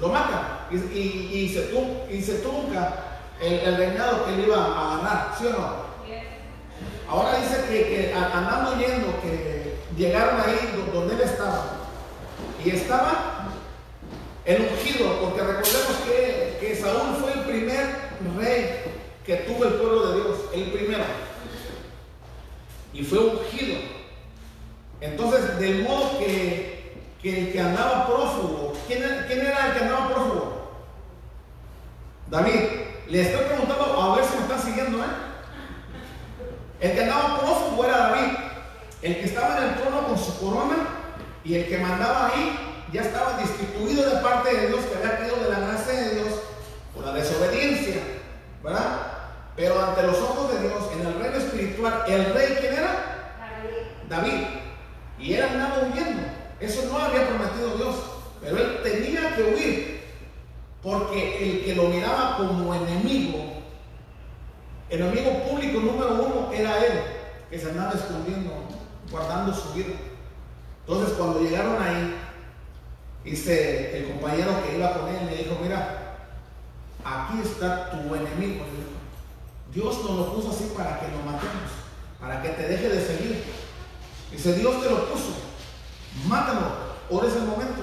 lo 0.00 0.08
mata 0.08 0.68
y, 0.70 0.76
y, 0.76 1.48
se, 1.48 1.70
y 2.10 2.22
se 2.22 2.34
trunca 2.38 3.18
el, 3.40 3.76
reinado 3.76 4.24
que 4.24 4.34
él 4.34 4.44
iba 4.46 4.56
a 4.56 4.96
ganar, 4.96 5.34
¿sí 5.38 5.46
o 5.46 5.50
no? 5.50 5.84
Ahora 7.08 7.38
dice 7.38 7.64
que, 7.68 7.88
que 7.88 8.14
andando 8.14 8.78
yendo, 8.78 9.20
que 9.20 9.76
llegaron 9.96 10.40
ahí 10.40 10.86
donde 10.92 11.14
él 11.14 11.20
estaba 11.20 11.64
y 12.64 12.70
estaba 12.70 13.48
el 14.44 14.62
ungido, 14.62 15.20
porque 15.20 15.42
recordemos 15.42 15.96
que, 16.06 16.58
que 16.60 16.76
Saúl 16.76 17.16
fue 17.20 17.32
el 17.32 17.40
primer 17.40 17.86
rey 18.38 18.84
que 19.24 19.36
tuvo 19.36 19.64
el 19.64 19.74
pueblo 19.74 20.06
de 20.06 20.14
Dios, 20.14 20.38
el 20.54 20.64
primero. 20.70 21.04
Y 22.92 23.02
fue 23.02 23.18
ungido. 23.18 24.03
Entonces, 25.04 25.58
del 25.58 25.82
modo 25.82 26.18
que, 26.18 27.04
que 27.20 27.40
el 27.40 27.52
que 27.52 27.60
andaba 27.60 28.06
prófugo, 28.06 28.72
¿quién, 28.86 29.02
¿quién, 29.26 29.40
era 29.40 29.66
el 29.66 29.72
que 29.74 29.84
andaba 29.84 30.08
prófugo? 30.08 30.70
David. 32.30 32.60
Le 33.08 33.20
estoy 33.20 33.44
preguntando 33.44 34.00
a 34.00 34.16
ver 34.16 34.24
si 34.24 34.34
me 34.34 34.42
están 34.44 34.62
siguiendo, 34.62 34.98
¿eh? 35.00 35.08
El 36.80 36.92
que 36.92 37.02
andaba 37.02 37.38
prófugo 37.38 37.84
era 37.84 37.98
David. 37.98 38.32
El 39.02 39.16
que 39.16 39.24
estaba 39.24 39.58
en 39.58 39.64
el 39.64 39.74
trono 39.74 40.06
con 40.08 40.18
su 40.18 40.38
corona 40.38 40.76
y 41.44 41.54
el 41.56 41.68
que 41.68 41.76
mandaba 41.76 42.28
ahí 42.28 42.86
ya 42.90 43.02
estaba 43.02 43.36
destituido 43.36 44.08
de 44.08 44.22
parte 44.22 44.56
de 44.56 44.68
Dios, 44.68 44.80
que 44.86 44.96
había 44.96 45.18
caído 45.18 45.36
de 45.36 45.50
la 45.50 45.60
gracia 45.60 45.92
de 45.92 46.14
Dios 46.14 46.28
por 46.94 47.04
la 47.04 47.12
desobediencia, 47.12 47.96
¿verdad? 48.62 49.02
Pero 49.54 49.84
ante 49.84 50.02
los 50.04 50.16
ojos 50.16 50.54
de 50.54 50.60
Dios, 50.60 50.82
en 50.94 51.06
el 51.06 51.20
reino 51.20 51.36
espiritual, 51.36 52.04
¿el 52.08 52.32
rey 52.32 52.56
quién 52.58 52.72
era? 52.72 53.36
David. 54.08 54.63
Y 55.18 55.34
él 55.34 55.42
andaba 55.42 55.88
huyendo. 55.88 56.22
Eso 56.60 56.82
no 56.90 56.98
había 56.98 57.28
prometido 57.28 57.76
Dios. 57.76 57.96
Pero 58.40 58.56
él 58.58 58.80
tenía 58.82 59.34
que 59.36 59.42
huir. 59.42 60.04
Porque 60.82 61.38
el 61.42 61.64
que 61.64 61.74
lo 61.74 61.88
miraba 61.88 62.36
como 62.36 62.74
enemigo, 62.74 63.54
El 64.90 65.00
enemigo 65.00 65.42
público 65.48 65.80
número 65.80 66.14
uno 66.22 66.52
era 66.52 66.78
él, 66.84 67.00
que 67.50 67.58
se 67.58 67.70
andaba 67.70 67.92
escondiendo, 67.94 68.52
guardando 69.10 69.52
su 69.54 69.72
vida. 69.72 69.94
Entonces 70.86 71.14
cuando 71.16 71.40
llegaron 71.40 71.82
ahí, 71.82 72.14
dice 73.24 73.98
el 73.98 74.12
compañero 74.12 74.52
que 74.62 74.76
iba 74.76 74.92
con 74.92 75.08
él, 75.08 75.26
le 75.30 75.36
dijo, 75.36 75.58
mira, 75.62 76.28
aquí 77.04 77.40
está 77.42 77.90
tu 77.90 78.14
enemigo. 78.14 78.64
Dios 79.72 80.04
nos 80.04 80.16
lo 80.16 80.34
puso 80.34 80.50
así 80.50 80.72
para 80.76 81.00
que 81.00 81.08
lo 81.08 81.18
matemos, 81.24 81.72
para 82.20 82.42
que 82.42 82.50
te 82.50 82.68
deje 82.68 82.88
de 82.90 83.04
seguir. 83.04 83.44
Dice, 84.30 84.54
Dios 84.54 84.82
te 84.82 84.90
lo 84.90 85.06
puso, 85.06 85.32
mátalo, 86.26 86.60
ahora 87.10 87.28
es 87.28 87.36
el 87.36 87.44
momento. 87.44 87.82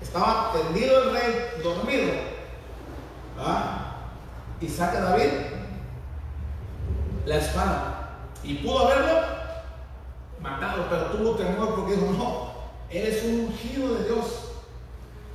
Estaba 0.00 0.52
tendido 0.52 1.02
el 1.02 1.12
rey, 1.12 1.62
dormido. 1.62 2.12
Y 4.60 4.68
saca 4.68 5.00
David 5.00 5.30
la 7.24 7.36
espada. 7.36 7.96
Y 8.42 8.54
pudo 8.56 8.86
haberlo 8.86 9.20
matado, 10.40 10.86
pero 10.90 11.06
tuvo 11.06 11.36
temor 11.36 11.74
porque 11.74 11.96
dijo, 11.96 12.12
no, 12.12 12.50
él 12.90 13.06
es 13.06 13.24
un 13.24 13.40
ungido 13.46 13.94
de 13.94 14.04
Dios. 14.04 14.26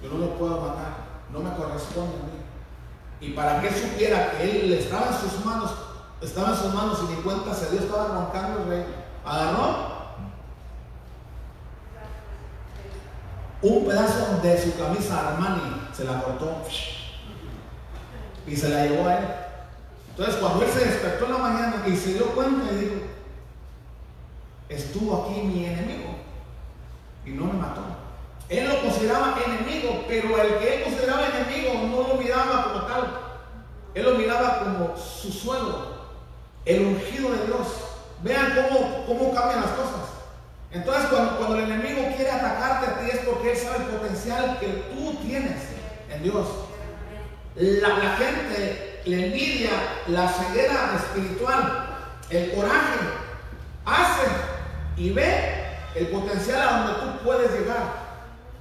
Yo 0.03 0.09
no 0.09 0.17
lo 0.19 0.37
puedo 0.37 0.61
matar, 0.61 0.93
no 1.31 1.39
me 1.39 1.55
corresponde 1.55 2.15
a 2.15 2.25
mí. 2.25 2.35
Y 3.21 3.31
para 3.31 3.61
que 3.61 3.71
supiera 3.71 4.31
que 4.31 4.43
él 4.43 4.73
estaba 4.73 5.07
en 5.07 5.13
sus 5.13 5.45
manos, 5.45 5.71
estaba 6.21 6.49
en 6.49 6.55
sus 6.57 6.73
manos 6.73 6.99
y 7.03 7.15
ni 7.15 7.21
cuenta 7.21 7.53
se 7.53 7.71
dio, 7.71 7.79
estaba 7.81 8.05
arrancando 8.05 8.63
el 8.63 8.69
rey. 8.69 8.85
Agarró 9.23 9.94
un 13.65 13.85
pedazo 13.85 14.39
de 14.43 14.61
su 14.61 14.77
camisa 14.77 15.29
Armani, 15.29 15.87
se 15.91 16.03
la 16.03 16.21
cortó 16.21 16.61
y 18.45 18.55
se 18.55 18.69
la 18.69 18.85
llevó 18.85 19.07
a 19.07 19.17
él. 19.17 19.25
Entonces 20.09 20.35
cuando 20.35 20.63
él 20.63 20.71
se 20.71 20.85
despertó 20.85 21.25
en 21.25 21.31
la 21.31 21.37
mañana 21.39 21.83
y 21.87 21.95
se 21.95 22.13
dio 22.13 22.27
cuenta 22.35 22.71
y 22.71 22.75
dijo, 22.75 22.95
estuvo 24.69 25.23
aquí 25.23 25.41
mi 25.41 25.65
enemigo 25.65 26.15
y 27.25 27.31
no 27.31 27.45
me 27.45 27.53
mató. 27.53 27.81
Él 28.49 28.67
lo 28.67 28.81
consideraba 28.81 29.35
enemigo, 29.43 30.05
pero 30.07 30.39
el 30.39 30.59
que 30.59 30.75
él 30.75 30.83
consideraba 30.83 31.27
enemigo 31.27 31.73
no 31.87 32.07
lo 32.07 32.21
miraba 32.21 32.65
como 32.65 32.85
tal. 32.85 33.19
Él 33.95 34.05
lo 34.05 34.15
miraba 34.15 34.59
como 34.59 34.95
su 34.95 35.31
suelo, 35.31 35.87
el 36.65 36.85
ungido 36.85 37.31
de 37.31 37.47
Dios. 37.47 37.67
Vean 38.21 38.53
cómo, 38.55 39.05
cómo 39.07 39.33
cambian 39.33 39.61
las 39.61 39.71
cosas. 39.71 40.14
Entonces 40.75 41.05
cuando, 41.05 41.55
el 41.55 41.71
enemigo 41.71 42.05
quiere 42.17 42.31
atacarte 42.31 42.85
a 42.85 42.99
ti 42.99 43.09
es 43.09 43.19
porque 43.19 43.53
él 43.53 43.57
sabe 43.57 43.77
el 43.77 43.97
potencial 43.97 44.59
que 44.59 44.67
tú 44.93 45.15
tienes 45.25 45.61
en 46.09 46.21
Dios. 46.21 46.47
La, 47.55 48.17
gente, 48.17 49.01
la 49.05 49.15
envidia, 49.15 49.69
la 50.07 50.27
ceguera 50.27 50.97
espiritual, 50.97 51.85
el 52.29 52.51
coraje, 52.53 52.99
hace 53.85 54.27
y 54.97 55.11
ve 55.11 55.63
el 55.95 56.07
potencial 56.07 56.61
a 56.61 56.77
donde 56.77 56.93
tú 57.01 57.23
puedes 57.23 57.51
llegar. 57.53 57.83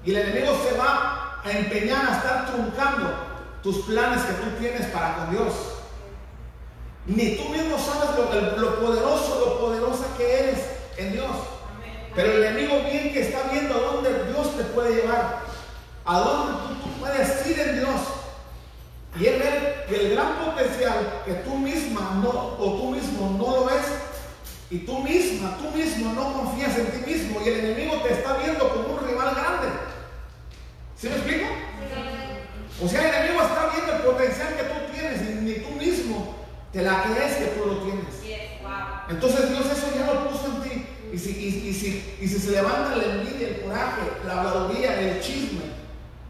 Y 0.05 0.15
el 0.15 0.29
enemigo 0.29 0.57
se 0.69 0.79
va 0.79 1.41
a 1.45 1.51
empeñar 1.51 2.09
a 2.09 2.17
estar 2.17 2.47
truncando 2.47 3.13
tus 3.61 3.79
planes 3.87 4.23
que 4.23 4.35
tú 4.35 4.51
tienes 4.61 4.87
para 4.87 5.17
con 5.17 5.31
Dios. 5.33 5.53
Ni 7.07 7.37
tú 7.37 7.49
mismo 7.49 7.77
sabes 7.77 8.17
lo 8.57 8.77
poderoso, 8.77 9.41
lo 9.41 9.59
poderosa 9.59 10.05
que 10.17 10.39
eres 10.39 10.59
en 10.97 11.13
Dios. 11.13 11.54
Pero 12.15 12.33
el 12.33 12.45
enemigo 12.45 12.81
bien 12.91 13.13
que 13.13 13.21
está 13.23 13.43
viendo 13.51 13.75
a 13.75 13.93
dónde 13.93 14.25
Dios 14.31 14.57
te 14.57 14.65
puede 14.65 14.95
llevar, 14.95 15.41
a 16.05 16.19
dónde 16.19 16.53
tú, 16.53 16.75
tú 16.83 17.01
puedes 17.01 17.47
ir 17.47 17.59
en 17.59 17.81
Dios. 17.81 18.01
Y 19.19 19.27
él 19.27 19.39
ve 19.39 19.85
que 19.89 20.07
el 20.07 20.15
gran 20.15 20.37
potencial 20.45 21.23
que 21.25 21.35
tú 21.35 21.57
misma 21.57 22.21
no, 22.23 22.31
o 22.31 22.79
tú 22.81 22.91
mismo 22.91 23.37
no 23.39 23.57
lo 23.57 23.65
ves, 23.67 23.87
y 24.71 24.79
tú 24.79 24.99
misma, 25.01 25.57
tú 25.59 25.71
mismo 25.77 26.13
no 26.15 26.33
confías 26.33 26.77
en 26.79 26.87
ti 26.87 27.11
mismo, 27.11 27.41
y 27.41 27.49
el 27.49 27.61
enemigo 27.61 27.97
te 28.03 28.13
está 28.13 28.37
viendo 28.39 28.69
como 28.69 28.95
un 28.95 29.09
rival 29.09 29.35
grande. 29.35 29.69
¿Sí 30.97 31.09
me 31.09 31.17
explico? 31.17 31.47
O 32.83 32.89
sea, 32.89 33.09
el 33.09 33.15
enemigo 33.15 33.43
está 33.43 33.71
viendo 33.73 33.93
el 33.93 34.03
potencial 34.03 34.57
que 34.57 34.63
tú 34.65 34.93
tienes 34.93 35.23
y 35.23 35.35
ni 35.43 35.55
tú 35.55 35.71
mismo 35.73 36.35
te 36.73 36.83
la 36.83 37.05
crees 37.05 37.37
que 37.37 37.47
tú 37.47 37.67
lo 37.67 37.77
tienes. 37.79 38.15
Entonces 39.09 39.51
Dios 39.51 39.67
eso 39.67 39.87
ya 39.95 40.13
lo 40.13 40.29
puso 40.29 40.47
en 40.47 40.63
ti. 40.63 40.74
Y 41.15 41.19
si, 41.19 41.31
y, 41.31 41.73
si, 41.73 42.17
y 42.21 42.27
si 42.27 42.39
se 42.41 42.51
levanta 42.51 42.97
la 42.97 43.05
envidia, 43.05 43.47
el 43.47 43.61
coraje, 43.61 44.03
la 44.27 44.41
habladuría, 44.41 44.99
el 44.99 45.21
chisme, 45.21 45.63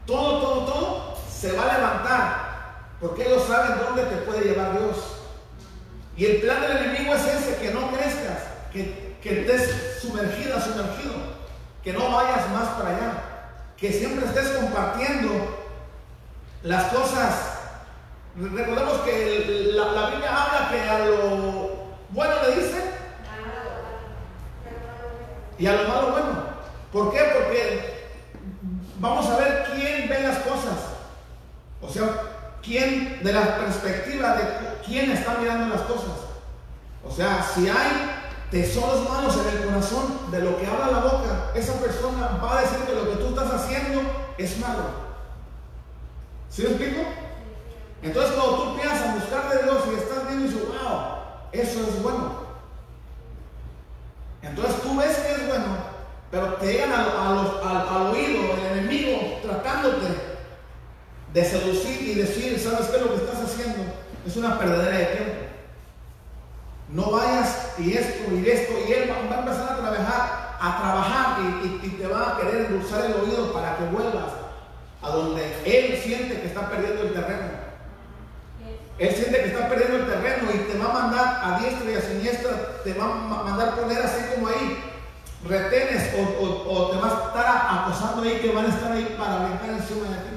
todo, 0.05 0.41
todo, 0.41 0.65
todo, 0.65 1.17
se 1.27 1.53
va 1.53 1.63
a 1.63 1.77
levantar 1.77 2.55
porque 3.01 3.25
ellos 3.25 3.47
saben 3.47 3.79
dónde 3.79 4.03
te 4.03 4.17
puede 4.17 4.43
llevar 4.45 4.73
Dios. 4.73 4.97
Y 6.15 6.25
el 6.25 6.41
plan 6.41 6.61
del 6.61 6.77
enemigo 6.77 7.15
es 7.15 7.25
ese, 7.25 7.55
que 7.57 7.71
no 7.71 7.89
crezcas, 7.89 8.43
que, 8.71 9.15
que 9.23 9.41
estés 9.41 10.01
sumergida, 10.03 10.61
sumergido, 10.61 11.15
que 11.83 11.91
no 11.91 12.11
vayas 12.11 12.47
más 12.51 12.69
para 12.77 12.89
allá, 12.89 13.23
que 13.77 13.91
siempre 13.91 14.27
estés 14.27 14.49
compartiendo 14.49 15.31
las 16.61 16.93
cosas. 16.93 17.57
Recordemos 18.35 19.01
que 19.01 19.71
la, 19.73 19.91
la 19.93 20.09
Biblia 20.11 20.29
habla 20.29 20.69
que 20.69 20.79
a 20.81 20.99
lo 21.05 21.95
bueno 22.11 22.35
le 22.43 22.61
dice 22.61 22.84
y 25.57 25.67
a 25.67 25.73
lo 25.73 25.87
malo 25.87 26.11
bueno. 26.11 26.55
¿Por 26.91 27.11
qué? 27.11 27.19
Porque 27.33 28.09
vamos 28.99 29.25
a 29.27 29.37
ver 29.37 29.65
quién 29.73 30.09
ve 30.09 30.23
las 30.23 30.39
cosas. 30.39 30.77
O 31.81 31.89
sea, 31.89 32.05
quién, 32.63 33.23
de 33.23 33.33
la 33.33 33.57
perspectiva 33.57 34.35
de 34.35 34.43
quién 34.85 35.11
está 35.11 35.37
mirando 35.39 35.75
las 35.75 35.83
cosas. 35.83 36.11
O 37.07 37.11
sea, 37.11 37.45
si 37.53 37.67
hay 37.67 38.11
tesoros 38.49 39.09
malos 39.09 39.37
en 39.37 39.57
el 39.57 39.65
corazón 39.65 40.31
de 40.31 40.39
lo 40.39 40.57
que 40.57 40.65
habla 40.65 40.87
la 40.87 40.99
boca, 40.99 41.51
esa 41.53 41.73
persona 41.73 42.39
va 42.43 42.57
a 42.57 42.61
decir 42.61 42.79
que 42.79 42.95
lo 42.95 43.09
que 43.09 43.17
tú 43.17 43.27
estás 43.29 43.53
haciendo 43.53 44.01
es 44.37 44.59
malo. 44.59 45.05
¿Sí 46.49 46.63
me 46.63 46.69
explico? 46.69 47.01
Entonces 48.01 48.33
cuando 48.33 48.57
tú 48.57 48.79
a 48.79 49.15
buscar 49.15 49.49
de 49.49 49.63
Dios 49.63 49.77
y 49.91 49.95
estás 49.95 50.27
viendo 50.27 50.45
y 50.45 50.47
dices, 50.47 50.67
wow, 50.67 50.99
eso 51.51 51.79
es 51.81 52.03
bueno. 52.03 52.44
Entonces 54.45 54.81
tú 54.81 54.95
ves 54.97 55.17
que 55.17 55.31
es 55.31 55.47
bueno, 55.47 55.65
pero 56.29 56.53
te 56.55 56.73
llegan 56.73 56.91
al, 56.93 58.07
oído 58.07 58.55
el 58.55 58.77
enemigo 58.77 59.39
tratándote 59.41 60.07
de 61.33 61.45
seducir 61.45 62.01
y 62.01 62.15
decir, 62.15 62.59
¿sabes 62.59 62.87
qué? 62.87 62.99
Lo 62.99 63.09
que 63.09 63.25
estás 63.25 63.43
haciendo 63.43 63.83
es 64.25 64.35
una 64.37 64.57
perdedera 64.57 64.97
de 64.97 65.05
tiempo. 65.05 65.45
No 66.89 67.11
vayas 67.11 67.73
y 67.79 67.93
esto 67.93 68.33
y 68.33 68.47
esto, 68.47 68.73
y 68.87 68.93
él 68.93 69.09
va, 69.09 69.35
a 69.35 69.39
empezar 69.39 69.73
a 69.73 69.77
trabajar, 69.77 70.57
a 70.59 70.77
trabajar 70.79 71.37
y, 71.63 71.89
te 71.89 72.07
va 72.07 72.31
a 72.31 72.37
querer 72.37 72.67
endulzar 72.67 73.05
el 73.05 73.13
oído 73.13 73.51
para 73.51 73.77
que 73.77 73.85
vuelvas 73.85 74.31
a 75.01 75.09
donde 75.09 75.43
él 75.65 75.99
siente 76.01 76.41
que 76.41 76.47
está 76.47 76.69
perdiendo 76.69 77.01
el 77.01 77.13
terreno. 77.13 77.64
Él 78.97 79.13
siente 79.13 79.41
que 79.41 79.47
está 79.47 79.67
perdiendo 79.67 79.97
el 79.97 80.07
terreno 80.07 80.49
y 80.53 80.71
te 80.71 80.77
va 80.77 80.85
a 80.85 80.93
mandar 80.93 81.39
a 81.43 81.59
diestra 81.59 81.91
y 81.91 81.95
a 81.95 82.01
siniestra, 82.01 82.81
te 82.83 82.93
va 82.93 83.05
a 83.05 83.43
mandar 83.43 83.75
poner 83.75 84.01
así 84.01 84.23
como 84.33 84.47
ahí, 84.47 84.81
retenes 85.45 86.13
o, 86.17 86.89
te 86.91 86.97
va 86.97 87.07
a 87.07 87.27
estar 87.27 87.79
acosando 87.79 88.21
ahí 88.21 88.39
que 88.39 88.53
van 88.53 88.65
a 88.65 88.69
estar 88.69 88.91
ahí 88.93 89.15
para 89.17 89.47
brincar 89.47 89.69
encima 89.69 90.07
de 90.07 90.15
ti. 90.15 90.35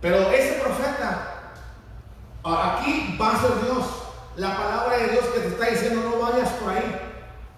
Pero 0.00 0.16
ese 0.32 0.60
profeta, 0.60 1.52
aquí 2.42 3.16
va 3.20 3.34
a 3.34 3.40
ser 3.40 3.64
Dios. 3.64 3.86
La 4.36 4.56
palabra 4.56 4.96
de 4.96 5.08
Dios 5.08 5.24
que 5.26 5.40
te 5.40 5.48
está 5.48 5.66
diciendo 5.66 6.10
no 6.10 6.22
vayas 6.22 6.48
por 6.50 6.72
ahí, 6.72 7.00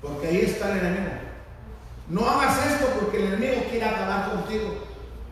porque 0.02 0.26
ahí 0.26 0.40
está 0.42 0.72
el 0.72 0.78
enemigo. 0.78 1.12
No 2.08 2.28
hagas 2.28 2.66
esto 2.66 2.86
porque 3.00 3.16
el 3.16 3.32
enemigo 3.32 3.64
quiere 3.70 3.86
acabar 3.86 4.30
contigo, 4.30 4.74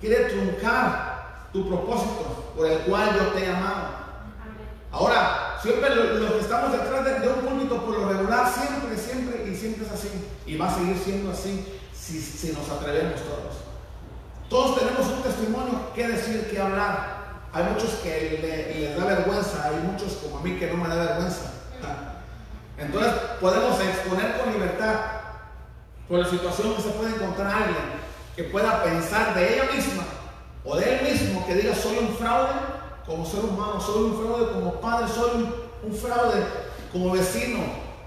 quiere 0.01 0.31
truncar 0.31 1.49
tu 1.53 1.69
propósito 1.69 2.40
por 2.57 2.67
el 2.67 2.79
cual 2.81 3.15
yo 3.15 3.29
te 3.29 3.45
he 3.45 3.49
llamado. 3.49 4.01
Ahora, 4.93 5.57
siempre 5.63 5.95
los 5.95 6.33
que 6.33 6.41
estamos 6.41 6.73
detrás 6.73 7.05
de, 7.05 7.29
un 7.29 7.41
púlpito 7.47 7.85
por 7.85 7.99
lo 7.99 8.09
regular, 8.09 8.53
siempre, 8.53 8.97
siempre 8.97 9.49
y 9.49 9.55
siempre 9.55 9.87
es 9.87 9.93
así. 9.93 10.09
Y 10.47 10.57
va 10.57 10.69
a 10.69 10.75
seguir 10.75 10.97
siendo 10.99 11.31
así 11.31 11.79
si, 11.95 12.21
si 12.21 12.53
nos 12.53 12.69
atrevemos 12.69 13.21
todos. 13.21 13.57
Todos 14.49 14.79
tenemos 14.81 15.07
un 15.07 15.23
testimonio 15.23 15.93
que 15.95 16.09
decir, 16.09 16.51
que 16.51 16.61
hablar. 16.61 17.21
Hay 17.53 17.65
muchos 17.65 17.91
que 18.03 18.75
les 18.75 18.97
da 18.97 19.05
vergüenza, 19.05 19.65
hay 19.65 19.77
muchos 19.77 20.15
como 20.15 20.39
a 20.39 20.43
mí 20.43 20.59
que 20.59 20.67
no 20.69 20.77
me 20.77 20.89
da 20.89 20.97
vergüenza. 20.97 21.53
Entonces 22.79 23.13
podemos 23.41 23.81
exponer 23.81 24.39
con 24.39 24.53
libertad 24.53 24.95
por 26.09 26.19
la 26.19 26.29
situación 26.29 26.75
que 26.75 26.83
se 26.83 26.89
puede 26.91 27.15
encontrar 27.15 27.55
alguien 27.55 28.01
que 28.35 28.45
pueda 28.45 28.83
pensar 28.83 29.35
de 29.35 29.55
ella 29.55 29.65
misma 29.73 30.03
o 30.65 30.77
de 30.77 30.85
él 30.85 31.13
mismo 31.13 31.47
que 31.47 31.55
diga 31.55 31.75
soy 31.75 31.99
un 31.99 32.15
fraude 32.17 32.53
como 33.07 33.25
ser 33.25 33.41
humano, 33.41 33.81
soy 33.81 34.05
un 34.05 34.19
fraude 34.19 34.53
como 34.53 34.81
padre, 34.81 35.07
soy 35.13 35.49
un 35.83 35.95
fraude 35.95 36.45
como 36.93 37.13
vecino, 37.13 37.59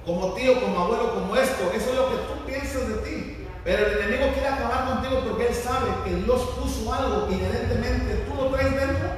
como 0.05 0.33
tío, 0.33 0.61
como 0.61 0.79
abuelo, 0.79 1.13
como 1.13 1.35
esto. 1.35 1.71
Eso 1.73 1.89
es 1.89 1.95
lo 1.95 2.09
que 2.09 2.15
tú 2.15 2.45
piensas 2.45 2.87
de 2.87 2.95
ti. 2.95 3.47
Pero 3.63 3.87
el 3.87 3.97
enemigo 3.99 4.33
quiere 4.33 4.49
acabar 4.49 4.93
contigo 4.93 5.21
porque 5.27 5.47
él 5.47 5.55
sabe 5.55 5.87
que 6.03 6.15
Dios 6.15 6.41
puso 6.59 6.93
algo 6.93 7.27
inherentemente, 7.31 8.25
tú 8.27 8.35
lo 8.35 8.49
traes 8.49 8.75
dentro, 8.75 9.09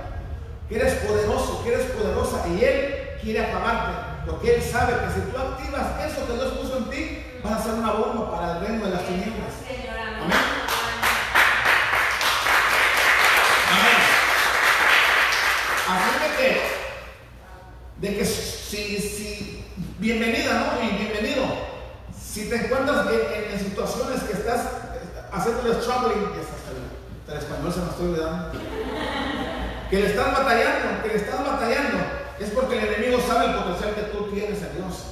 que 0.70 0.76
eres 0.76 0.94
poderoso, 0.96 1.64
que 1.64 1.74
eres 1.74 1.86
poderosa 1.88 2.48
y 2.48 2.64
él 2.64 3.06
quiere 3.26 3.44
acabarte, 3.44 3.92
porque 4.28 4.56
Él 4.56 4.62
sabe 4.62 4.94
que 4.94 5.14
si 5.14 5.32
tú 5.32 5.38
activas 5.38 6.00
eso 6.06 6.28
que 6.28 6.34
Dios 6.34 6.54
puso 6.54 6.78
en 6.78 6.90
ti, 6.92 7.24
vas 7.44 7.54
a 7.54 7.64
ser 7.64 7.74
una 7.74 7.92
bomba 7.92 8.32
para 8.32 8.52
el 8.54 8.68
reino 8.68 8.86
de 8.86 8.92
las 8.92 9.04
tinieblas. 9.04 9.54
Amén. 10.22 10.46
Así 15.90 16.20
de 16.20 16.38
que, 16.38 16.62
de 17.98 18.18
que 18.18 18.26
si, 18.26 18.98
si, 18.98 19.66
bienvenida, 20.00 20.54
¿no? 20.54 20.84
Y 20.84 20.98
bienvenido. 20.98 21.46
Si 22.18 22.50
te 22.50 22.56
encuentras 22.56 23.08
en, 23.08 23.60
situaciones 23.60 24.24
que 24.24 24.34
estás 24.34 24.68
haciendo 25.32 25.72
el 25.72 25.82
struggling, 25.82 26.36
español 27.38 27.74
se 27.74 27.80
me 27.80 27.90
estoy 27.90 28.08
olvidando, 28.08 28.60
que 29.90 30.00
le 30.00 30.06
estás 30.08 30.32
batallando, 30.32 31.04
que 31.04 31.08
le 31.10 31.16
estás 31.16 31.46
batallando, 31.46 31.98
es 32.40 32.50
porque 32.52 32.78
el 32.78 32.94
enemigo 32.94 33.20
sabe 33.26 33.48
el 33.48 33.56
potencial 33.56 33.96
que 33.96 34.02
tú 34.04 34.30
tienes 34.32 34.62
en 34.62 34.76
Dios. 34.76 35.04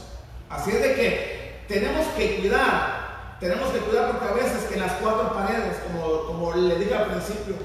Así 0.49 0.71
es 0.71 0.81
de 0.81 0.95
que 0.95 1.65
tenemos 1.67 2.05
que 2.17 2.37
cuidar, 2.37 3.37
tenemos 3.39 3.69
que 3.71 3.79
cuidar 3.79 4.11
porque 4.11 4.27
a 4.27 4.33
veces 4.33 4.69
que 4.69 4.79
las 4.79 4.93
cuatro 4.93 5.33
paredes, 5.33 5.77
como, 5.87 6.25
como 6.27 6.53
le 6.53 6.77
dije 6.77 6.93
al 6.93 7.07
principio, 7.07 7.55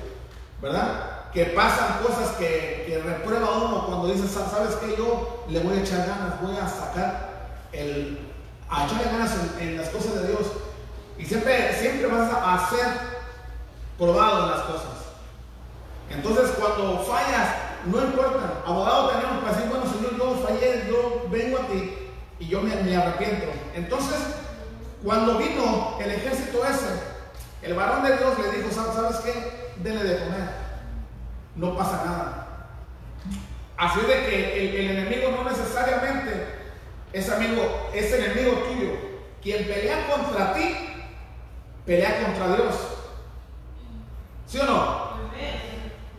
¿verdad? 0.62 1.17
Que 1.32 1.44
pasan 1.46 2.02
cosas 2.02 2.36
que, 2.36 2.84
que 2.86 3.02
reprueba 3.04 3.58
uno 3.58 3.86
cuando 3.86 4.08
dices, 4.08 4.30
¿sabes 4.30 4.74
qué? 4.76 4.96
Yo 4.96 5.44
le 5.48 5.60
voy 5.60 5.78
a 5.78 5.80
echar 5.80 6.06
ganas, 6.06 6.40
voy 6.40 6.56
a 6.56 6.68
sacar 6.68 7.28
el, 7.72 8.18
a 8.68 8.86
echarle 8.86 9.04
ganas 9.04 9.32
en, 9.60 9.76
las 9.76 9.88
cosas 9.90 10.22
de 10.22 10.28
Dios. 10.28 10.46
Y 11.18 11.24
siempre, 11.24 11.74
siempre 11.78 12.06
vas 12.06 12.30
a 12.32 12.70
ser 12.70 12.86
probado 13.98 14.44
en 14.44 14.50
las 14.50 14.60
cosas. 14.60 14.98
Entonces, 16.10 16.50
cuando 16.58 17.00
fallas, 17.00 17.48
no 17.84 18.02
importa. 18.02 18.62
Abogado 18.66 19.10
tenemos 19.10 19.42
para 19.42 19.54
decir, 19.54 19.70
bueno, 19.70 19.84
Señor, 19.90 20.16
yo 20.16 20.46
fallé, 20.46 20.86
yo 20.88 21.26
vengo 21.30 21.58
a 21.58 21.66
ti 21.66 21.94
y 22.38 22.48
yo 22.48 22.62
me, 22.62 22.74
me 22.76 22.96
arrepiento. 22.96 23.46
Entonces, 23.74 24.18
cuando 25.04 25.38
vino 25.38 25.96
el 26.00 26.10
ejército 26.10 26.64
ese, 26.64 27.00
el 27.62 27.74
varón 27.74 28.02
de 28.04 28.16
Dios 28.16 28.38
le 28.38 28.58
dijo, 28.58 28.70
¿sabes 28.72 29.16
qué? 29.18 29.72
Dele 29.82 30.04
de 30.04 30.24
comer. 30.24 30.67
No 31.58 31.76
pasa 31.76 32.04
nada. 32.04 32.48
Así 33.76 34.00
de 34.00 34.26
que 34.26 34.80
el, 34.80 34.90
enemigo 34.90 35.32
no 35.32 35.50
necesariamente 35.50 36.46
es 37.12 37.30
amigo, 37.30 37.90
es 37.92 38.12
enemigo 38.12 38.52
tuyo. 38.62 38.92
Quien 39.42 39.66
pelea 39.66 40.06
contra 40.06 40.54
ti, 40.54 40.76
pelea 41.84 42.22
contra 42.24 42.56
Dios. 42.56 42.74
¿Sí 44.46 44.58
o 44.58 44.64
no? 44.64 45.08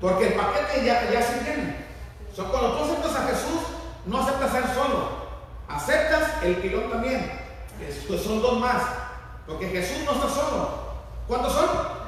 Porque 0.02 0.28
el 0.28 0.34
paquete 0.34 0.86
ya, 0.86 1.10
ya 1.12 1.22
se 1.22 1.40
tiene. 1.40 1.86
So, 2.34 2.50
cuando 2.52 2.78
tú 2.78 2.84
aceptas 2.84 3.16
a 3.16 3.28
Jesús, 3.28 3.62
no 4.06 4.22
aceptas 4.22 4.52
ser 4.52 4.64
solo. 4.74 5.10
Aceptas 5.68 6.44
el 6.44 6.56
pilón 6.58 6.90
también. 6.90 7.32
Pues 8.08 8.24
son 8.24 8.42
dos 8.42 8.60
más. 8.60 8.84
Porque 9.48 9.70
Jesús 9.70 10.04
no 10.06 10.12
está 10.14 10.30
solo. 10.30 10.70
¿Cuántos 11.28 11.54
son? 11.54 12.00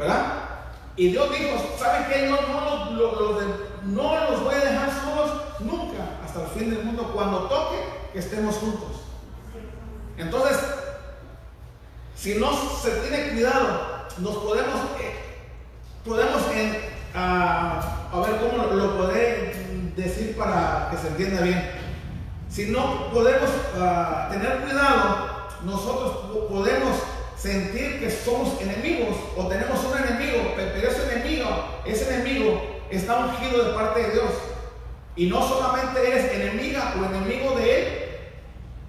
¿Verdad? 0.00 0.32
Y 0.96 1.08
Dios 1.10 1.30
dijo, 1.30 1.76
¿saben 1.78 2.06
qué? 2.08 2.26
No, 2.26 2.40
no, 2.40 2.90
los, 4.30 4.42
voy 4.42 4.54
a 4.54 4.58
dejar 4.58 4.88
solos 4.90 5.30
nunca 5.60 5.98
hasta 6.24 6.44
el 6.44 6.48
fin 6.48 6.70
del 6.70 6.84
mundo 6.84 7.10
cuando 7.14 7.40
toque 7.40 7.76
que 8.10 8.18
estemos 8.18 8.56
juntos. 8.56 9.02
Entonces, 10.16 10.56
si 12.16 12.36
no 12.36 12.50
se 12.82 12.92
tiene 12.92 13.32
cuidado, 13.32 14.06
nos 14.18 14.36
podemos, 14.38 14.80
eh, 15.00 15.44
podemos 16.02 16.42
uh, 16.44 17.14
a 17.14 18.26
ver 18.26 18.40
cómo 18.40 18.64
lo, 18.64 18.74
lo 18.74 18.96
podré 18.96 19.92
decir 19.96 20.34
para 20.34 20.88
que 20.90 20.96
se 20.96 21.08
entienda 21.08 21.42
bien. 21.42 21.72
Si 22.48 22.70
no 22.70 23.10
podemos 23.12 23.50
uh, 23.76 24.32
tener 24.32 24.62
cuidado, 24.62 25.48
nosotros 25.62 26.48
podemos 26.48 26.96
sentir 27.40 28.00
que 28.00 28.10
somos 28.10 28.60
enemigos 28.60 29.16
o 29.36 29.46
tenemos 29.46 29.78
un 29.84 29.98
enemigo, 29.98 30.52
pero 30.56 30.88
ese 30.88 31.12
enemigo, 31.12 31.48
ese 31.86 32.14
enemigo 32.14 32.60
está 32.90 33.18
ungido 33.18 33.64
de 33.64 33.72
parte 33.72 34.02
de 34.02 34.10
Dios. 34.10 34.30
Y 35.16 35.26
no 35.26 35.46
solamente 35.46 36.06
eres 36.06 36.32
enemiga 36.32 36.94
o 37.00 37.04
enemigo 37.04 37.56
de 37.56 37.80
Él, 37.80 38.08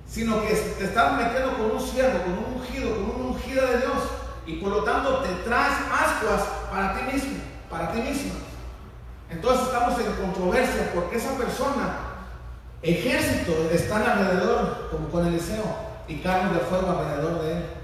sino 0.07 0.41
que 0.41 0.53
te 0.53 0.83
estás 0.83 1.13
metiendo 1.13 1.57
con 1.57 1.71
un 1.71 1.79
siervo, 1.79 2.23
con 2.23 2.33
un 2.33 2.59
ungido, 2.59 2.95
con 2.95 3.21
una 3.21 3.29
ungida 3.35 3.65
de 3.67 3.77
Dios. 3.77 4.03
Y 4.45 4.57
por 4.57 4.69
lo 4.69 4.83
tanto 4.83 5.19
te 5.19 5.29
traes 5.45 5.73
ascuas 5.89 6.41
para 6.69 6.93
ti 6.93 7.13
mismo, 7.13 7.39
para 7.69 7.91
ti 7.91 8.01
mismo. 8.01 8.33
Entonces 9.29 9.67
estamos 9.67 9.97
en 9.99 10.11
controversia 10.13 10.91
porque 10.93 11.15
esa 11.15 11.37
persona, 11.37 11.99
ejército, 12.81 13.69
están 13.71 14.03
alrededor, 14.03 14.89
como 14.91 15.07
con 15.07 15.27
Eliseo, 15.27 15.63
y 16.07 16.17
carros 16.17 16.53
de 16.53 16.59
fuego 16.59 16.89
alrededor 16.89 17.41
de 17.43 17.51
él. 17.53 17.80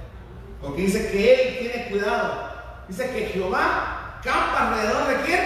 Porque 0.61 0.81
dice 0.83 1.11
que 1.11 1.33
él 1.33 1.57
tiene 1.59 1.89
cuidado. 1.89 2.47
Dice 2.87 3.09
que 3.11 3.25
Jehová 3.27 4.19
campa 4.23 4.69
alrededor 4.69 5.07
de 5.07 5.15
quién? 5.25 5.41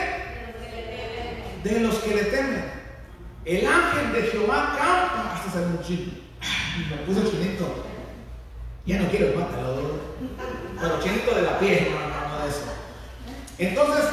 De 1.64 1.80
los 1.80 1.96
que 1.96 2.16
le 2.16 2.24
temen. 2.24 2.72
El 3.46 3.66
ángel 3.66 4.14
de 4.14 4.22
Jehová 4.30 4.76
campa 4.78 5.34
hasta 5.34 5.60
el 5.60 5.68
muchito. 5.70 6.12
Me 6.90 6.98
puse 6.98 7.30
chinito. 7.30 7.86
Ya 8.86 9.00
no 9.00 9.10
quiero 9.10 9.28
el 9.28 9.34
pantalón. 9.34 10.00
Pero 10.80 11.02
chinito 11.02 11.36
de 11.36 11.42
la 11.42 11.60
piel, 11.60 11.88
no, 11.92 12.00
no, 12.00 12.30
no 12.30 12.44
de 12.44 12.50
eso. 12.50 12.62
Entonces, 13.58 14.06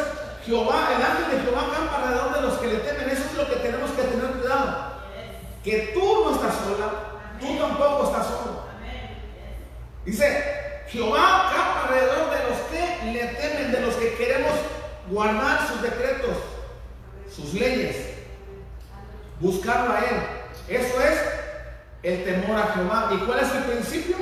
Jehová, 0.44 0.90
el 0.96 1.02
ángel 1.02 1.38
de 1.38 1.44
Jehová 1.44 1.68
campa 1.74 1.96
alrededor 1.96 2.34
de 2.34 2.42
los 2.42 2.58
que 2.58 2.66
le 2.66 2.78
temen. 2.78 3.08
Eso 3.10 3.24
es 3.30 3.36
lo 3.36 3.48
que 3.48 3.56
tenemos 3.56 3.90
que 3.92 4.02
tener 4.02 4.26
cuidado. 4.32 4.98
Que 5.62 5.92
tú 5.94 6.24
no 6.24 6.34
estás 6.34 6.54
sola, 6.56 6.90
tú 7.40 7.58
tampoco 7.58 8.04
estás 8.04 8.26
solo. 8.26 8.68
Dice, 10.04 10.67
Jehová 10.90 11.50
campa 11.54 11.84
alrededor 11.84 12.30
de 12.30 12.48
los 12.48 12.58
que 12.70 13.12
le 13.12 13.26
temen, 13.26 13.72
de 13.72 13.80
los 13.80 13.94
que 13.96 14.14
queremos 14.14 14.52
guardar 15.10 15.68
sus 15.68 15.82
decretos, 15.82 16.36
sus 17.34 17.54
leyes, 17.54 18.14
buscarlo 19.40 19.92
a 19.92 20.00
Él. 20.00 20.16
Eso 20.68 21.00
es 21.00 21.20
el 22.02 22.24
temor 22.24 22.58
a 22.58 22.72
Jehová. 22.74 23.10
¿Y 23.12 23.18
cuál 23.18 23.40
es 23.40 23.54
el 23.54 23.62
principio 23.64 24.16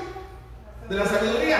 de 0.88 0.94
la 0.96 1.06
sabiduría? 1.06 1.58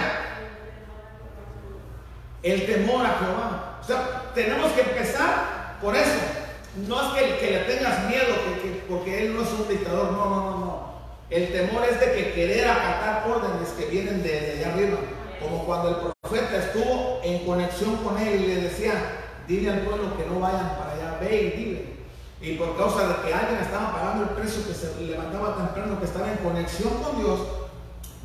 El 2.43 2.67
temor 2.67 3.07
a 3.07 3.19
Jehová. 3.19 3.79
O 3.81 3.85
sea, 3.85 4.23
tenemos 4.35 4.73
que 4.73 4.81
empezar 4.81 5.77
por 5.81 5.95
eso. 5.95 6.21
No 6.89 7.01
es 7.01 7.23
que, 7.23 7.39
que 7.39 7.51
le 7.53 7.59
tengas 7.61 8.05
miedo 8.09 8.35
que, 8.45 8.61
que, 8.61 8.85
porque 8.89 9.27
Él 9.27 9.35
no 9.35 9.43
es 9.43 9.49
un 9.51 9.69
dictador. 9.69 10.13
No, 10.13 10.25
no, 10.27 10.41
no, 10.41 10.59
no. 10.59 10.86
El 11.29 11.53
temor 11.53 11.85
es 11.85 11.99
de 11.99 12.12
que 12.12 12.33
querer 12.33 12.68
acatar 12.68 13.29
órdenes 13.29 13.70
que 13.70 13.87
vienen 13.87 14.22
de, 14.22 14.29
de 14.29 14.53
allá 14.53 14.74
arriba. 14.74 14.99
Como 15.41 15.64
cuando 15.64 15.89
el 15.89 15.97
profeta 16.20 16.57
estuvo 16.57 17.20
en 17.24 17.45
conexión 17.45 17.97
con 17.97 18.16
él 18.18 18.43
y 18.43 18.47
le 18.47 18.61
decía, 18.62 18.93
dile 19.49 19.70
al 19.70 19.81
pueblo 19.81 20.16
que 20.16 20.24
no 20.27 20.41
vayan 20.41 20.77
para 20.77 20.93
allá, 20.93 21.18
ve 21.20 21.53
y 21.55 21.59
dile. 21.59 21.97
Y 22.41 22.57
por 22.57 22.77
causa 22.77 23.09
de 23.09 23.14
que 23.22 23.35
alguien 23.35 23.61
estaba 23.61 23.93
pagando 23.93 24.22
el 24.24 24.29
precio 24.31 24.66
que 24.66 24.74
se 24.74 25.01
levantaba 25.01 25.57
temprano, 25.57 25.99
que 25.99 26.05
estaba 26.07 26.31
en 26.31 26.37
conexión 26.37 26.95
con 27.03 27.18
Dios, 27.18 27.41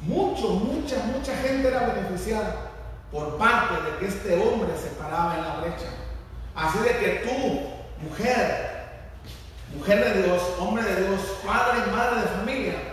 mucho, 0.04 0.50
mucha, 0.50 0.98
mucha 1.06 1.36
gente 1.38 1.68
era 1.68 1.94
beneficiada 1.94 2.72
por 3.12 3.38
parte 3.38 3.76
de 3.84 3.98
que 3.98 4.06
este 4.08 4.36
hombre 4.36 4.72
se 4.78 4.90
paraba 5.02 5.36
en 5.36 5.42
la 5.42 5.56
brecha. 5.58 5.90
Así 6.56 6.80
de 6.80 6.98
que 6.98 7.10
tú, 7.24 8.08
mujer, 8.08 9.00
mujer 9.76 10.14
de 10.14 10.24
Dios, 10.24 10.42
hombre 10.60 10.84
de 10.84 11.08
Dios, 11.08 11.20
padre 11.46 11.84
y 11.88 11.96
madre 11.96 12.22
de 12.22 12.28
familia, 12.28 12.91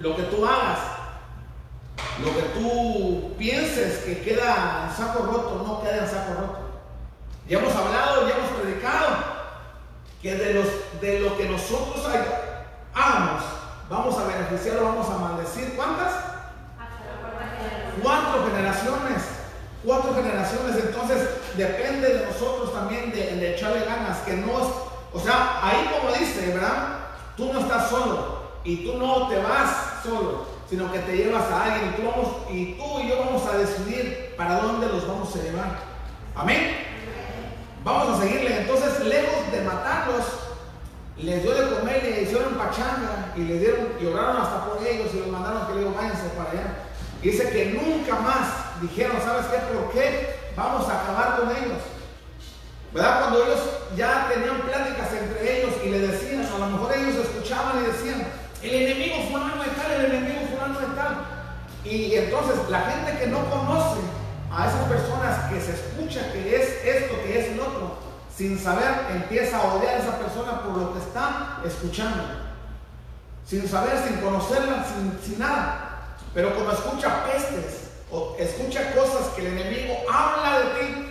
lo 0.00 0.14
que 0.14 0.22
tú 0.24 0.46
hagas, 0.46 0.78
lo 2.22 2.34
que 2.34 2.42
tú 2.54 3.34
pienses 3.36 3.98
que 4.04 4.20
queda 4.22 4.88
en 4.88 4.96
saco 4.96 5.24
roto, 5.24 5.62
no 5.66 5.82
queda 5.82 5.98
en 5.98 6.08
saco 6.08 6.34
roto. 6.34 6.58
Ya 7.48 7.58
hemos 7.58 7.74
hablado, 7.74 8.28
ya 8.28 8.36
hemos 8.36 8.50
predicado 8.60 9.38
que 10.22 10.34
de, 10.34 10.54
los, 10.54 10.66
de 11.00 11.20
lo 11.20 11.36
que 11.36 11.48
nosotros 11.48 12.04
hagamos, 12.94 13.42
vamos 13.88 14.18
a 14.18 14.24
beneficiar 14.24 14.78
o 14.78 14.84
vamos 14.84 15.08
a 15.08 15.18
maldecir. 15.18 15.74
¿Cuántas? 15.74 16.12
Cuatro 18.02 18.46
generaciones. 18.46 19.22
Cuatro 19.84 20.14
generaciones. 20.14 20.76
Entonces 20.76 21.28
depende 21.56 22.14
de 22.14 22.26
nosotros 22.26 22.72
también 22.72 23.10
de, 23.10 23.36
de 23.36 23.54
echarle 23.54 23.84
ganas. 23.84 24.18
Que 24.18 24.36
no, 24.36 24.52
o 25.12 25.20
sea, 25.20 25.60
ahí 25.62 25.90
como 25.92 26.12
dice, 26.16 26.52
¿verdad? 26.52 26.98
Tú 27.36 27.52
no 27.52 27.60
estás 27.60 27.88
solo 27.88 28.37
y 28.68 28.84
tú 28.84 28.98
no 28.98 29.28
te 29.28 29.38
vas 29.40 30.02
solo, 30.04 30.44
sino 30.68 30.92
que 30.92 30.98
te 30.98 31.16
llevas 31.16 31.50
a 31.50 31.64
alguien 31.64 31.94
y 32.50 32.74
tú, 32.74 33.00
y 33.00 33.08
yo 33.08 33.18
vamos 33.18 33.42
a 33.46 33.56
decidir 33.56 34.34
para 34.36 34.60
dónde 34.60 34.88
los 34.88 35.08
vamos 35.08 35.34
a 35.34 35.38
llevar. 35.38 35.78
Amén. 36.36 36.76
Vamos 37.82 38.18
a 38.18 38.22
seguirle. 38.22 38.60
Entonces, 38.60 39.00
lejos 39.06 39.50
de 39.50 39.62
matarlos, 39.62 40.22
les 41.16 41.42
dio 41.42 41.54
de 41.54 41.78
comer, 41.78 42.02
le 42.02 42.22
hicieron 42.24 42.56
pachanga 42.56 43.32
y 43.36 43.40
le 43.40 43.58
dieron, 43.58 43.88
y 43.98 44.04
oraron 44.04 44.36
hasta 44.36 44.66
por 44.66 44.86
ellos 44.86 45.14
y 45.14 45.20
los 45.20 45.28
mandaron 45.28 45.66
que 45.66 45.72
le 45.72 45.78
digo, 45.78 45.94
váyanse 45.96 46.28
para 46.36 46.50
allá. 46.50 46.74
Y 47.22 47.30
dice 47.30 47.48
que 47.48 47.72
nunca 47.72 48.20
más 48.20 48.82
dijeron, 48.82 49.16
¿sabes 49.24 49.46
qué? 49.46 49.56
¿Por 49.74 49.92
qué 49.92 50.36
vamos 50.54 50.86
a 50.90 51.04
acabar 51.04 51.40
con 51.40 51.50
ellos? 51.56 51.80
¿Verdad? 52.92 53.20
Cuando 53.20 53.46
ellos 53.46 53.60
ya 53.96 54.28
tenían 54.28 54.60
pláticas 54.60 55.10
entre 55.14 55.58
ellos 55.58 55.72
y 55.82 55.88
le 55.88 56.00
decían, 56.00 56.44
a 56.44 56.58
lo 56.58 56.66
mejor 56.66 56.92
ellos 56.92 57.16
escuchaban 57.16 57.82
y 57.82 57.86
decían, 57.86 58.26
el 58.62 58.74
enemigo 58.74 59.16
fulano 59.30 59.62
de 59.62 59.70
tal, 59.70 59.92
el 59.92 60.04
enemigo 60.06 60.40
fulano 60.50 60.80
de 60.80 60.86
tal. 60.96 61.38
Y 61.84 62.14
entonces 62.14 62.56
la 62.68 62.80
gente 62.80 63.18
que 63.18 63.26
no 63.28 63.48
conoce 63.48 64.00
a 64.50 64.68
esas 64.68 64.88
personas 64.88 65.50
que 65.50 65.60
se 65.60 65.72
escucha 65.72 66.32
que 66.32 66.56
es 66.56 66.84
esto, 66.84 67.14
que 67.22 67.38
es 67.38 67.52
el 67.52 67.60
otro, 67.60 67.98
sin 68.34 68.58
saber, 68.58 69.06
empieza 69.10 69.58
a 69.58 69.74
odiar 69.74 69.94
a 69.94 69.98
esa 69.98 70.18
persona 70.18 70.62
por 70.62 70.76
lo 70.76 70.92
que 70.92 71.00
está 71.00 71.60
escuchando. 71.64 72.24
Sin 73.46 73.66
saber, 73.66 73.98
sin 74.06 74.18
conocerla, 74.18 74.84
sin, 75.24 75.38
nada. 75.38 76.16
Pero 76.34 76.54
cuando 76.54 76.72
escucha 76.72 77.24
pestes 77.24 77.90
o 78.10 78.36
escucha 78.38 78.92
cosas 78.94 79.28
que 79.34 79.46
el 79.46 79.58
enemigo 79.58 79.94
habla 80.12 80.58
de 80.58 80.64
ti, 80.66 81.10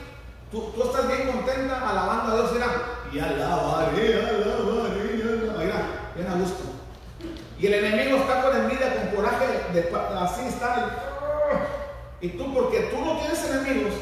tú, 0.52 0.74
estás 0.84 1.08
bien 1.08 1.32
contenta 1.32 1.90
alabando 1.90 2.32
a 2.32 2.36
Dios, 2.36 2.52
mira, 2.54 2.68
y 3.12 3.20
alabaré, 3.20 4.16
alabaré, 4.16 4.54
alabaré, 4.54 5.58
mira, 5.58 6.12
bien 6.16 6.28
a 6.28 6.36
gusto. 6.36 6.78
Y 7.60 7.66
el 7.66 7.74
enemigo 7.74 8.18
está 8.18 8.42
con 8.42 8.56
envidia, 8.56 8.96
con 8.96 9.16
coraje, 9.16 9.46
de, 9.74 9.92
así 10.20 10.46
está. 10.48 10.90
Y 12.22 12.30
tú, 12.30 12.54
porque 12.54 12.92
tú 12.92 13.04
no 13.04 13.18
tienes 13.18 13.44
enemigos, 13.46 13.94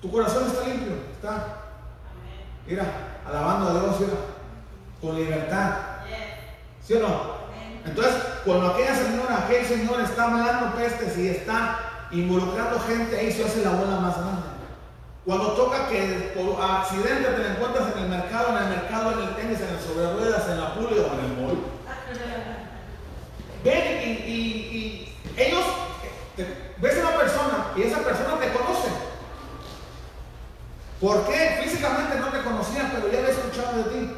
tu 0.00 0.10
corazón 0.10 0.46
está 0.46 0.66
limpio, 0.66 0.92
está, 1.12 1.56
mira, 2.66 2.84
alabando 3.26 3.68
a 3.68 3.72
Dios, 3.72 4.00
mira, 4.00 4.12
con 5.00 5.16
libertad. 5.16 5.72
¿Sí 6.82 6.94
o 6.94 7.00
no? 7.00 7.38
Entonces, 7.84 8.14
cuando 8.44 8.68
aquella 8.68 8.94
señora, 8.94 9.44
aquel 9.44 9.66
señor 9.66 10.00
está 10.00 10.24
hablando 10.24 10.76
pestes 10.76 11.18
y 11.18 11.28
está 11.28 11.78
involucrando 12.10 12.80
gente, 12.80 13.18
ahí 13.18 13.32
se 13.32 13.44
hace 13.44 13.62
la 13.62 13.70
bola 13.70 14.00
más 14.00 14.16
grande. 14.16 14.42
Cuando 15.24 15.52
toca 15.52 15.88
que 15.88 16.32
por 16.34 16.62
accidente 16.62 17.28
te 17.28 17.46
encuentras 17.52 17.94
en 17.94 18.04
el 18.04 18.08
mercado, 18.08 18.56
en 18.56 18.62
el 18.64 18.68
mercado, 18.70 19.12
en 19.12 19.28
el 19.28 19.36
tenis, 19.36 19.60
en 19.60 19.68
el 19.68 19.80
sobre 19.80 20.12
ruedas, 20.14 20.48
en 20.48 20.60
la 20.60 20.74
pulga 20.74 21.02
o 21.02 21.18
en 21.18 21.24
el 21.24 21.36
mall. 21.36 21.77
Ven 23.64 24.24
y, 24.26 25.14
ellos, 25.36 25.64
ves 26.78 26.98
a 26.98 27.08
una 27.08 27.18
persona 27.18 27.72
y 27.76 27.82
esa 27.82 27.98
persona 27.98 28.38
te 28.40 28.52
conoce. 28.52 28.88
¿Por 31.00 31.26
qué? 31.26 31.60
Físicamente 31.62 32.18
no 32.18 32.28
te 32.28 32.42
conocían, 32.42 32.90
pero 32.92 33.10
ya 33.10 33.18
había 33.18 33.30
escuchado 33.30 33.78
de 33.78 33.84
ti. 33.84 34.12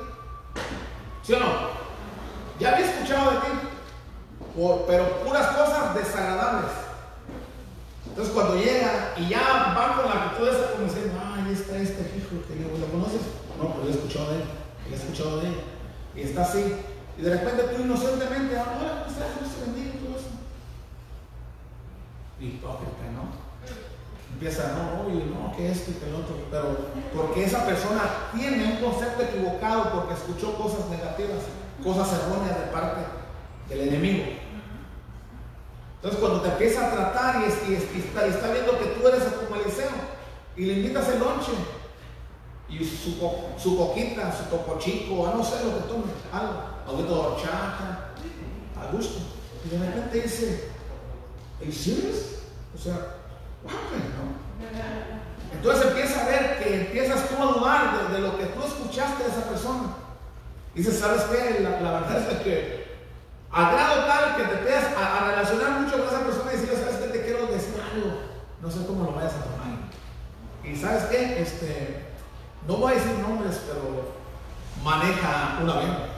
¿Sí 1.22 1.34
o 1.34 1.40
no? 1.40 1.46
Ya 2.58 2.72
había 2.72 2.86
escuchado 2.86 3.32
de 3.32 3.36
ti, 3.38 3.46
pero 4.86 5.20
puras 5.24 5.46
cosas 5.48 5.94
desagradables. 5.94 6.70
Entonces 8.06 8.34
cuando 8.34 8.56
llega 8.56 9.14
y 9.16 9.28
ya 9.28 9.74
va 9.76 9.96
con 9.96 10.06
la 10.06 10.24
actitud 10.24 10.48
esa 10.48 10.72
como 10.72 10.84
diciendo, 10.84 11.20
ay, 11.22 11.52
está 11.52 11.76
este 11.76 12.02
hijo, 12.16 12.42
que 12.48 12.56
¿lo 12.56 12.86
conoces? 12.86 13.20
No, 13.58 13.74
pero 13.74 13.84
yo 13.84 13.90
he 13.90 13.94
escuchado 13.94 14.30
de 14.30 14.36
él, 14.36 14.44
he 14.90 14.94
escuchado 14.94 15.40
de 15.40 15.48
él. 15.48 15.60
Y 16.16 16.20
está 16.22 16.42
así. 16.42 16.76
Y 17.20 17.22
de 17.22 17.36
repente 17.36 17.62
tú 17.64 17.82
inocentemente, 17.82 18.56
ah, 18.56 18.64
¿cómo 18.64 18.86
estás? 19.06 19.38
Dios 19.38 19.52
te 19.52 19.60
bendiga, 19.66 19.92
todo 20.00 20.16
eso. 20.16 20.30
Hipócrita, 22.40 23.12
¿no? 23.12 23.28
Empieza, 24.32 24.72
no, 24.72 25.04
oye, 25.04 25.26
no, 25.26 25.54
que 25.54 25.70
esto 25.70 25.90
y 25.90 25.94
que 25.94 26.08
el 26.08 26.14
otro, 26.14 26.36
pero 26.50 26.78
porque 27.14 27.44
esa 27.44 27.66
persona 27.66 28.30
tiene 28.34 28.64
un 28.64 28.76
concepto 28.78 29.22
equivocado 29.22 29.92
porque 29.92 30.14
escuchó 30.14 30.56
cosas 30.56 30.88
negativas 30.88 31.44
cosas 31.84 32.12
erróneas 32.12 32.58
de 32.58 32.66
parte 32.66 33.00
del 33.68 33.88
enemigo. 33.88 34.24
Entonces 35.96 36.20
cuando 36.20 36.40
te 36.40 36.48
empieza 36.48 36.86
a 36.86 36.90
tratar 36.90 37.42
y, 37.42 37.74
está, 37.74 38.52
viendo 38.52 38.78
que 38.78 38.86
tú 38.86 39.06
eres 39.06 39.22
como 39.24 39.60
Eliseo 39.60 39.90
y 40.56 40.64
le 40.64 40.72
invitas 40.74 41.08
el 41.08 41.20
lonche 41.20 41.52
y 42.68 42.84
su, 42.84 43.18
su 43.58 43.76
coquita, 43.76 44.32
su 44.34 44.44
topo 44.44 44.78
chico, 44.78 45.30
no 45.36 45.44
sé 45.44 45.64
lo 45.64 45.74
que 45.74 45.88
tome, 45.88 46.04
algo, 46.32 46.79
horchata, 46.98 48.10
a 48.78 48.92
gusto. 48.92 49.20
Y 49.64 49.76
de 49.76 49.78
repente 49.78 50.22
dice, 50.22 50.70
¿el 51.60 51.72
serious? 51.72 52.40
O 52.74 52.78
sea, 52.78 52.94
¿no? 53.64 54.40
Entonces 55.52 55.86
empieza 55.88 56.22
a 56.22 56.26
ver 56.26 56.58
que 56.58 56.80
empiezas 56.82 57.28
tú 57.28 57.42
a 57.42 57.52
dudar 57.52 58.12
de, 58.12 58.20
lo 58.20 58.38
que 58.38 58.46
tú 58.46 58.62
escuchaste 58.62 59.24
de 59.24 59.30
esa 59.30 59.48
persona. 59.48 59.96
Dice, 60.74 60.92
¿sabes 60.92 61.22
qué? 61.24 61.60
La, 61.60 61.70
verdad 61.70 62.30
es 62.30 62.38
que 62.38 62.90
a 63.50 63.72
grado 63.72 64.04
tal 64.06 64.36
que 64.36 64.44
te 64.44 64.56
pegas 64.62 64.84
a, 64.96 65.30
relacionar 65.30 65.80
mucho 65.80 65.98
con 65.98 66.06
esa 66.06 66.24
persona 66.24 66.52
y 66.52 66.56
decirle, 66.56 66.76
¿sabes 66.76 66.96
qué? 66.96 67.18
Te 67.18 67.24
quiero 67.24 67.46
decir 67.46 67.74
algo. 67.92 68.20
No 68.62 68.70
sé 68.70 68.86
cómo 68.86 69.04
lo 69.04 69.12
vayas 69.12 69.34
a 69.34 69.44
tomar. 69.44 69.60
Y 70.64 70.76
¿sabes 70.76 71.04
qué? 71.04 71.42
Este, 71.42 72.06
no 72.66 72.76
voy 72.76 72.92
a 72.92 72.96
decir 72.96 73.18
nombres, 73.18 73.60
pero 73.66 74.14
maneja 74.82 75.58
un 75.62 75.70
avión. 75.70 76.09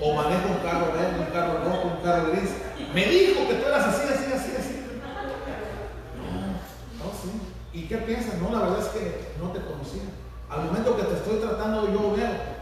O 0.00 0.14
maneja 0.14 0.46
un 0.46 0.58
carro 0.58 0.92
verde, 0.92 1.20
un 1.20 1.32
carro 1.32 1.64
rojo, 1.64 1.88
un 1.96 2.02
carro 2.02 2.30
gris. 2.32 2.50
Me 2.94 3.06
dijo 3.06 3.46
que 3.46 3.54
tú 3.54 3.66
eras 3.66 3.86
así, 3.86 4.02
así, 4.02 4.32
así, 4.32 4.52
así. 4.58 4.86
No, 6.16 7.04
no, 7.04 7.12
sí. 7.12 7.30
¿Y 7.72 7.86
qué 7.86 7.98
piensas? 7.98 8.38
No, 8.38 8.50
la 8.50 8.60
verdad 8.60 8.80
es 8.80 8.88
que 8.88 9.34
no 9.38 9.50
te 9.50 9.60
conocía. 9.60 10.02
Al 10.48 10.64
momento 10.64 10.96
que 10.96 11.02
te 11.02 11.14
estoy 11.14 11.38
tratando, 11.38 11.92
yo 11.92 12.16
veo 12.16 12.60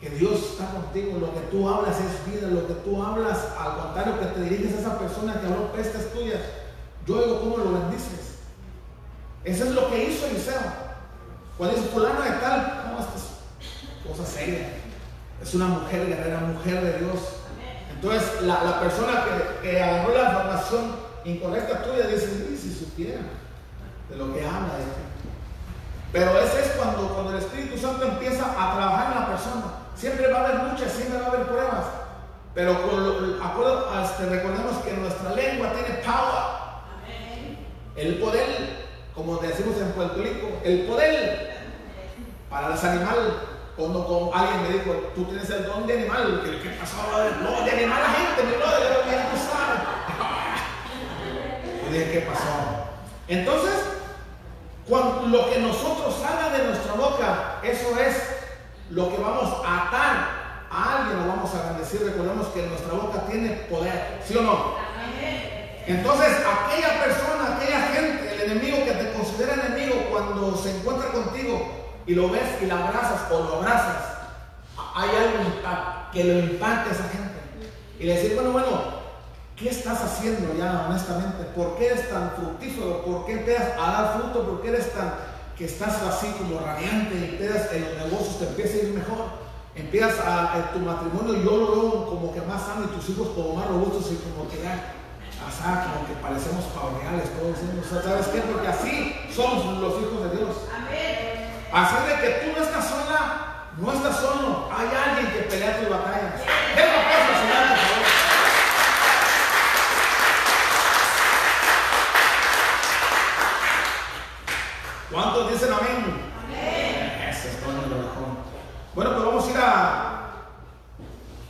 que 0.00 0.10
Dios 0.10 0.52
está 0.52 0.70
contigo, 0.70 1.18
lo 1.18 1.34
que 1.34 1.40
tú 1.50 1.68
hablas 1.68 1.96
es 1.98 2.32
vida, 2.32 2.48
lo 2.48 2.66
que 2.66 2.74
tú 2.74 3.02
hablas, 3.02 3.38
al 3.58 3.76
contrario 3.76 4.20
que 4.20 4.26
te 4.26 4.42
diriges 4.42 4.76
a 4.76 4.80
esa 4.80 4.98
persona 4.98 5.40
que 5.40 5.46
habló 5.46 5.72
pestes 5.72 6.12
tuyas, 6.12 6.40
yo 7.06 7.22
digo 7.22 7.40
cómo 7.40 7.58
lo 7.58 7.72
bendices. 7.72 8.38
Eso 9.44 9.64
es 9.64 9.70
lo 9.72 9.90
que 9.90 10.04
hizo 10.04 10.26
Eliseo. 10.26 10.60
Cuando 11.56 11.76
dice 11.76 11.88
fulano 11.88 12.20
de 12.22 12.30
tal, 12.30 12.92
no, 12.92 13.00
esto 13.00 13.12
es 13.16 14.06
cosa 14.08 14.24
seria. 14.24 14.77
Es 15.42 15.54
una 15.54 15.66
mujer 15.66 16.06
guerrera, 16.06 16.40
mujer 16.40 16.82
de 16.82 16.98
Dios. 16.98 17.18
Entonces 17.94 18.42
la, 18.42 18.80
persona 18.80 19.24
que, 19.24 19.68
que, 19.68 19.82
agarró 19.82 20.14
la 20.14 20.30
información 20.30 20.96
incorrecta 21.24 21.82
tuya 21.82 22.06
dice, 22.06 22.56
si 22.56 22.72
supiera 22.72 23.20
de 24.08 24.16
lo 24.16 24.32
que 24.32 24.44
habla 24.44 24.74
de 24.78 24.84
ti. 24.84 25.08
Pero 26.12 26.38
ese 26.38 26.60
es 26.60 26.68
cuando, 26.78 27.08
cuando 27.08 27.32
el 27.32 27.38
Espíritu 27.38 27.76
Santo 27.76 28.04
empieza 28.04 28.44
a 28.44 28.74
trabajar 28.76 29.12
en 29.12 29.20
la 29.20 29.26
persona. 29.28 29.64
Siempre 29.94 30.32
va 30.32 30.38
a 30.38 30.44
haber 30.44 30.70
luchas, 30.70 30.92
siempre 30.92 31.18
va 31.18 31.26
a 31.26 31.28
haber 31.28 31.46
pruebas. 31.46 31.84
Pero 32.54 32.72
este, 34.02 34.26
recordemos 34.26 34.78
que 34.84 34.92
nuestra 34.94 35.34
lengua 35.34 35.72
tiene 35.72 36.02
power. 36.02 36.58
El 37.96 38.18
poder, 38.18 38.86
como 39.14 39.36
decimos 39.36 39.76
en 39.76 39.92
Puerto 39.92 40.22
Rico, 40.22 40.60
el 40.64 40.86
poder 40.86 41.58
para 42.48 42.70
los 42.70 42.82
animales. 42.84 43.32
Cuando 43.78 44.32
alguien 44.34 44.62
me 44.62 44.68
dijo, 44.70 44.90
tú 45.14 45.24
tienes 45.26 45.48
el 45.50 45.64
don 45.64 45.86
de 45.86 45.98
animal, 46.00 46.42
¿qué, 46.44 46.68
qué 46.68 46.70
pasó? 46.70 46.96
No, 47.44 47.64
de 47.64 47.70
animal 47.70 48.02
la 48.02 48.10
gente, 48.10 48.42
mi 48.42 48.56
brother, 48.56 49.06
ya 49.06 49.30
no 49.30 49.38
sabe. 49.38 49.78
Y 51.86 51.92
dije, 51.92 52.10
¿qué 52.10 52.20
pasó? 52.22 52.88
Entonces, 53.28 53.84
cuando 54.88 55.28
lo 55.28 55.48
que 55.48 55.60
nosotros 55.60 56.12
salga 56.20 56.58
de 56.58 56.64
nuestra 56.64 56.94
boca, 56.94 57.60
eso 57.62 57.96
es 58.00 58.16
lo 58.90 59.14
que 59.14 59.22
vamos 59.22 59.64
a 59.64 59.86
atar 59.86 60.38
a 60.72 60.98
alguien 60.98 61.20
lo 61.20 61.28
vamos 61.28 61.54
a 61.54 61.70
bendecir. 61.70 62.02
Recordemos 62.02 62.48
que 62.48 62.66
nuestra 62.66 62.94
boca 62.94 63.26
tiene 63.30 63.50
poder, 63.70 64.18
¿sí 64.26 64.36
o 64.38 64.42
no? 64.42 64.74
Entonces, 65.86 66.36
aquella 66.44 67.00
persona, 67.04 67.56
aquella 67.56 67.80
gente, 67.92 68.34
el 68.34 68.50
enemigo 68.50 68.78
que 68.84 68.90
te 68.90 69.12
considera 69.12 69.54
enemigo, 69.54 70.08
cuando 70.10 70.56
se 70.56 70.76
encuentra 70.76 71.12
contigo 71.12 71.77
y 72.08 72.14
lo 72.14 72.30
ves 72.30 72.60
y 72.60 72.66
la 72.66 72.86
abrazas 72.86 73.30
o 73.30 73.44
lo 73.44 73.56
abrazas, 73.56 74.02
hay 74.94 75.10
algo 75.10 76.10
que 76.12 76.24
lo 76.24 76.38
impacte 76.40 76.90
a 76.90 76.92
esa 76.92 77.08
gente. 77.08 77.38
Y 78.00 78.04
le 78.04 78.14
decir, 78.14 78.34
bueno, 78.34 78.50
bueno, 78.50 78.68
¿qué 79.56 79.68
estás 79.68 80.02
haciendo 80.02 80.54
ya 80.56 80.86
honestamente? 80.88 81.44
¿Por 81.54 81.76
qué 81.76 81.86
eres 81.86 82.10
tan 82.10 82.32
fructífero? 82.32 83.04
¿Por 83.04 83.26
qué 83.26 83.32
empiezas 83.32 83.78
a 83.78 83.92
dar 83.92 84.18
fruto? 84.18 84.44
¿Por 84.44 84.62
qué 84.62 84.68
eres 84.70 84.92
tan 84.92 85.12
que 85.58 85.64
estás 85.64 86.00
así 86.02 86.28
como 86.38 86.60
radiante 86.60 87.18
y 87.18 87.24
empiezas 87.34 87.72
en 87.72 87.82
los 87.82 88.06
negocios 88.06 88.38
te 88.38 88.46
empieza 88.46 88.74
a 88.74 88.80
ir 88.82 88.94
mejor. 88.94 89.48
Empiezas 89.74 90.20
a, 90.20 90.54
en 90.56 90.72
tu 90.72 90.86
matrimonio, 90.86 91.34
yo 91.42 91.56
lo 91.56 91.70
veo 91.72 92.06
como 92.06 92.32
que 92.32 92.40
más 92.42 92.62
sano 92.62 92.84
y 92.84 92.96
tus 92.96 93.10
hijos 93.10 93.28
como 93.34 93.54
más 93.54 93.66
robustos 93.66 94.10
y 94.12 94.16
como 94.16 94.48
que 94.48 94.62
ya, 94.62 94.94
como 95.38 96.06
que 96.06 96.14
parecemos 96.22 96.64
reales 97.02 97.30
todos. 97.34 98.04
¿Sabes 98.04 98.28
qué? 98.28 98.40
Porque 98.40 98.68
así 98.68 99.14
somos 99.34 99.80
los 99.80 100.00
hijos 100.00 100.30
de 100.30 100.36
Dios. 100.36 100.56
Amén. 100.74 101.17
Así 101.72 101.94
de 102.06 102.14
que 102.20 102.28
tú 102.40 102.58
no 102.58 102.64
estás 102.64 102.88
sola, 102.88 103.66
no 103.76 103.92
estás 103.92 104.16
solo. 104.16 104.70
Hay 104.74 104.88
alguien 104.88 105.32
que 105.32 105.40
pelea 105.50 105.78
tu 105.80 105.90
batalla. 105.90 106.32
Deja 106.74 106.98
paso, 107.08 107.32
Señor, 107.40 107.68
por. 107.76 107.98
¿Cuántos 115.12 115.52
dicen? 115.52 115.72
Amén. 115.72 116.32
Eso 117.28 117.48
es 117.48 117.60
todo 117.60 117.72
lo 117.72 117.96
mejor. 118.02 118.28
Bueno, 118.94 119.10
pues 119.12 119.24
vamos 119.24 119.46
a 119.46 119.50
ir 119.50 119.56
a, 119.58 119.64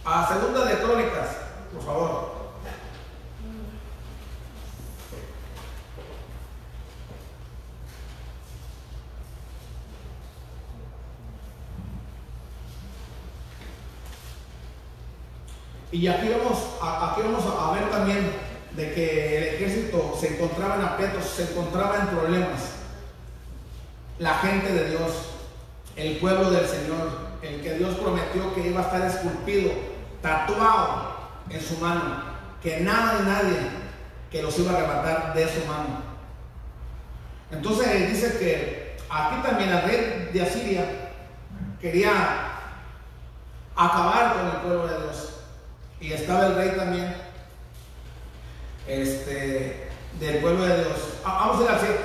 a 0.04 0.28
segunda 0.28 0.64
de 0.64 0.78
crónicas, 0.78 1.28
por 1.72 1.84
favor. 1.84 2.38
Y 15.98 16.06
aquí 16.06 16.28
vamos, 16.28 16.58
a, 16.80 17.10
aquí 17.10 17.22
vamos 17.22 17.42
a 17.44 17.72
ver 17.72 17.90
también 17.90 18.30
de 18.76 18.94
que 18.94 19.36
el 19.38 19.54
ejército 19.56 20.16
se 20.18 20.34
encontraba 20.34 20.76
en 20.76 20.82
aprietos, 20.82 21.24
se 21.24 21.50
encontraba 21.50 21.96
en 21.96 22.06
problemas. 22.06 22.60
La 24.20 24.34
gente 24.34 24.72
de 24.72 24.90
Dios, 24.90 25.10
el 25.96 26.18
pueblo 26.18 26.52
del 26.52 26.68
Señor, 26.68 27.10
el 27.42 27.60
que 27.62 27.74
Dios 27.74 27.96
prometió 27.96 28.54
que 28.54 28.68
iba 28.68 28.80
a 28.80 28.84
estar 28.84 29.04
esculpido, 29.06 29.72
tatuado 30.22 31.16
en 31.50 31.60
su 31.60 31.76
mano, 31.78 32.22
que 32.62 32.78
nada 32.78 33.18
y 33.20 33.26
nadie 33.26 33.58
que 34.30 34.40
los 34.40 34.56
iba 34.56 34.70
a 34.70 34.76
arrebatar 34.76 35.34
de 35.34 35.48
su 35.48 35.66
mano. 35.66 36.00
Entonces 37.50 38.08
dice 38.08 38.38
que 38.38 38.96
aquí 39.10 39.42
también 39.42 39.70
el 39.70 39.82
rey 39.82 40.30
de 40.32 40.42
Asiria 40.42 40.84
quería 41.80 42.12
acabar 43.74 44.34
con 44.34 44.46
el 44.46 44.56
pueblo 44.62 44.86
de. 44.86 44.97
Y 46.08 46.12
estaba 46.14 46.46
el 46.46 46.54
rey 46.54 46.70
también 46.74 47.14
este, 48.86 49.90
del 50.18 50.38
pueblo 50.38 50.64
de 50.64 50.76
Dios. 50.76 50.96
Ah, 51.22 51.48
vamos 51.48 51.60
a 51.60 51.64
ir 51.64 51.70
al 51.70 51.80
7 51.80 51.98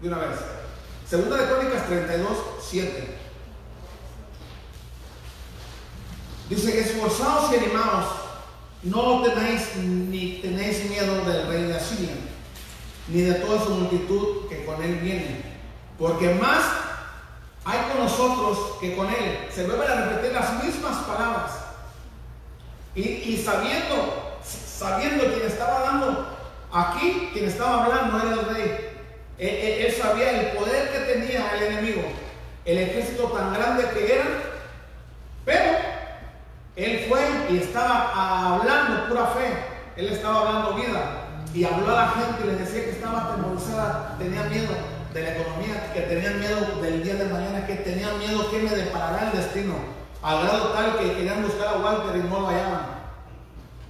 de 0.00 0.08
una 0.08 0.18
vez. 0.18 0.38
Segunda 1.08 1.36
de 1.36 1.46
Crónicas 1.46 1.86
32, 1.86 2.28
7. 2.60 3.18
Dice, 6.48 6.80
esforzados 6.80 7.52
y 7.52 7.56
animados, 7.58 8.06
no 8.82 9.22
tenéis 9.22 9.76
ni 9.76 10.40
tenéis 10.42 10.90
miedo 10.90 11.24
del 11.24 11.46
rey 11.46 11.62
de 11.66 11.76
Asiria, 11.76 12.16
ni 13.06 13.20
de 13.20 13.34
toda 13.34 13.64
su 13.64 13.70
multitud 13.70 14.48
que 14.48 14.64
con 14.64 14.82
él 14.82 14.96
viene, 14.96 15.44
porque 15.96 16.34
más 16.34 16.64
hay 17.64 17.78
con 17.92 18.02
nosotros 18.02 18.78
que 18.80 18.96
con 18.96 19.06
él. 19.06 19.46
Se 19.54 19.66
vuelven 19.66 19.88
a 19.88 20.06
repetir 20.06 20.32
las 20.32 20.64
mismas 20.64 20.96
palabras. 21.04 21.59
Y, 22.94 23.36
sabiendo, 23.36 24.38
sabiendo 24.42 25.24
quién 25.24 25.46
estaba 25.46 25.80
dando 25.80 26.26
aquí, 26.72 27.30
quien 27.32 27.46
estaba 27.46 27.84
hablando 27.84 28.18
era 28.18 28.40
el 28.40 28.54
rey. 28.54 28.90
Él, 29.38 29.92
sabía 29.92 30.40
el 30.40 30.56
poder 30.56 30.90
que 30.90 31.14
tenía 31.14 31.54
el 31.54 31.62
enemigo, 31.62 32.02
el 32.64 32.78
ejército 32.78 33.28
tan 33.28 33.54
grande 33.54 33.88
que 33.94 34.14
era, 34.14 34.24
pero 35.44 35.78
él 36.76 37.06
fue 37.08 37.20
y 37.48 37.58
estaba 37.58 38.56
hablando 38.56 39.08
pura 39.08 39.26
fe, 39.28 39.52
él 39.96 40.08
estaba 40.08 40.40
hablando 40.40 40.74
vida 40.74 41.26
y 41.54 41.64
habló 41.64 41.90
a 41.90 42.04
la 42.04 42.08
gente 42.08 42.44
y 42.44 42.46
les 42.48 42.58
decía 42.60 42.84
que 42.84 42.90
estaba 42.90 43.24
atemorizada, 43.24 44.16
tenía 44.18 44.42
miedo 44.44 44.74
de 45.14 45.22
la 45.22 45.36
economía, 45.36 45.92
que 45.92 46.00
tenían 46.02 46.38
miedo 46.38 46.80
del 46.82 47.02
día 47.02 47.14
de 47.14 47.24
mañana, 47.24 47.66
que 47.66 47.76
tenían 47.76 48.18
miedo 48.18 48.50
que 48.50 48.58
me 48.58 48.70
deparará 48.70 49.30
el 49.30 49.38
destino, 49.38 49.74
al 50.22 50.42
grado 50.42 50.68
tal 50.68 50.98
que 50.98 51.14
querían 51.14 51.42
buscar 51.42 51.68
a 51.68 51.78
Walter 51.78 52.16
y 52.16 52.28
no 52.28 52.40
lo 52.40 52.46
hallaban 52.46 53.00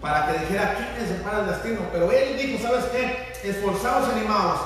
para 0.01 0.27
que 0.27 0.39
dijera 0.39 0.75
quién 0.77 0.89
me 0.99 1.17
separa 1.17 1.41
el 1.41 1.47
destino. 1.49 1.81
Pero 1.93 2.11
él 2.11 2.37
dijo, 2.39 2.63
¿sabes 2.63 2.85
qué? 2.87 3.33
Esforzados 3.49 4.09
y 4.09 4.19
animados, 4.19 4.61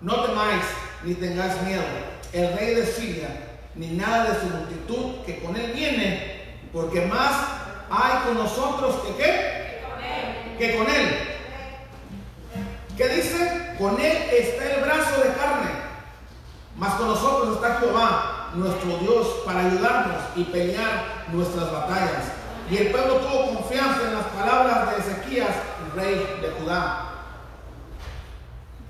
no 0.00 0.24
temáis 0.24 0.64
ni 1.02 1.14
tengáis 1.14 1.60
miedo. 1.62 1.82
El 2.32 2.56
rey 2.56 2.74
de 2.74 2.86
Siria, 2.86 3.28
ni 3.74 3.88
nada 3.88 4.32
de 4.32 4.40
su 4.40 4.46
multitud 4.46 5.24
que 5.24 5.40
con 5.40 5.56
él 5.56 5.72
viene, 5.72 6.58
porque 6.72 7.02
más 7.02 7.32
hay 7.90 8.24
con 8.24 8.38
nosotros 8.38 8.96
que 9.06 9.16
qué? 9.16 9.80
Que 10.58 10.76
con 10.76 10.88
él. 10.88 11.18
¿Qué 12.96 13.08
dice? 13.08 13.74
Con 13.78 14.00
él 14.00 14.16
está 14.30 14.72
el 14.72 14.82
brazo 14.82 15.20
de 15.20 15.34
carne, 15.34 15.70
mas 16.76 16.94
con 16.94 17.08
nosotros 17.08 17.56
está 17.56 17.80
Jehová, 17.80 18.43
nuestro 18.54 18.98
Dios, 18.98 19.26
para 19.44 19.66
ayudarnos 19.66 20.22
y 20.36 20.44
pelear 20.44 21.26
nuestras 21.32 21.70
batallas. 21.72 22.24
Y 22.70 22.76
el 22.76 22.90
pueblo 22.90 23.16
tuvo 23.16 23.54
confianza 23.56 24.08
en 24.08 24.14
las 24.14 24.26
palabras 24.26 24.90
de 24.90 25.02
Ezequías, 25.02 25.54
rey 25.94 26.38
de 26.40 26.50
Judá. 26.58 27.10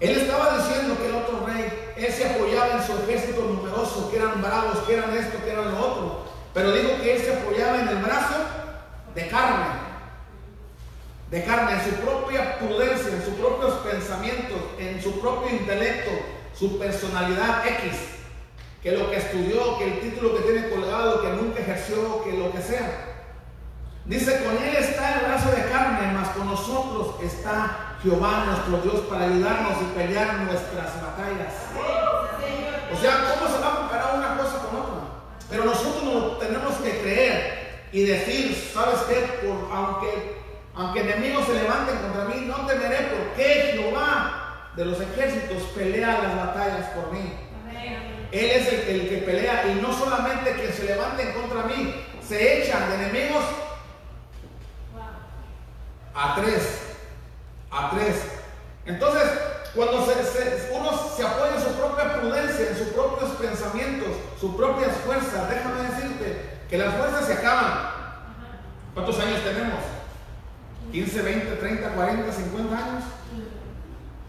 Él 0.01 0.19
estaba 0.19 0.59
diciendo 0.59 0.97
que 0.99 1.09
el 1.09 1.15
otro 1.15 1.47
rey, 1.47 1.93
él 1.97 2.13
se 2.13 2.29
apoyaba 2.29 2.75
en 2.75 2.83
su 2.83 2.93
ejército 2.93 3.43
numeroso, 3.43 4.11
que 4.11 4.17
eran 4.17 4.43
bravos, 4.43 4.79
que 4.87 4.95
eran 4.95 5.17
esto, 5.17 5.39
que 5.45 5.51
eran 5.51 5.73
lo 5.73 5.79
otro. 5.79 6.25
Pero 6.53 6.73
digo 6.73 6.91
que 7.01 7.17
él 7.17 7.23
se 7.23 7.37
apoyaba 7.37 7.81
en 7.81 7.89
el 7.89 7.97
brazo 7.97 8.35
de 9.15 9.29
carne, 9.29 9.67
de 11.31 11.45
carne, 11.45 11.73
en 11.73 11.85
su 11.85 11.97
propia 12.01 12.59
prudencia, 12.59 13.13
en 13.13 13.25
sus 13.25 13.35
propios 13.35 13.75
pensamientos, 13.79 14.61
en 14.79 15.03
su 15.03 15.21
propio 15.21 15.51
intelecto, 15.51 16.11
su 16.57 16.79
personalidad 16.79 17.67
X, 17.67 18.14
que 18.85 18.93
lo 18.93 19.11
que 19.11 19.17
estudió, 19.17 19.79
que 19.79 19.85
el 19.95 20.01
título 20.01 20.37
que 20.37 20.43
tiene 20.43 20.69
colgado, 20.69 21.23
que 21.23 21.29
nunca 21.31 21.61
ejerció, 21.61 22.23
que 22.23 22.35
lo 22.35 22.53
que 22.53 22.61
sea. 22.61 23.15
Dice, 24.05 24.45
con 24.45 24.63
él 24.63 24.77
está 24.77 25.15
el 25.15 25.25
brazo 25.25 25.51
de 25.53 25.63
carne, 25.71 26.13
mas 26.13 26.29
con 26.37 26.47
nosotros 26.47 27.15
está 27.23 27.97
Jehová 28.03 28.45
nuestro 28.45 28.83
Dios 28.83 29.07
para 29.09 29.25
ayudarnos 29.25 29.73
y 29.81 29.99
pelear 29.99 30.37
nuestras 30.41 31.01
batallas. 31.01 31.55
O 32.93 32.97
sea, 33.01 33.35
¿cómo 33.39 33.51
se 33.51 33.59
va 33.63 33.73
a 33.73 33.77
comparar 33.79 34.17
una 34.17 34.37
cosa 34.37 34.59
con 34.59 34.79
otra? 34.79 35.01
Pero 35.49 35.65
nosotros 35.65 36.05
nos 36.05 36.39
tenemos 36.39 36.75
que 36.75 37.01
creer 37.01 37.89
y 37.91 38.05
decir, 38.05 38.71
¿sabes 38.71 39.01
qué? 39.09 39.47
Por, 39.47 39.75
aunque, 39.75 40.43
aunque 40.75 41.01
enemigos 41.01 41.47
se 41.47 41.55
levanten 41.55 41.97
contra 41.97 42.25
mí, 42.27 42.45
no 42.45 42.67
temeré 42.67 43.17
porque 43.17 43.79
Jehová 43.79 44.73
de 44.77 44.85
los 44.85 45.01
ejércitos 45.01 45.63
pelea 45.75 46.21
las 46.23 46.37
batallas 46.37 46.91
por 46.91 47.11
mí. 47.11 47.44
Él 48.35 48.51
es 48.51 48.89
el, 48.89 49.09
que 49.09 49.19
pelea 49.19 49.65
y 49.69 49.81
no 49.81 49.97
solamente 49.97 50.57
que 50.57 50.73
se 50.73 50.83
levanten 50.83 51.33
contra 51.35 51.63
mí, 51.63 52.05
se 52.27 52.65
echan 52.65 52.91
de 52.91 52.95
enemigos 52.97 53.45
a 56.13 56.35
tres. 56.35 56.81
A 57.71 57.91
tres. 57.91 58.17
Entonces, 58.87 59.23
cuando 59.73 59.99
uno 59.99 60.07
se 61.17 61.25
apoya 61.25 61.55
en 61.55 61.63
su 61.63 61.75
propia 61.75 62.21
prudencia, 62.21 62.71
en 62.71 62.77
sus 62.77 62.89
propios 62.89 63.31
pensamientos, 63.33 64.09
sus 64.41 64.57
propias 64.57 64.97
fuerzas, 65.07 65.49
déjame 65.49 65.89
decirte 65.89 66.59
que 66.69 66.79
las 66.79 66.93
fuerzas 66.93 67.27
se 67.27 67.35
acaban. 67.35 67.91
¿Cuántos 68.95 69.17
años 69.21 69.45
tenemos? 69.45 69.79
15, 70.91 71.23
20, 71.23 71.57
30, 71.57 71.89
40, 71.89 72.33
50 72.33 72.77
años. 72.77 73.05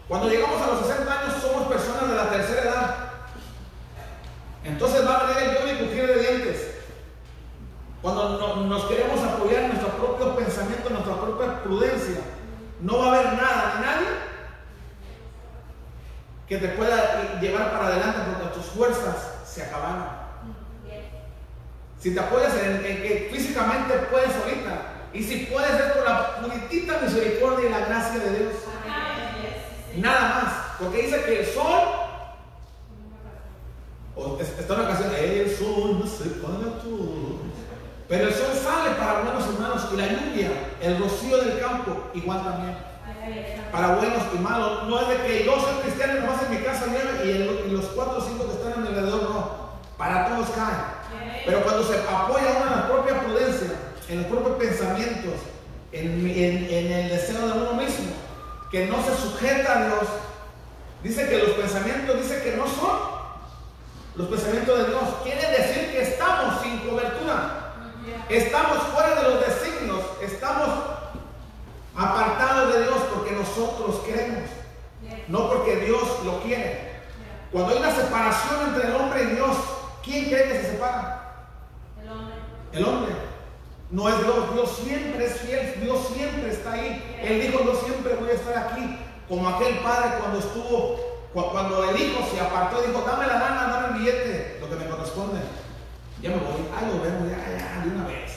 Cuando 0.06 0.28
llegamos 0.28 0.62
a 0.62 0.66
los 0.68 0.86
60 0.86 1.20
años 1.20 1.34
somos 1.42 1.66
personas 1.66 2.08
de 2.08 2.14
la 2.14 2.30
tercera 2.30 2.62
edad. 2.62 3.05
Entonces 4.66 5.06
va 5.06 5.14
a 5.14 5.26
venir 5.26 5.42
el 5.42 5.58
yo 5.58 5.72
y 5.72 5.76
crujir 5.76 6.06
de 6.06 6.18
dientes. 6.18 6.74
Cuando 8.02 8.56
nos 8.56 8.84
queremos 8.86 9.22
apoyar 9.22 9.64
en 9.64 9.68
nuestro 9.68 9.90
propio 9.96 10.36
pensamiento, 10.36 10.88
en 10.88 10.94
nuestra 10.94 11.20
propia 11.20 11.62
prudencia, 11.62 12.20
no 12.80 12.98
va 12.98 13.06
a 13.06 13.08
haber 13.14 13.32
nada 13.34 13.74
ni 13.74 13.86
nadie 13.86 14.08
que 16.48 16.58
te 16.58 16.68
pueda 16.68 17.40
llevar 17.40 17.72
para 17.72 17.86
adelante 17.86 18.18
porque 18.30 18.54
tus 18.54 18.66
fuerzas 18.66 19.16
se 19.46 19.62
acabaron. 19.62 20.04
Si 21.98 22.14
te 22.14 22.20
apoyas 22.20 22.54
en, 22.54 22.82
que 22.82 23.28
físicamente 23.32 23.94
puedes 24.10 24.34
ahorita, 24.36 24.92
y 25.12 25.22
si 25.22 25.46
puedes 25.46 25.72
es 25.72 25.92
por 25.92 26.04
la 26.04 26.36
puritita 26.36 26.98
misericordia 27.00 27.68
y 27.68 27.72
la 27.72 27.86
gracia 27.86 28.20
de 28.20 28.38
Dios. 28.38 28.54
Nada 29.96 30.42
más. 30.42 30.52
Porque 30.78 31.02
dice 31.02 31.22
que 31.22 31.40
el 31.40 31.46
sol, 31.46 32.05
está 34.16 34.74
en 34.74 34.80
una 34.80 34.88
ocasión, 34.88 35.12
el 35.14 35.56
sol 35.56 36.00
no 36.00 36.06
se 36.06 36.30
para 36.40 36.80
todo. 36.80 37.36
Pero 38.08 38.28
el 38.28 38.34
sol 38.34 38.52
sale 38.54 38.94
para 38.96 39.22
buenos 39.22 39.44
hermanos 39.46 39.88
y 39.92 39.96
la 39.96 40.06
lluvia, 40.06 40.50
el 40.80 40.98
rocío 40.98 41.38
del 41.38 41.58
campo, 41.58 42.10
igual 42.14 42.42
también. 42.44 42.76
Para 43.72 43.96
buenos 43.96 44.22
y 44.32 44.38
malos. 44.38 44.84
No 44.88 45.00
es 45.00 45.08
de 45.08 45.26
que 45.26 45.44
yo 45.44 45.60
soy 45.60 45.74
cristiano 45.82 46.14
y 46.16 46.20
nomás 46.20 46.42
en 46.44 46.50
mi 46.50 46.64
casa 46.64 46.86
llueve 46.86 47.66
y, 47.66 47.70
los 47.72 47.86
cuatro 47.86 48.18
o 48.18 48.20
cinco 48.20 48.46
que 48.46 48.52
están 48.52 48.80
en 48.80 48.86
alrededor 48.86 49.22
no. 49.24 49.66
Para 49.98 50.28
todos 50.28 50.48
caen. 50.50 51.42
Pero 51.44 51.62
cuando 51.62 51.84
se 51.84 51.94
apoya 51.94 52.56
uno 52.56 52.66
en 52.66 52.80
la 52.80 52.88
propia 52.88 53.20
prudencia, 53.20 53.70
en 54.08 54.18
los 54.18 54.26
propios 54.26 54.56
pensamientos, 54.56 55.34
en, 55.92 56.30
en 56.30 56.92
el 56.92 57.08
deseo 57.08 57.46
de 57.46 57.52
uno 57.52 57.72
mismo, 57.74 58.12
que 58.70 58.86
no 58.86 58.96
se 59.02 59.16
sujeta 59.20 59.78
a 59.78 59.86
Dios, 59.86 60.08
dice 61.02 61.28
que 61.28 61.38
los 61.38 61.50
pensamientos, 61.50 62.16
dice 62.22 62.42
que 62.42 62.56
no 62.56 62.66
son 62.66 63.15
los 64.16 64.28
pensamientos 64.28 64.78
de 64.78 64.84
Dios. 64.86 65.02
Quiere 65.22 65.50
decir 65.50 65.92
que 65.92 66.02
estamos 66.02 66.62
sin 66.62 66.78
cobertura. 66.88 67.62
Estamos 68.28 68.78
fuera 68.88 69.14
de 69.14 69.22
los 69.22 69.46
designios, 69.46 70.00
estamos 70.20 70.68
apartados 71.94 72.74
de 72.74 72.82
Dios 72.82 72.96
porque 73.14 73.32
nosotros 73.32 74.00
queremos, 74.04 74.50
no 75.28 75.48
porque 75.48 75.76
Dios 75.76 76.02
lo 76.24 76.40
quiere. 76.42 77.02
Cuando 77.52 77.72
hay 77.72 77.78
una 77.78 77.94
separación 77.94 78.68
entre 78.68 78.88
el 78.88 78.96
hombre 78.96 79.22
y 79.22 79.26
Dios, 79.36 79.56
¿quién 80.02 80.24
cree 80.26 80.48
que 80.48 80.60
se 80.60 80.70
separa? 80.72 81.46
El 82.02 82.10
hombre. 82.10 82.34
El 82.72 82.84
hombre. 82.84 83.12
No 83.90 84.08
es 84.08 84.18
Dios, 84.18 84.54
Dios 84.54 84.76
siempre 84.84 85.26
es 85.26 85.40
fiel, 85.40 85.80
Dios 85.80 86.08
siempre 86.12 86.50
está 86.50 86.72
ahí. 86.72 87.18
Él 87.22 87.40
dijo, 87.42 87.64
yo 87.64 87.74
siempre 87.76 88.14
voy 88.14 88.30
a 88.30 88.34
estar 88.34 88.58
aquí, 88.58 88.98
como 89.28 89.48
aquel 89.48 89.78
padre 89.78 90.18
cuando 90.18 90.40
estuvo, 90.40 91.15
cuando 91.44 91.84
el 91.84 92.00
hijo 92.00 92.26
se 92.30 92.40
apartó, 92.40 92.80
dijo, 92.80 93.04
dame 93.06 93.26
la 93.26 93.38
lana, 93.38 93.68
dame 93.68 93.88
el 93.88 94.02
billete, 94.02 94.58
lo 94.60 94.70
que 94.70 94.76
me 94.76 94.88
corresponde. 94.88 95.40
Ya 96.22 96.30
me 96.30 96.36
voy, 96.36 96.64
ahí 96.74 96.86
lo 96.86 97.02
vemos, 97.02 97.28
ya, 97.30 97.58
ya, 97.58 97.84
de 97.84 97.90
una 97.90 98.06
vez. 98.06 98.32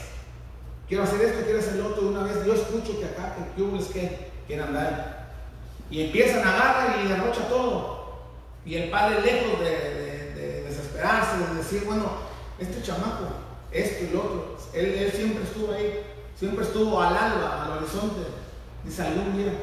quiero 0.87 1.03
hacer 1.03 1.21
esto, 1.21 1.43
quiero 1.45 1.59
hacer 1.59 1.75
lo 1.75 1.87
otro. 1.87 2.03
De 2.03 2.09
una 2.09 2.23
vez 2.23 2.45
yo 2.45 2.53
escucho 2.53 2.99
que 2.99 3.05
acá, 3.05 3.35
que 3.35 3.77
es 3.77 3.87
que 3.87 4.31
quieren 4.47 4.67
andar. 4.67 5.29
Y 5.89 6.05
empiezan 6.05 6.45
a 6.45 6.53
agarrar 6.53 6.99
y 7.03 7.07
derrocha 7.07 7.47
todo. 7.47 8.19
Y 8.65 8.75
el 8.75 8.89
padre, 8.89 9.21
lejos 9.21 9.59
de, 9.61 10.63
desesperarse, 10.67 11.37
de 11.37 11.55
decir, 11.55 11.83
bueno, 11.85 12.05
este 12.59 12.81
chamaco, 12.83 13.27
esto 13.71 14.05
y 14.05 14.13
lo 14.13 14.19
otro, 14.19 14.57
él, 14.73 14.85
él 14.85 15.11
siempre 15.11 15.43
estuvo 15.43 15.73
ahí, 15.73 16.03
siempre 16.35 16.65
estuvo 16.65 17.01
al 17.01 17.15
alba, 17.15 17.65
al 17.65 17.77
horizonte. 17.77 18.21
Dice 18.83 19.03
algún 19.03 19.37
día, 19.37 19.53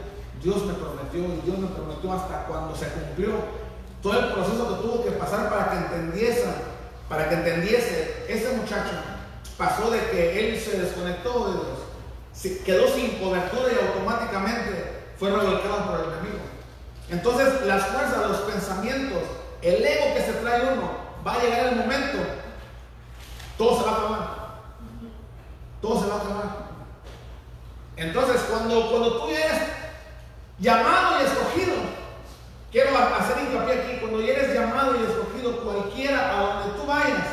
Dios 0.43 0.64
me 0.66 0.74
prometió 0.74 1.20
y 1.20 1.41
Dios 1.45 1.59
me 1.59 1.68
prometió 1.68 2.12
hasta 2.12 2.45
cuando 2.47 2.76
se 2.76 2.87
cumplió 2.89 3.32
todo 4.03 4.20
el 4.20 4.32
proceso 4.32 4.68
que 4.68 4.82
tuvo 4.82 5.05
que 5.05 5.11
pasar 5.12 5.51
para 5.51 5.70
que 5.70 5.76
entendiese, 5.78 6.45
para 7.09 7.28
que 7.28 7.34
entendiese, 7.34 8.24
ese 8.28 8.57
muchacho 8.57 8.93
pasó 9.57 9.91
de 9.91 9.99
que 10.11 10.39
él 10.39 10.61
se 10.61 10.78
desconectó 10.78 11.49
de 11.49 11.53
Dios, 11.55 12.62
quedó 12.64 12.89
sin 12.89 13.18
cobertura 13.18 13.72
y 13.72 13.87
automáticamente 13.87 15.07
fue 15.18 15.30
revolcado 15.30 15.87
por 15.87 16.01
el 16.01 16.12
enemigo. 16.12 16.45
Entonces 17.09 17.66
las 17.66 17.87
fuerzas, 17.87 18.28
los 18.28 18.39
pensamientos, 18.43 19.22
el 19.62 19.84
ego 19.84 20.14
que 20.14 20.22
se 20.22 20.32
trae 20.34 20.72
uno, 20.74 20.91
va 21.26 21.34
a 21.34 21.43
llegar 21.43 21.66
el 21.66 21.76
momento, 21.76 22.18
todo 23.57 23.78
se 23.78 23.84
va 23.84 23.91
a 23.91 23.95
acabar. 23.95 24.47
Todo 25.80 26.01
se 26.01 26.09
va 26.09 26.14
a 26.14 26.18
acabar. 26.18 26.66
Entonces 27.97 28.43
cuando, 28.51 28.91
cuando 28.91 29.18
tú 29.18 29.28
eres 29.28 29.62
llamado 30.59 31.20
y 31.20 31.24
escogido, 31.24 31.74
quiero 32.72 32.96
hacer 32.96 33.44
hincapié 33.44 33.80
aquí, 33.80 33.98
cuando 34.00 34.20
eres 34.20 34.54
llamado 34.54 34.96
y 34.96 35.04
escogido 35.04 35.62
cualquiera 35.62 36.30
a 36.30 36.40
donde 36.40 36.78
tú 36.78 36.86
vayas, 36.86 37.26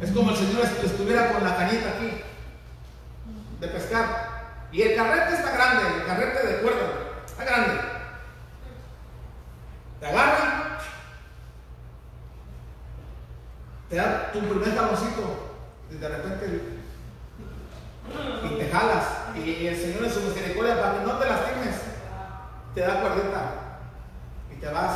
es 0.00 0.10
como 0.12 0.30
el 0.30 0.36
Señor 0.36 0.64
estuviera 0.64 1.32
con 1.32 1.44
la 1.44 1.56
cañita 1.56 1.88
aquí 1.90 2.22
de 3.60 3.68
pescar. 3.68 4.28
Y 4.70 4.82
el 4.82 4.96
carrete 4.96 5.34
está 5.34 5.52
grande, 5.52 5.82
el 5.96 6.06
carrete 6.06 6.46
de 6.46 6.60
cuerda, 6.60 6.82
está 7.26 7.44
grande. 7.44 7.80
Te 9.98 10.06
agarra, 10.06 10.78
te 13.88 13.96
da 13.96 14.30
tu 14.32 14.40
primer 14.40 14.74
jaloncito 14.74 15.56
y 15.90 15.94
de 15.94 16.08
repente 16.08 16.62
y 18.44 18.58
te 18.58 18.70
jalas. 18.70 19.04
Y 19.36 19.66
el 19.66 19.76
Señor 19.76 20.04
en 20.04 20.12
su 20.12 20.20
misericordia 20.20 20.80
para 20.80 20.98
que 20.98 21.06
no 21.06 21.12
te 21.18 21.26
lastimes, 21.26 21.76
te 22.74 22.80
da 22.80 23.00
cuerdita 23.00 23.52
y 24.52 24.60
te 24.60 24.68
vas, 24.68 24.94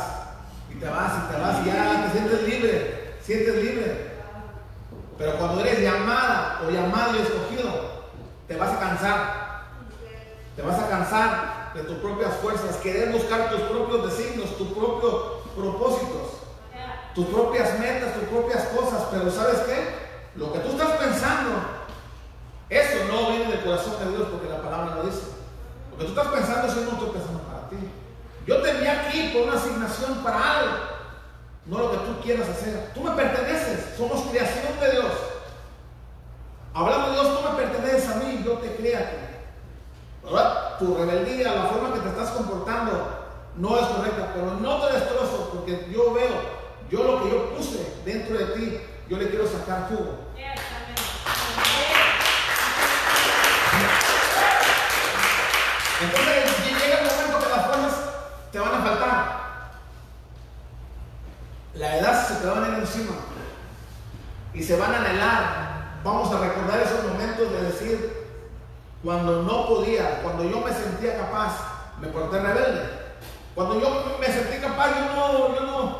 y 0.69 0.75
te 0.75 0.89
vas, 0.89 1.11
y 1.17 1.33
te 1.33 1.41
vas, 1.41 1.61
y 1.61 1.65
ya 1.65 2.03
te 2.05 2.17
sientes 2.17 2.43
libre, 2.43 3.15
sientes 3.21 3.55
libre. 3.55 4.13
Pero 5.17 5.37
cuando 5.37 5.61
eres 5.61 5.79
llamada 5.79 6.61
o 6.65 6.69
llamado 6.69 7.15
y 7.15 7.21
escogido, 7.21 8.03
te 8.47 8.57
vas 8.57 8.73
a 8.73 8.79
cansar. 8.79 9.43
Te 10.55 10.61
vas 10.61 10.79
a 10.79 10.87
cansar 10.87 11.71
de 11.73 11.83
tus 11.83 11.97
propias 11.97 12.35
fuerzas, 12.35 12.75
querer 12.77 13.11
buscar 13.11 13.49
tus 13.49 13.61
propios 13.61 14.05
designios, 14.05 14.55
tus 14.57 14.67
propios 14.69 15.13
propósitos, 15.55 16.41
tus 17.15 17.25
propias 17.27 17.79
metas, 17.79 18.13
tus 18.13 18.23
propias 18.25 18.63
cosas. 18.65 19.03
Pero 19.11 19.31
¿sabes 19.31 19.59
qué? 19.59 20.03
Lo 20.35 20.51
que 20.51 20.59
tú 20.59 20.71
estás 20.71 20.91
pensando, 20.91 21.51
eso 22.69 23.05
no 23.11 23.29
viene 23.29 23.51
del 23.51 23.63
corazón 23.63 23.93
de 23.99 24.17
Dios 24.17 24.27
porque 24.31 24.49
la 24.49 24.61
palabra 24.61 24.95
lo 24.95 25.03
dice. 25.03 25.23
Lo 25.91 25.97
que 25.97 26.05
tú 26.05 26.09
estás 26.09 26.27
pensando, 26.27 26.67
eso 26.67 26.81
no 26.81 26.91
estoy 26.91 27.09
pensando 27.09 27.39
para 27.43 27.69
ti. 27.69 27.77
Yo 28.47 28.61
te 28.61 28.71
envié 28.71 28.89
aquí 28.89 29.31
por 29.33 29.43
una 29.47 29.57
asignación 29.57 30.23
para 30.23 30.59
algo, 30.59 30.73
no 31.65 31.77
lo 31.77 31.91
que 31.91 31.97
tú 31.97 32.21
quieras 32.21 32.49
hacer. 32.49 32.91
Tú 32.93 33.01
me 33.01 33.11
perteneces, 33.11 33.95
somos 33.97 34.21
creación 34.29 34.79
de 34.79 34.91
Dios. 34.91 35.11
Hablando 36.73 37.09
de 37.09 37.13
Dios, 37.13 37.39
tú 37.39 37.49
me 37.49 37.55
perteneces 37.55 38.09
a 38.09 38.15
mí, 38.15 38.41
yo 38.43 38.53
te 38.53 38.75
creo 38.75 38.97
a 38.97 39.01
ti. 39.01 39.17
Tu 40.79 40.95
rebeldía, 40.95 41.53
la 41.53 41.65
forma 41.65 41.93
que 41.93 41.99
te 41.99 42.09
estás 42.09 42.31
comportando 42.31 43.23
no 43.55 43.79
es 43.79 43.85
correcta, 43.85 44.31
pero 44.33 44.55
no 44.55 44.81
te 44.81 44.93
destrozo 44.93 45.51
porque 45.53 45.87
yo 45.93 46.13
veo, 46.13 46.41
yo 46.89 47.03
lo 47.03 47.23
que 47.23 47.29
yo 47.29 47.55
puse 47.55 47.93
dentro 48.03 48.37
de 48.37 48.45
ti, 48.45 48.79
yo 49.07 49.17
le 49.17 49.29
quiero 49.29 49.47
sacar 49.47 49.87
jugo. 49.89 50.17
Entonces 56.03 56.65
llega 56.65 56.99
el 56.99 57.05
momento 57.05 57.39
que 57.39 57.55
las 57.55 57.65
fuerzas 57.65 57.99
te 58.51 58.59
van 58.59 58.75
a 58.75 58.83
faltar. 58.83 59.43
La 61.75 61.97
edad 61.97 62.27
se 62.27 62.35
te 62.35 62.47
va 62.47 62.57
a 62.57 62.59
venir 62.59 62.79
encima 62.79 63.15
y 64.53 64.61
se 64.61 64.77
van 64.77 64.93
a 64.93 64.97
anhelar. 64.97 65.73
Vamos 66.03 66.31
a 66.33 66.39
recordar 66.39 66.79
esos 66.81 67.03
momentos 67.05 67.51
de 67.51 67.63
decir, 67.63 68.27
cuando 69.03 69.43
no 69.43 69.67
podía, 69.67 70.21
cuando 70.21 70.43
yo 70.43 70.59
me 70.59 70.73
sentía 70.73 71.17
capaz, 71.17 71.53
me 71.99 72.07
porté 72.07 72.39
rebelde. 72.39 73.03
Cuando 73.55 73.79
yo 73.79 74.17
me 74.19 74.27
sentí 74.27 74.57
capaz, 74.57 74.89
yo 74.89 75.15
no, 75.15 75.55
yo 75.55 75.61
no. 75.61 75.97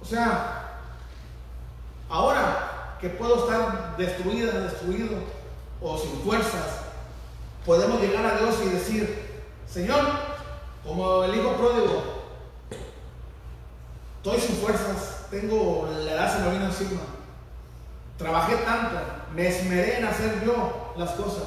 O 0.00 0.04
sea, 0.04 0.80
ahora 2.08 2.96
que 3.00 3.08
puedo 3.10 3.44
estar 3.44 3.96
destruida, 3.96 4.60
destruido 4.60 5.16
o 5.80 5.98
sin 5.98 6.20
fuerzas, 6.22 6.75
podemos 7.66 8.00
llegar 8.00 8.24
a 8.24 8.38
Dios 8.38 8.54
y 8.64 8.68
decir, 8.68 9.42
Señor, 9.68 10.00
como 10.84 11.24
el 11.24 11.34
hijo 11.34 11.52
pródigo, 11.56 12.02
estoy 14.18 14.40
sin 14.40 14.56
fuerzas, 14.56 15.26
tengo 15.30 15.88
la 16.04 16.12
edad 16.12 16.32
se 16.32 16.44
me 16.44 16.52
vino 16.52 16.66
encima. 16.66 17.00
Trabajé 18.16 18.56
tanto, 18.58 18.96
me 19.34 19.48
esmeré 19.48 19.98
en 19.98 20.04
hacer 20.06 20.44
yo 20.44 20.94
las 20.96 21.10
cosas. 21.10 21.42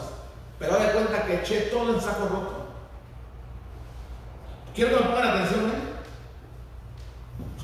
Pero 0.60 0.78
de 0.78 0.92
cuenta 0.92 1.24
que 1.24 1.36
eché 1.36 1.62
todo 1.72 1.96
en 1.96 2.02
saco 2.02 2.28
roto. 2.28 2.66
Quiero 4.76 4.98
que 4.98 5.04
me 5.04 5.10
pongan 5.10 5.28
atención, 5.30 5.70
¿eh? 5.70 5.74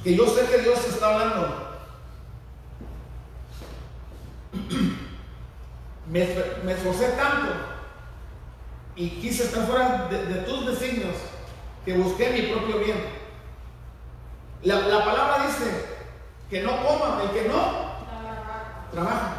Que 0.01 0.15
yo 0.15 0.25
sé 0.27 0.45
que 0.45 0.59
Dios 0.59 0.79
está 0.87 1.13
hablando. 1.13 1.65
me, 6.09 6.27
me, 6.63 6.71
esforcé 6.71 7.09
tanto 7.09 7.74
y 8.95 9.09
quise 9.21 9.43
estar 9.43 9.65
fuera 9.65 10.07
de, 10.09 10.35
tus 10.43 10.65
designios 10.67 11.15
que 11.83 11.97
busqué 11.97 12.29
mi 12.29 12.53
propio 12.53 12.79
bien. 12.79 13.05
La, 14.63 14.79
la 14.79 15.05
palabra 15.05 15.45
dice 15.47 15.85
que 16.49 16.61
no 16.61 16.83
coma 16.83 17.21
el 17.23 17.29
que 17.31 17.47
no 17.47 17.85
trabaja. 18.91 19.35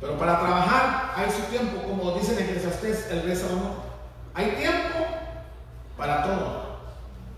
Pero 0.00 0.18
para 0.18 0.40
trabajar 0.40 1.12
hay 1.14 1.30
su 1.30 1.42
tiempo, 1.50 1.82
como 1.82 2.12
dice 2.12 2.32
en 2.32 2.48
Eclesiastés 2.48 3.10
el 3.10 3.22
rey 3.22 3.36
Salomón. 3.36 3.74
Hay 4.34 4.52
tiempo 4.52 4.98
para 5.96 6.22
todo. 6.22 6.70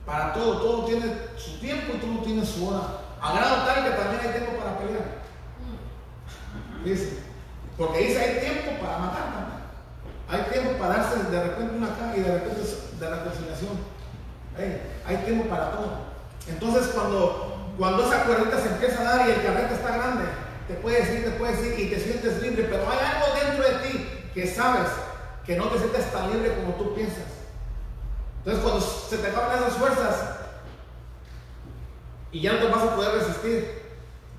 Para 0.07 0.33
todo, 0.33 0.61
todo 0.61 0.85
tiene 0.85 1.15
su 1.37 1.59
tiempo 1.59 1.95
y 1.95 1.99
todo 1.99 2.23
tiene 2.25 2.47
su 2.47 2.69
hora. 2.69 2.83
A 3.21 3.33
grado 3.33 3.67
tal 3.67 3.85
que 3.85 3.91
también 3.91 4.21
hay 4.21 4.39
tiempo 4.39 4.53
para 4.59 4.79
pelear. 4.79 5.23
Dice, 6.85 7.19
porque 7.77 7.99
dice 7.99 8.21
hay 8.21 8.41
tiempo 8.41 8.81
para 8.81 8.99
matar 8.99 9.25
también. 9.33 9.52
Hay 10.29 10.43
tiempo 10.51 10.73
para 10.79 10.97
darse 10.97 11.31
de 11.31 11.43
repente 11.43 11.77
una 11.77 11.89
caja 11.89 12.17
y 12.17 12.21
de 12.21 12.33
repente 12.33 12.61
de 12.99 13.11
reconciliación. 13.11 13.79
hay 15.07 15.17
tiempo 15.19 15.49
para 15.49 15.73
todo. 15.73 15.99
Entonces 16.49 16.89
cuando, 16.95 17.73
cuando 17.79 18.05
esa 18.05 18.25
cuerdita 18.25 18.61
se 18.61 18.69
empieza 18.69 19.01
a 19.01 19.17
dar 19.17 19.29
y 19.29 19.33
el 19.33 19.43
carrete 19.43 19.75
está 19.75 19.97
grande, 19.97 20.25
te 20.69 20.75
puedes 20.75 21.11
ir, 21.11 21.25
te 21.25 21.31
puedes 21.33 21.65
ir 21.65 21.79
y 21.79 21.91
te 21.91 22.01
sientes 22.01 22.43
libre, 22.43 22.69
pero 22.71 22.89
hay 22.91 22.99
algo 22.99 23.27
dentro 23.41 23.69
de 23.69 23.89
ti 23.89 24.09
que 24.35 24.47
sabes 24.47 24.89
que 25.45 25.57
no 25.57 25.67
te 25.67 25.79
sientes 25.79 26.13
tan 26.13 26.31
libre 26.31 26.55
como 26.55 26.75
tú 26.75 26.95
piensas. 26.95 27.25
Entonces 28.39 28.63
cuando 28.63 28.81
se 28.81 29.19
te 29.19 29.27
acaban 29.29 29.59
esas 29.59 29.75
fuerzas 29.75 30.17
y 32.33 32.41
ya 32.41 32.55
no 32.55 32.59
te 32.59 32.69
vas 32.69 32.83
a 32.83 32.97
poder 32.97 33.21
resistir, 33.21 33.83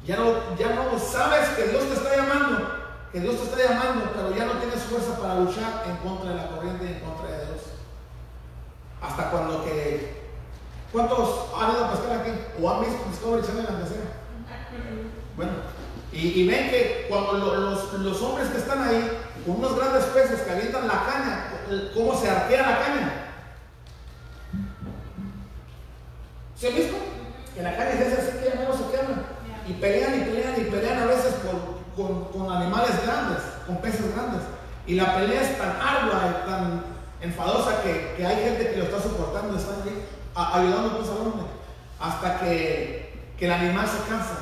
ya 0.05 0.17
no, 0.17 0.55
ya 0.57 0.69
no 0.75 0.99
sabes 0.99 1.49
que 1.49 1.69
Dios 1.69 1.83
te 1.85 1.93
está 1.93 2.17
llamando, 2.17 2.82
que 3.13 3.19
Dios 3.19 3.35
te 3.37 3.43
está 3.43 3.57
llamando, 3.57 4.11
pero 4.15 4.35
ya 4.35 4.45
no 4.45 4.53
tienes 4.53 4.81
fuerza 4.85 5.19
para 5.19 5.35
luchar 5.35 5.83
en 5.87 5.97
contra 5.97 6.31
de 6.31 6.35
la 6.35 6.47
corriente 6.47 6.83
y 6.83 6.93
en 6.93 6.99
contra 6.99 7.29
de 7.29 7.45
Dios. 7.45 7.61
Hasta 8.99 9.29
cuando 9.29 9.63
que... 9.63 10.23
¿Cuántos 10.91 11.45
han 11.55 11.71
ido 11.73 11.85
a 11.85 11.91
pescar 11.91 12.19
aquí? 12.19 12.31
¿O 12.59 12.69
han 12.69 12.81
visto 12.81 13.05
Discovery 13.09 13.45
Channel 13.45 13.67
en 13.67 13.79
la 13.79 13.87
Bueno, 15.35 15.51
y, 16.11 16.47
ven 16.47 16.69
que 16.71 17.05
cuando 17.07 17.33
los, 17.37 18.21
hombres 18.21 18.49
que 18.49 18.57
están 18.57 18.81
ahí, 18.81 19.19
con 19.45 19.57
unos 19.57 19.75
grandes 19.75 20.05
peces 20.05 20.41
que 20.41 20.51
avientan 20.51 20.87
la 20.87 21.05
caña, 21.05 21.91
cómo 21.93 22.19
se 22.19 22.29
arquea 22.29 22.61
la 22.61 22.79
caña. 22.79 23.13
¿Se 26.59 26.67
han 26.67 26.75
visto? 26.75 26.95
Que 27.53 27.61
la 27.61 27.77
caña 27.77 27.91
hace 27.91 28.21
así 28.21 28.37
que 28.39 28.57
ya 28.57 28.67
no 28.67 28.73
se 28.75 28.91
queman. 28.91 29.25
Y 29.67 29.73
pelean 29.73 30.19
y 30.19 30.25
pelean 30.25 30.53
y 30.57 30.63
pelean 30.63 30.99
a 30.99 31.05
veces 31.05 31.35
con, 31.95 32.25
con, 32.25 32.51
animales 32.51 33.03
grandes, 33.05 33.39
con 33.65 33.77
peces 33.77 34.13
grandes. 34.13 34.41
Y 34.85 34.95
la 34.95 35.15
pelea 35.15 35.41
es 35.41 35.57
tan 35.57 35.75
ardua, 35.81 36.45
tan 36.45 36.83
enfadosa 37.21 37.81
que, 37.81 38.15
que 38.17 38.25
hay 38.25 38.43
gente 38.43 38.71
que 38.71 38.77
lo 38.77 38.83
está 38.85 38.99
soportando, 38.99 39.57
está 39.57 39.73
ayudando 40.35 40.97
pues 40.97 41.09
al 41.09 41.17
hombre, 41.17 41.45
hasta 41.99 42.39
que, 42.39 43.31
que, 43.37 43.45
el 43.45 43.51
animal 43.51 43.87
se 43.87 44.09
cansa, 44.09 44.37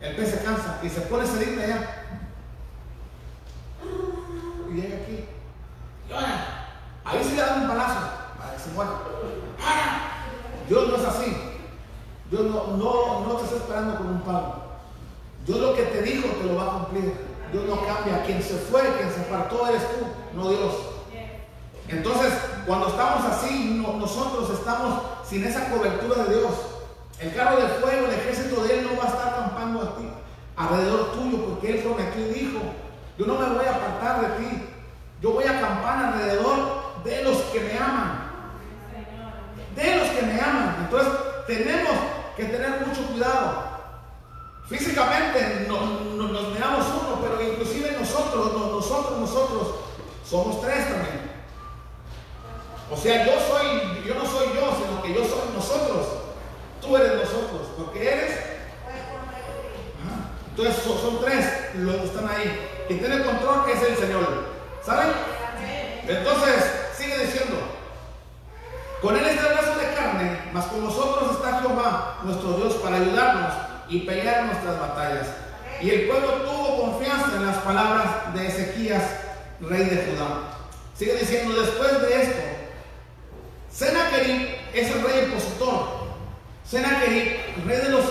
el 0.00 0.16
pez 0.16 0.30
se 0.30 0.42
cansa 0.42 0.78
y 0.82 0.88
se 0.88 1.02
pone 1.02 1.26
sedita 1.26 1.62
allá 1.62 2.04
Y 4.70 4.74
llega 4.74 4.96
aquí. 4.96 5.24
Ahí 7.04 7.24
se 7.24 7.34
le 7.34 7.42
dan 7.42 7.62
un 7.62 7.68
balazo 7.68 8.00
para 8.38 8.52
que 8.52 8.58
se. 8.58 8.70
Dios 10.68 10.88
no 10.88 10.96
es 10.96 11.04
así. 11.04 11.36
Dios 12.30 12.42
no, 12.46 12.76
no, 12.78 13.20
no 13.26 13.36
te 13.36 13.44
está 13.44 13.56
esperando 13.56 13.96
con 13.96 14.06
un 14.06 14.20
palo. 14.22 14.61
Lo 16.44 16.56
va 16.56 16.62
a 16.64 16.70
cumplir. 16.78 17.14
Dios 17.52 17.64
no 17.66 17.86
cambia. 17.86 18.22
Quien 18.24 18.42
se 18.42 18.54
fue, 18.54 18.82
quien 18.96 19.10
se 19.10 19.20
apartó 19.20 19.66
eres 19.68 19.82
tú, 19.82 20.06
no 20.36 20.48
Dios. 20.50 20.74
Entonces, 21.88 22.32
cuando 22.66 22.88
estamos 22.88 23.24
así, 23.26 23.82
nosotros 23.98 24.50
estamos 24.50 25.02
sin 25.28 25.44
esa 25.44 25.68
cobertura 25.68 26.24
de 26.24 26.38
Dios. 26.38 26.52
El 27.18 27.34
carro 27.34 27.56
de 27.56 27.68
fuego, 27.68 28.06
el 28.06 28.14
ejército 28.14 28.62
de 28.62 28.78
Él 28.78 28.88
no 28.90 28.98
va 28.98 29.04
a 29.04 29.08
estar 29.08 29.28
acampando 29.28 29.82
a 29.82 29.96
ti, 29.96 30.08
alrededor 30.56 31.12
tuyo, 31.12 31.44
porque 31.46 31.74
Él 31.74 31.78
prometió 31.80 32.26
y 32.26 32.32
dijo, 32.32 32.60
yo 33.18 33.26
no 33.26 33.38
me 33.38 33.46
voy 33.54 33.64
a 33.66 33.76
apartar 33.76 34.20
de 34.22 34.44
ti, 34.44 34.68
yo 35.20 35.32
voy 35.32 35.44
a 35.44 35.58
acampar 35.58 36.04
alrededor 36.06 37.02
de 37.04 37.22
los 37.24 37.36
que 37.36 37.60
me 37.60 37.78
aman. 37.78 38.30
De 39.76 39.96
los 39.96 40.08
que 40.08 40.22
me 40.22 40.40
aman. 40.40 40.76
Entonces, 40.84 41.12
tenemos 41.46 41.92
que 42.36 42.44
tener 42.44 42.86
mucho 42.86 43.06
cuidado. 43.12 43.71
Físicamente 44.72 45.66
nos 45.68 46.48
miramos 46.48 46.86
uno, 47.02 47.20
pero 47.20 47.42
inclusive 47.42 47.92
nosotros, 47.92 48.54
nosotros, 48.54 49.20
nosotros, 49.20 49.68
somos 50.24 50.62
tres 50.62 50.88
también. 50.88 51.30
O 52.90 52.96
sea, 52.96 53.26
yo 53.26 53.32
soy, 53.32 54.02
yo 54.06 54.14
no 54.14 54.24
soy 54.24 54.46
yo, 54.54 54.72
sino 54.74 55.02
que 55.02 55.12
yo 55.12 55.24
soy 55.24 55.54
nosotros. 55.54 56.06
Tú 56.80 56.96
eres 56.96 57.16
nosotros, 57.16 57.68
porque 57.76 58.12
eres. 58.12 58.38
Entonces 60.50 60.82
son, 60.82 61.20
tres 61.20 61.74
los 61.74 61.96
que 61.96 62.04
están 62.04 62.28
ahí. 62.30 62.84
Quien 62.86 62.98
tiene 62.98 63.16
el 63.16 63.24
control 63.24 63.68
es 63.70 63.82
el 63.82 63.96
Señor. 63.96 64.44
¿Saben? 64.82 65.12
Entonces, 66.08 66.64
sigue 66.96 67.18
diciendo. 67.18 67.58
Con 69.02 69.16
él 69.18 69.24
está 69.26 69.48
el 69.48 69.52
brazo 69.54 69.78
de 69.78 69.94
carne, 69.94 70.50
mas 70.54 70.64
con 70.66 70.82
nosotros 70.82 71.32
está 71.32 71.60
Jehová, 71.60 72.20
nuestro 72.22 72.52
Dios, 72.52 72.74
para 72.74 72.96
ayudarnos 72.96 73.71
y 73.88 74.00
pelear 74.00 74.46
nuestras 74.46 74.78
batallas. 74.78 75.26
Y 75.80 75.90
el 75.90 76.08
pueblo 76.08 76.28
tuvo 76.42 76.82
confianza 76.82 77.36
en 77.36 77.46
las 77.46 77.56
palabras 77.58 78.32
de 78.34 78.46
Ezequías, 78.46 79.02
rey 79.60 79.84
de 79.84 79.96
Judá. 79.96 80.52
Sigue 80.96 81.16
diciendo, 81.16 81.60
después 81.60 82.00
de 82.02 82.22
esto, 82.22 82.42
Senaquerib 83.70 84.48
es 84.74 84.90
el 84.90 85.02
rey 85.02 85.24
impositor. 85.24 86.02
Senaquerib, 86.68 87.66
rey 87.66 87.78
de 87.78 87.88
los 87.88 88.04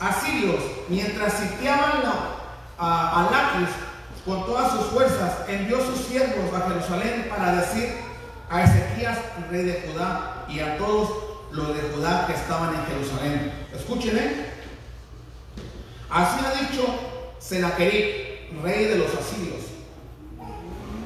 asirios, 0.00 0.60
mientras 0.88 1.34
sitiaban 1.34 2.02
a, 2.78 3.20
a 3.20 3.30
Laquis 3.30 3.74
con 4.24 4.46
todas 4.46 4.72
sus 4.72 4.86
fuerzas, 4.86 5.48
envió 5.48 5.78
sus 5.84 6.06
siervos 6.06 6.52
a 6.54 6.68
Jerusalén 6.68 7.26
para 7.28 7.56
decir 7.56 7.90
a 8.50 8.62
Ezequías, 8.62 9.18
rey 9.50 9.64
de 9.64 9.84
Judá, 9.86 10.46
y 10.48 10.60
a 10.60 10.78
todos 10.78 11.10
los 11.52 11.68
de 11.76 11.82
Judá 11.94 12.26
que 12.26 12.32
estaban 12.32 12.74
en 12.74 12.86
Jerusalén. 12.86 13.52
Escúchenme. 13.74 14.53
Así 16.14 16.38
ha 16.46 16.60
dicho 16.60 16.86
Senaquerib, 17.40 18.62
rey 18.62 18.84
de 18.84 18.98
los 18.98 19.08
asirios. 19.08 19.64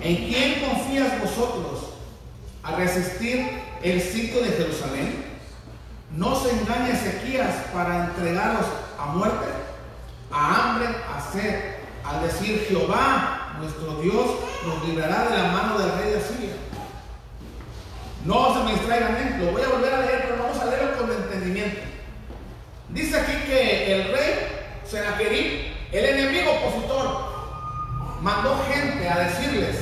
¿En 0.02 0.16
quién 0.28 0.60
confías 0.60 1.18
vosotros 1.22 1.94
a 2.62 2.76
resistir 2.76 3.58
el 3.82 4.02
sitio 4.02 4.42
de 4.42 4.50
Jerusalén? 4.50 5.24
No 6.14 6.38
se 6.38 6.50
engañe 6.50 6.92
Ezequías 6.92 7.54
para 7.72 8.04
entregaros 8.04 8.66
a 8.98 9.06
muerte, 9.06 9.46
a 10.30 10.72
hambre, 10.72 10.88
a 10.88 11.32
sed, 11.32 11.76
al 12.04 12.22
decir 12.24 12.66
Jehová, 12.68 13.56
nuestro 13.60 14.02
Dios, 14.02 14.26
nos 14.66 14.86
librará 14.86 15.30
de 15.30 15.38
la 15.38 15.52
mano 15.52 15.78
del 15.78 15.90
rey 15.92 16.10
de 16.10 16.18
Asiria. 16.18 16.56
No 18.26 18.52
se 18.52 18.64
me 18.64 18.72
distraigan, 18.72 19.42
lo 19.42 19.52
voy 19.52 19.62
a 19.62 19.68
volver 19.68 19.94
a 19.94 20.00
leer, 20.02 20.24
pero 20.28 20.42
vamos 20.42 20.60
a 20.60 20.66
leerlo 20.66 20.98
con 20.98 21.10
entendimiento. 21.10 21.80
Dice 22.90 23.18
aquí 23.18 23.32
que 23.46 23.94
el 23.94 24.12
rey 24.12 24.57
Senaquerib, 24.90 25.74
el 25.92 26.04
enemigo 26.04 26.50
opositor, 26.50 27.28
mandó 28.22 28.58
gente 28.72 29.06
a 29.06 29.18
decirles, 29.18 29.76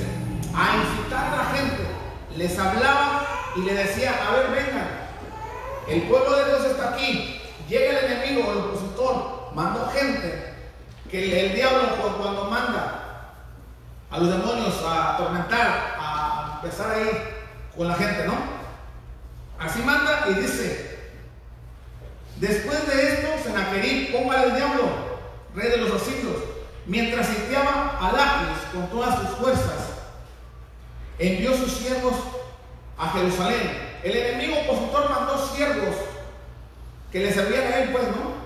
a 0.53 0.77
incitar 0.79 1.33
a 1.33 1.37
la 1.37 1.45
gente, 1.57 1.87
les 2.37 2.59
hablaba 2.59 3.53
y 3.55 3.61
le 3.61 3.75
decía, 3.75 4.15
a 4.27 4.33
ver, 4.33 4.51
vengan, 4.51 4.89
el 5.87 6.03
pueblo 6.03 6.37
de 6.37 6.45
Dios 6.47 6.65
está 6.65 6.95
aquí, 6.95 7.41
llega 7.69 8.01
el 8.01 8.05
enemigo, 8.05 8.51
el 8.51 8.59
opositor, 8.59 9.53
mandó 9.55 9.89
gente, 9.91 10.55
que 11.09 11.47
el, 11.47 11.55
diablo 11.55 11.83
cuando 12.19 12.45
manda 12.47 13.37
a 14.11 14.19
los 14.19 14.29
demonios 14.29 14.83
a 14.83 15.15
atormentar, 15.15 15.95
a 16.01 16.61
empezar 16.61 16.91
ahí 16.91 17.11
con 17.77 17.87
la 17.87 17.95
gente, 17.95 18.27
¿no? 18.27 18.35
Así 19.59 19.81
manda 19.83 20.27
y 20.31 20.35
dice, 20.35 20.97
Después 22.37 22.87
de 22.87 23.15
esto, 23.15 23.29
Senaquerib, 23.45 24.13
ponga 24.13 24.41
al 24.41 24.55
diablo, 24.55 24.85
rey 25.57 25.71
de 25.71 25.79
los 25.79 25.91
asirios, 25.91 26.37
mientras 26.85 27.27
sitiaba 27.27 27.99
a 27.99 28.13
Laquis 28.13 28.63
con 28.73 28.89
todas 28.91 29.19
sus 29.19 29.39
fuerzas, 29.39 29.89
envió 31.19 31.57
sus 31.57 31.73
siervos 31.73 32.15
a 32.99 33.09
Jerusalén. 33.09 33.99
El 34.05 34.17
enemigo 34.17 34.59
opositor 34.61 35.11
mandó 35.11 35.49
siervos 35.49 35.97
que 37.11 37.21
le 37.21 37.33
servían 37.33 37.73
a 37.73 37.79
él, 37.79 37.91
pues, 37.91 38.05
¿no? 38.09 38.37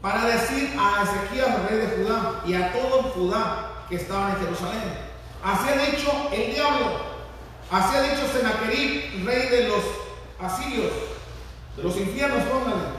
Para 0.00 0.24
decir 0.24 0.72
a 0.78 1.02
Ezequías, 1.02 1.68
rey 1.68 1.78
de 1.78 1.96
Judá, 1.96 2.42
y 2.46 2.54
a 2.54 2.72
todo 2.72 3.02
Judá 3.02 3.72
que 3.88 3.96
estaban 3.96 4.30
en 4.30 4.44
Jerusalén. 4.44 5.06
Así 5.42 5.68
ha 5.68 5.90
dicho 5.90 6.10
el 6.32 6.54
diablo, 6.54 7.00
así 7.70 7.96
ha 7.96 8.02
dicho 8.02 8.26
Senaquerib, 8.32 9.26
rey 9.26 9.48
de 9.48 9.68
los 9.68 9.82
asirios, 10.40 10.92
de 11.76 11.82
los 11.82 11.96
infiernos, 11.96 12.44
póngale. 12.44 12.95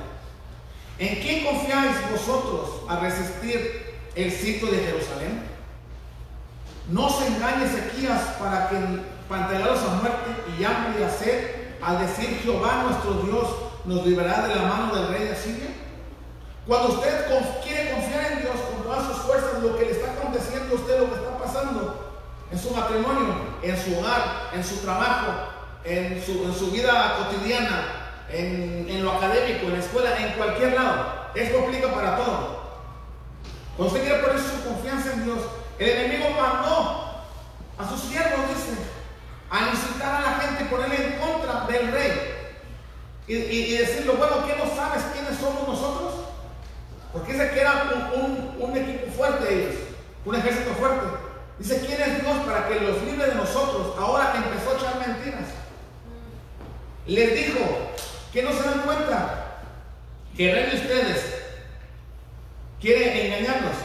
¿En 0.99 1.15
quién 1.21 1.45
confiáis 1.45 1.95
vosotros 2.11 2.69
a 2.89 2.99
resistir 2.99 3.93
el 4.15 4.31
sitio 4.31 4.67
de 4.71 4.79
Jerusalén? 4.79 5.43
No 6.89 7.09
se 7.09 7.27
engañe 7.27 7.65
Ezequías 7.65 8.21
para 8.39 8.69
que 8.69 8.77
para 9.29 9.43
entregaros 9.43 9.79
a 9.83 10.01
muerte 10.01 10.29
y 10.57 10.63
hambre 10.63 11.01
y 11.01 11.03
a 11.03 11.09
sed 11.09 11.51
al 11.81 11.99
decir 11.99 12.39
Jehová 12.41 12.83
nuestro 12.83 13.13
Dios 13.25 13.47
nos 13.85 14.05
liberará 14.05 14.47
de 14.47 14.55
la 14.55 14.63
mano 14.63 14.95
del 14.95 15.09
rey 15.09 15.25
de 15.25 15.33
Asiria. 15.33 15.69
Cuando 16.65 16.93
usted 16.93 17.27
quiere 17.63 17.91
confiar 17.91 18.31
en 18.31 18.41
Dios 18.41 18.55
con 18.71 18.83
todas 18.83 19.05
sus 19.07 19.17
fuerzas, 19.17 19.61
lo 19.61 19.77
que 19.77 19.85
le 19.85 19.91
está 19.91 20.13
aconteciendo 20.13 20.73
a 20.75 20.79
usted, 20.79 20.99
lo 20.99 21.09
que 21.09 21.15
está 21.15 21.37
pasando 21.37 22.17
en 22.51 22.59
su 22.59 22.71
matrimonio, 22.71 23.35
en 23.61 23.77
su 23.77 23.99
hogar, 23.99 24.49
en 24.53 24.63
su 24.63 24.77
trabajo, 24.77 25.27
en 25.83 26.23
su 26.23 26.71
vida 26.71 27.17
cotidiana, 27.17 27.96
en, 28.29 29.03
lo 29.03 29.11
académico, 29.11 29.67
en 29.67 29.73
la 29.73 29.79
escuela, 29.79 30.17
en 30.17 30.33
cualquier 30.33 30.73
lado. 30.73 31.29
Esto 31.35 31.59
aplica 31.59 31.93
para 31.93 32.17
todo. 32.17 32.57
Cuando 33.75 33.93
usted 33.93 34.07
quiere 34.07 34.23
poner 34.23 34.39
su 34.39 34.63
confianza 34.63 35.13
en 35.13 35.25
Dios, 35.25 35.39
el 35.79 35.89
enemigo 35.89 36.29
mandó 36.31 37.23
a 37.77 37.89
sus 37.89 38.01
siervos, 38.01 38.49
dice, 38.49 38.77
a 39.49 39.69
incitar 39.69 40.15
a 40.15 40.21
la 40.21 40.33
gente 40.39 40.63
y 40.63 40.67
ponerle 40.67 40.95
en 40.95 41.19
contra 41.19 41.67
del 41.67 41.91
rey. 41.91 42.33
Y, 43.27 43.35
y, 43.35 43.77
decirle, 43.77 44.13
bueno, 44.13 44.45
¿qué 44.47 44.55
no 44.55 44.73
sabes 44.75 45.03
quiénes 45.13 45.37
somos 45.37 45.67
nosotros? 45.67 46.13
Porque 47.11 47.33
dice 47.33 47.51
que 47.51 47.59
era 47.59 47.89
un, 48.15 48.55
un 48.57 48.77
equipo 48.77 49.11
fuerte 49.11 49.53
ellos, 49.53 49.75
un 50.25 50.35
ejército 50.35 50.73
fuerte. 50.75 51.05
Dice, 51.59 51.83
¿quién 51.85 52.01
es 52.01 52.21
Dios 52.21 52.37
para 52.45 52.67
que 52.67 52.79
los 52.79 53.01
libre 53.03 53.27
de 53.27 53.35
nosotros? 53.35 53.95
Ahora 53.99 54.33
empezó 54.35 54.71
a 54.71 54.77
echar 54.77 55.07
mentiras. 55.07 55.49
Les 57.07 57.33
dijo, 57.35 57.59
que 58.31 58.43
no 58.43 58.51
se 58.51 58.63
dan 58.63 58.81
cuenta 58.81 59.61
que 60.35 60.49
el 60.49 60.55
rey 60.55 60.69
de 60.69 60.75
ustedes 60.77 61.43
quiere 62.79 63.27
engañarlos. 63.27 63.75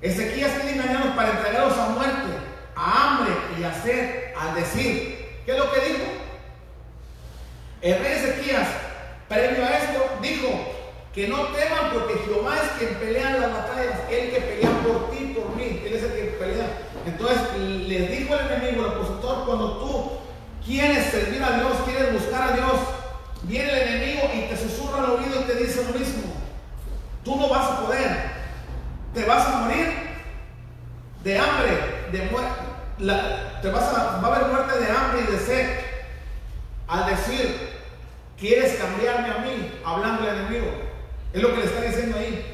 Ezequías 0.00 0.52
quiere 0.52 0.72
engañarlos 0.72 1.14
para 1.14 1.30
entregarlos 1.30 1.76
a 1.76 1.88
muerte, 1.88 2.28
a 2.74 3.08
hambre 3.08 3.32
y 3.58 3.64
a 3.64 3.74
sed, 3.82 4.34
al 4.36 4.54
decir, 4.54 5.40
¿qué 5.44 5.52
es 5.52 5.58
lo 5.58 5.72
que 5.72 5.80
dijo? 5.80 6.04
El 7.82 7.98
rey 7.98 8.12
Ezequías, 8.12 8.68
previo 9.28 9.64
a 9.64 9.78
esto, 9.78 10.18
dijo 10.22 10.48
que 11.14 11.26
no 11.26 11.48
teman 11.48 11.90
porque 11.92 12.20
Jehová 12.24 12.56
es 12.56 12.70
quien 12.78 12.94
pelea 12.94 13.30
las 13.30 13.52
batallas, 13.52 14.00
él 14.10 14.30
que 14.30 14.40
pelea 14.40 14.70
por 14.84 15.10
ti, 15.10 15.34
por 15.36 15.56
mí, 15.56 15.82
él 15.84 15.92
es 15.92 16.02
el 16.04 16.12
que 16.12 16.36
pelea. 16.38 16.66
Entonces 17.04 17.58
les 17.58 18.10
dijo 18.10 18.34
el 18.34 18.46
enemigo, 18.46 18.86
el 18.86 18.92
opositor, 18.92 19.44
cuando 19.44 19.78
tú 19.78 20.19
quieres 20.70 21.06
servir 21.06 21.42
a 21.42 21.58
Dios, 21.58 21.72
quieres 21.84 22.12
buscar 22.12 22.52
a 22.52 22.52
Dios, 22.52 22.72
viene 23.42 23.72
el 23.72 23.88
enemigo 23.88 24.30
y 24.32 24.40
te 24.42 24.56
susurra 24.56 24.98
al 24.98 25.10
oído 25.10 25.40
y 25.40 25.44
te 25.44 25.54
dice 25.56 25.84
lo 25.84 25.98
mismo. 25.98 26.22
Tú 27.24 27.36
no 27.36 27.48
vas 27.48 27.70
a 27.70 27.80
poder. 27.80 28.30
Te 29.12 29.24
vas 29.24 29.46
a 29.46 29.58
morir 29.58 29.92
de 31.24 31.38
hambre, 31.38 32.08
de 32.12 32.30
muerte. 32.30 32.60
Te 33.62 33.68
vas 33.68 33.82
a, 33.82 34.20
va 34.20 34.28
a 34.28 34.36
haber 34.36 34.48
muerte 34.48 34.78
de 34.78 34.90
hambre 34.90 35.24
y 35.26 35.32
de 35.32 35.38
sed. 35.40 35.80
Al 36.86 37.06
decir, 37.10 37.70
quieres 38.38 38.76
cambiarme 38.76 39.30
a 39.30 39.38
mí, 39.38 39.80
hablando 39.84 40.28
el 40.28 40.38
enemigo. 40.38 40.66
Es 41.32 41.42
lo 41.42 41.50
que 41.50 41.58
le 41.58 41.64
está 41.64 41.82
diciendo 41.82 42.16
ahí. 42.16 42.46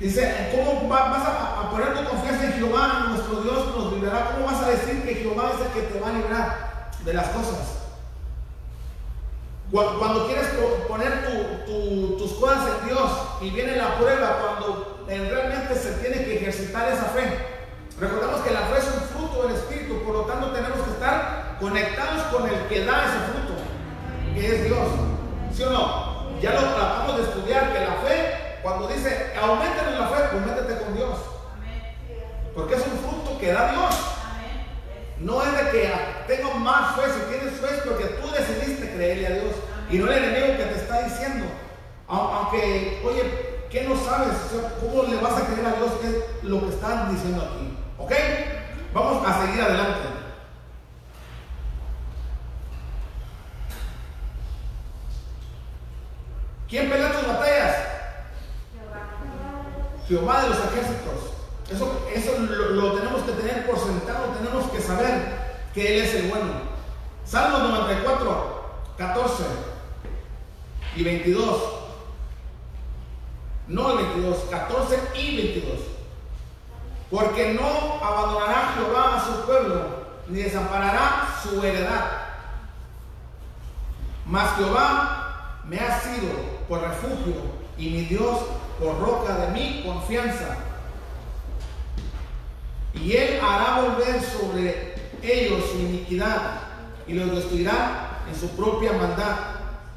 Dice, 0.00 0.50
¿cómo 0.52 0.88
vas 0.88 1.22
a, 1.24 1.70
poner 1.70 1.94
tu 1.94 2.04
confianza 2.04 2.46
en 2.46 2.52
Jehová, 2.54 3.06
nuestro 3.10 3.42
Dios 3.42 3.76
nos 3.76 3.92
librará? 3.92 4.32
¿Cómo 4.32 4.46
vas 4.46 4.62
a 4.62 4.70
decir 4.70 5.02
que 5.02 5.14
Jehová 5.14 5.52
es 5.54 5.66
el 5.66 5.72
que 5.72 5.92
te 5.92 6.00
va 6.00 6.08
a 6.08 6.12
librar 6.12 6.69
de 7.04 7.14
las 7.14 7.28
cosas? 7.28 7.78
Cuando 9.70 10.26
quieres 10.26 10.48
poner 10.88 11.24
tus 11.66 12.32
cosas 12.32 12.68
en 12.80 12.88
Dios 12.88 13.10
y 13.40 13.50
viene 13.50 13.76
la 13.76 13.96
prueba, 13.96 14.38
cuando 14.40 15.04
realmente 15.06 15.74
se 15.76 15.92
tiene 15.94 16.24
que 16.24 16.36
ejercitar 16.38 16.88
esa 16.92 17.04
fe. 17.04 17.46
Recordemos 18.00 18.40
que 18.40 18.50
la 18.50 18.60
fe 18.62 18.78
es 18.78 18.86
un 18.86 19.02
fruto 19.08 19.46
del 19.46 19.56
Espíritu, 19.56 20.02
por 20.04 20.14
lo 20.14 20.22
tanto 20.22 20.50
tenemos 20.52 20.80
que 20.80 20.90
estar 20.90 21.56
conectados 21.60 22.22
con 22.32 22.48
el 22.48 22.66
que 22.66 22.84
da 22.84 23.04
ese 23.04 23.18
fruto, 23.30 23.54
que 24.34 24.46
es 24.46 24.64
Dios. 24.64 24.88
¿Sí 25.54 25.62
o 25.64 25.70
no? 25.70 26.40
Ya 26.40 26.52
lo 26.52 26.60
tratamos 26.60 27.16
de 27.18 27.22
estudiar, 27.24 27.72
que 27.72 27.80
la 27.80 27.94
fe, 27.96 28.58
cuando 28.62 28.88
dice 28.88 29.34
aumenten 29.40 29.88
en 29.88 30.00
la 30.00 30.08
fe, 30.08 30.16
pues 30.32 30.46
métete 30.46 30.82
con 30.82 30.96
Dios. 30.96 31.18
Porque 32.54 32.74
es 32.74 32.82
un 32.86 32.98
fruto 32.98 33.38
que 33.38 33.52
da 33.52 33.70
Dios. 33.72 33.94
No 35.20 35.42
es 35.42 35.52
de 35.52 35.70
que 35.70 35.92
tengo 36.26 36.54
más 36.54 36.96
fe, 36.96 37.02
si 37.12 37.20
tienes 37.28 37.60
fe 37.60 37.82
porque 37.84 38.04
tú 38.04 38.30
decidiste 38.30 38.94
creerle 38.94 39.26
a 39.26 39.30
Dios. 39.30 39.54
Y 39.90 39.98
no 39.98 40.10
el 40.10 40.24
enemigo 40.24 40.56
que 40.56 40.64
te 40.64 40.76
está 40.76 41.02
diciendo. 41.02 41.46
Aunque, 42.08 43.02
oye, 43.04 43.66
¿qué 43.70 43.82
no 43.84 43.96
sabes? 43.96 44.34
¿Cómo 44.80 45.02
le 45.04 45.20
vas 45.20 45.34
a 45.34 45.46
creer 45.46 45.66
a 45.66 45.76
Dios? 45.76 45.92
¿Qué 46.00 46.08
es 46.08 46.44
lo 46.44 46.60
que 46.60 46.68
están 46.70 47.14
diciendo 47.14 47.42
aquí? 47.42 47.76
¿Ok? 47.98 48.12
Vamos 48.94 49.26
a 49.26 49.46
seguir 49.46 49.60
adelante. 49.60 50.00
¿Quién 56.68 56.88
pelea 56.88 57.12
tus 57.12 57.26
batallas? 57.26 57.76
Jehová 60.08 60.42
de 60.42 60.48
los 60.48 60.58
ejércitos. 60.58 61.39
Eso, 61.70 62.04
eso 62.12 62.36
lo, 62.38 62.94
tenemos 62.94 63.22
que 63.22 63.32
tener 63.32 63.64
por 63.64 63.78
sentado, 63.78 64.34
tenemos 64.36 64.68
que 64.70 64.80
saber 64.80 65.68
que 65.72 65.94
Él 65.94 66.04
es 66.04 66.14
el 66.16 66.28
bueno. 66.28 66.50
Salmo 67.24 67.58
94, 67.58 68.64
14 68.98 69.44
y 70.96 71.04
22. 71.04 71.62
No 73.68 73.90
el 73.92 74.06
22, 74.06 74.36
14 74.50 74.98
y 75.14 75.36
22. 75.36 75.80
Porque 77.08 77.54
no 77.54 78.04
abandonará 78.04 78.74
Jehová 78.74 79.16
a 79.16 79.24
su 79.24 79.46
pueblo, 79.46 79.84
ni 80.26 80.42
desamparará 80.42 81.38
su 81.40 81.62
heredad. 81.62 82.04
Mas 84.26 84.56
Jehová 84.56 85.60
me 85.66 85.78
ha 85.78 86.00
sido 86.00 86.32
por 86.68 86.80
refugio 86.80 87.34
y 87.78 87.90
mi 87.90 88.04
Dios 88.06 88.38
por 88.80 88.98
roca 88.98 89.34
de 89.34 89.48
mi 89.52 89.84
confianza 89.84 90.69
y 92.94 93.12
él 93.16 93.40
hará 93.40 93.82
volver 93.82 94.20
sobre 94.22 94.94
ellos 95.22 95.64
su 95.70 95.78
iniquidad 95.78 96.60
y 97.06 97.14
los 97.14 97.30
destruirá 97.30 98.22
en 98.28 98.38
su 98.38 98.48
propia 98.50 98.92
maldad. 98.92 99.36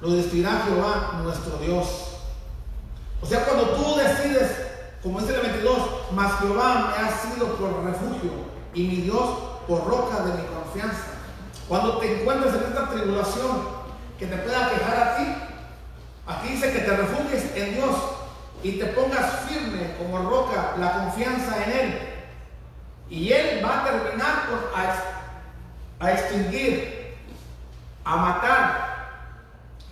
Lo 0.01 0.11
destruirá 0.11 0.63
Jehová 0.65 1.19
nuestro 1.23 1.57
Dios. 1.57 1.87
O 3.21 3.25
sea, 3.25 3.45
cuando 3.45 3.69
tú 3.69 3.95
decides, 3.95 4.51
como 5.01 5.19
dice 5.19 5.35
el 5.35 5.41
22, 5.41 5.77
mas 6.11 6.39
Jehová 6.39 6.93
me 6.95 7.05
ha 7.05 7.17
sido 7.17 7.55
por 7.55 7.83
refugio 7.83 8.31
y 8.73 8.83
mi 8.83 8.95
Dios 8.97 9.29
por 9.67 9.85
roca 9.87 10.23
de 10.23 10.33
mi 10.33 10.47
confianza. 10.47 11.13
Cuando 11.67 11.97
te 11.97 12.21
encuentres 12.21 12.53
en 12.53 12.63
esta 12.63 12.89
tribulación 12.89 13.83
que 14.19 14.27
te 14.27 14.37
pueda 14.37 14.69
quejar 14.69 14.97
a 14.97 15.17
ti, 15.17 15.35
aquí 16.27 16.47
dice 16.49 16.73
que 16.73 16.79
te 16.79 16.97
refugies 16.97 17.55
en 17.55 17.75
Dios 17.75 17.95
y 18.61 18.73
te 18.73 18.85
pongas 18.87 19.41
firme 19.47 19.95
como 19.97 20.29
roca 20.29 20.75
la 20.77 20.93
confianza 20.93 21.63
en 21.63 21.71
Él 21.71 22.12
y 23.13 23.31
Él 23.31 23.63
va 23.63 23.81
a 23.81 23.83
terminar 23.85 24.49
a, 25.99 26.11
extinguir, 26.11 27.15
a 28.03 28.15
matar 28.15 29.29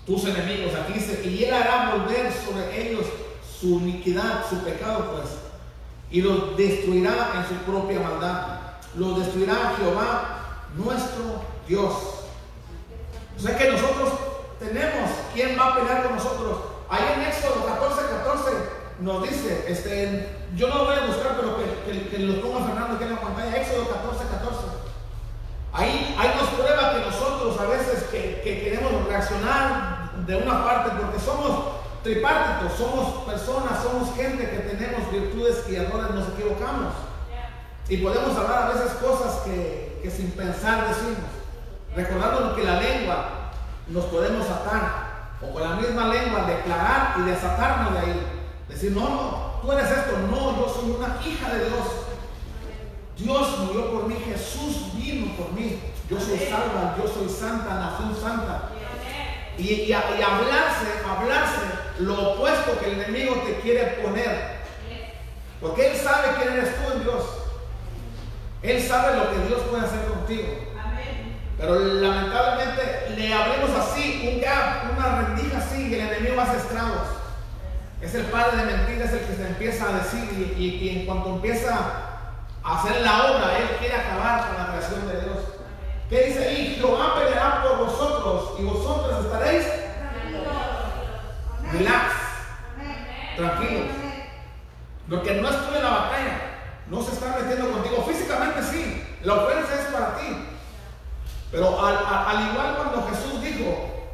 tus 0.07 0.25
enemigos. 0.25 0.73
Aquí 0.73 0.93
dice, 0.93 1.21
y 1.23 1.43
Él 1.43 1.53
hará 1.53 1.93
volver 1.93 2.33
sobre 2.33 2.81
ellos 2.81 3.05
su 3.59 3.79
iniquidad, 3.79 4.49
su 4.49 4.63
pecado, 4.63 5.11
pues, 5.11 5.35
y 6.09 6.21
los 6.21 6.57
destruirá 6.57 7.33
en 7.35 7.47
su 7.47 7.63
propia 7.63 7.99
maldad. 7.99 8.57
Los 8.95 9.19
destruirá 9.19 9.75
Jehová, 9.77 10.65
nuestro 10.75 11.43
Dios. 11.67 11.93
O 13.37 13.39
sea 13.39 13.55
que 13.55 13.69
nosotros 13.69 14.13
tenemos, 14.59 15.11
¿quién 15.35 15.59
va 15.59 15.67
a 15.67 15.75
pelear 15.75 16.03
con 16.03 16.15
nosotros? 16.15 16.57
Ahí 16.89 17.03
en 17.15 17.21
Éxodo 17.21 17.67
14, 17.67 18.01
14 18.01 18.51
nos 18.99 19.23
dice, 19.23 19.65
este, 19.67 20.40
yo 20.55 20.67
no 20.67 20.75
lo 20.75 20.85
voy 20.85 20.95
a 20.95 21.05
buscar, 21.05 21.37
pero 21.37 21.55
que, 21.55 22.19
lo 22.19 22.41
ponga 22.41 22.65
Fernando 22.65 22.95
aquí 22.95 23.03
en 23.05 23.15
la 23.15 23.21
pantalla, 23.21 23.57
Éxodo 23.57 23.87
14, 23.87 24.25
14. 24.25 24.59
Ahí, 25.73 26.15
ahí 26.19 26.31
nos 26.37 26.49
prueba 26.49 26.93
que 26.93 27.05
nosotros 27.05 27.59
a 27.59 27.65
veces 27.65 28.03
que, 28.11 28.41
que 28.43 28.61
queremos 28.61 29.07
reaccionar 29.07 30.11
de 30.25 30.35
una 30.35 30.65
parte, 30.65 30.91
porque 31.01 31.19
somos 31.19 31.81
tripartitos, 32.03 32.77
somos 32.77 33.23
personas, 33.23 33.81
somos 33.81 34.13
gente 34.15 34.49
que 34.49 34.57
tenemos 34.57 35.09
virtudes 35.11 35.63
y 35.69 35.75
errores, 35.75 36.11
nos 36.11 36.27
equivocamos. 36.29 36.93
Y 37.87 37.97
podemos 37.97 38.37
hablar 38.37 38.63
a 38.63 38.73
veces 38.73 38.91
cosas 38.93 39.41
que, 39.45 39.99
que 40.03 40.11
sin 40.11 40.31
pensar 40.31 40.89
decimos, 40.89 41.31
recordándonos 41.95 42.55
que 42.55 42.63
la 42.63 42.79
lengua 42.79 43.25
nos 43.87 44.05
podemos 44.05 44.49
atar, 44.49 45.11
o 45.41 45.53
con 45.53 45.63
la 45.63 45.75
misma 45.75 46.07
lengua 46.07 46.43
declarar 46.43 47.15
y 47.19 47.21
desatarnos 47.21 47.93
de 47.93 47.99
ahí. 47.99 48.27
Decir, 48.69 48.91
no, 48.91 49.01
no, 49.01 49.40
tú 49.61 49.71
eres 49.71 49.89
esto. 49.89 50.17
No, 50.29 50.57
yo 50.57 50.73
soy 50.73 50.91
una 50.91 51.19
hija 51.25 51.53
de 51.53 51.69
Dios. 51.69 51.87
Dios 53.17 53.59
murió 53.59 53.91
por 53.91 54.07
mí, 54.07 54.15
Jesús 54.25 54.93
vino 54.95 55.35
por 55.35 55.51
mí. 55.53 55.79
Yo 56.09 56.19
soy 56.19 56.39
salva, 56.39 56.95
yo 56.97 57.07
soy 57.07 57.29
santa, 57.29 57.75
nación 57.75 58.15
santa. 58.21 58.69
Y, 59.57 59.63
y, 59.63 59.93
hablarse, 59.93 60.87
hablarse 61.07 61.61
lo 61.99 62.31
opuesto 62.31 62.79
que 62.79 62.91
el 62.91 63.01
enemigo 63.01 63.35
te 63.45 63.59
quiere 63.59 64.01
poner. 64.03 64.61
Porque 65.61 65.91
Él 65.91 65.97
sabe 65.97 66.29
quién 66.37 66.53
eres 66.53 66.75
tú 66.75 66.93
en 66.93 67.03
Dios. 67.03 67.23
Él 68.63 68.81
sabe 68.81 69.17
lo 69.17 69.31
que 69.31 69.47
Dios 69.47 69.61
puede 69.69 69.85
hacer 69.85 70.05
contigo. 70.05 70.47
Pero 71.57 71.75
lamentablemente 71.75 73.13
le 73.15 73.33
abrimos 73.33 73.69
así 73.77 74.31
un 74.33 74.41
gap, 74.41 74.97
una 74.97 75.21
rendija 75.21 75.59
así 75.59 75.89
y 75.89 75.93
el 75.93 75.99
enemigo 76.01 76.41
hace 76.41 76.57
estragos. 76.57 77.20
Es 78.01 78.15
el 78.15 78.25
padre 78.25 78.57
de 78.57 78.77
mentiras 78.77 79.13
el 79.13 79.19
que 79.19 79.35
se 79.35 79.47
empieza 79.47 79.87
a 79.87 79.99
decir 79.99 80.55
y, 80.57 80.89
en 80.89 81.05
cuanto 81.05 81.35
empieza 81.35 81.77
a 82.63 82.79
hacer 82.79 83.01
la 83.01 83.31
obra, 83.31 83.57
él 83.59 83.77
quiere 83.77 83.93
acabar 83.93 84.47
con 84.47 84.57
la 84.57 84.67
creación 84.71 85.07
de 85.07 85.21
Dios. 85.21 85.37
¿Qué 86.09 86.23
dice 86.25 86.47
ahí? 86.47 86.75
Jehová 86.77 87.13
peleará 87.19 87.63
por 87.63 87.85
vosotros 87.85 88.59
y 88.59 88.63
vosotros 88.63 89.25
estaréis 89.25 89.65
relax, 91.71 92.13
tranquilos. 93.35 93.85
Lo 95.07 95.21
que 95.21 95.35
no 95.35 95.49
estuve 95.49 95.77
en 95.77 95.83
la 95.83 95.89
batalla, 95.89 96.41
no 96.87 97.03
se 97.03 97.11
está 97.11 97.37
metiendo 97.39 97.71
contigo. 97.71 98.03
Físicamente 98.07 98.63
sí, 98.63 99.03
la 99.23 99.33
ofensa 99.35 99.75
es 99.75 99.93
para 99.93 100.17
ti. 100.17 100.47
Pero 101.51 101.85
al, 101.85 101.97
al 101.97 102.49
igual 102.49 102.75
cuando 102.77 103.07
Jesús 103.09 103.41
dijo, 103.43 104.09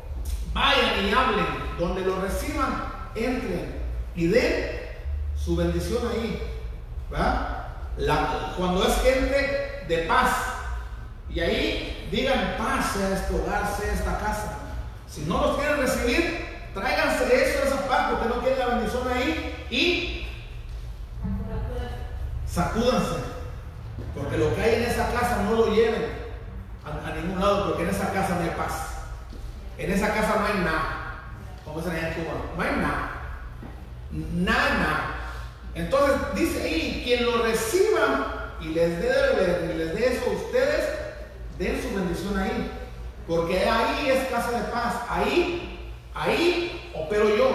vayan 0.54 1.06
y 1.06 1.14
hablen, 1.14 1.46
donde 1.80 2.02
lo 2.02 2.20
reciban, 2.22 2.84
entren 3.16 3.77
y 4.18 4.28
den 4.28 4.72
su 5.38 5.56
bendición 5.56 6.02
ahí. 6.12 6.42
cuando 8.58 8.86
es 8.86 8.96
gente 9.02 9.86
de 9.88 9.98
paz. 10.08 10.32
Y 11.30 11.40
ahí 11.40 12.10
digan 12.12 12.56
paz 12.58 12.94
sea 12.94 13.14
este 13.14 13.36
hogar, 13.36 13.64
sea 13.80 13.94
esta 13.94 14.18
casa. 14.18 14.58
Si 15.08 15.22
no 15.22 15.40
los 15.40 15.58
quieren 15.58 15.78
recibir, 15.78 16.46
tráiganse 16.74 17.26
eso, 17.26 17.64
esa 17.64 17.88
paz, 17.88 18.12
porque 18.12 18.28
no 18.28 18.42
quieren 18.42 18.60
la 18.60 18.76
bendición 18.76 19.08
ahí 19.08 19.68
y 19.70 20.28
sacúdanse. 22.48 23.28
Porque 24.16 24.38
lo 24.38 24.56
que 24.56 24.62
hay 24.62 24.76
en 24.76 24.84
esa 24.84 25.12
casa 25.12 25.44
no 25.44 25.54
lo 25.54 25.76
lleven 25.76 26.18
a, 26.84 27.12
ningún 27.12 27.40
lado, 27.40 27.68
porque 27.68 27.84
en 27.84 27.90
esa 27.90 28.12
casa 28.12 28.36
no 28.36 28.42
hay 28.42 28.56
paz. 28.58 28.74
En 29.78 29.92
esa 29.92 30.08
casa 30.08 30.38
no 30.40 30.46
hay 30.46 30.66
nada. 30.66 31.20
Como 31.64 31.82
se 31.82 31.92
allá 31.92 32.08
en 32.08 32.14
Cuba, 32.16 32.34
no 32.56 32.64
hay 32.64 32.72
nada 32.78 33.17
nada. 34.12 35.16
Entonces 35.76 36.16
dice 36.36 36.64
ahí, 36.64 37.02
quien 37.06 37.26
lo 37.26 37.44
reciba 37.44 38.54
y 38.62 38.70
les 38.70 39.00
dé 39.00 39.76
les 39.78 39.94
dé 39.96 40.14
eso 40.14 40.26
a 40.30 40.34
ustedes, 40.34 40.86
den 41.60 41.82
su 41.82 41.96
bendición 41.96 42.38
ahí. 42.38 42.72
Porque 43.28 43.70
ahí 43.70 44.10
es 44.10 44.28
casa 44.30 44.52
de 44.52 44.72
paz. 44.72 44.96
Ahí, 45.10 45.92
ahí 46.16 46.92
opero 46.96 47.36
yo. 47.36 47.52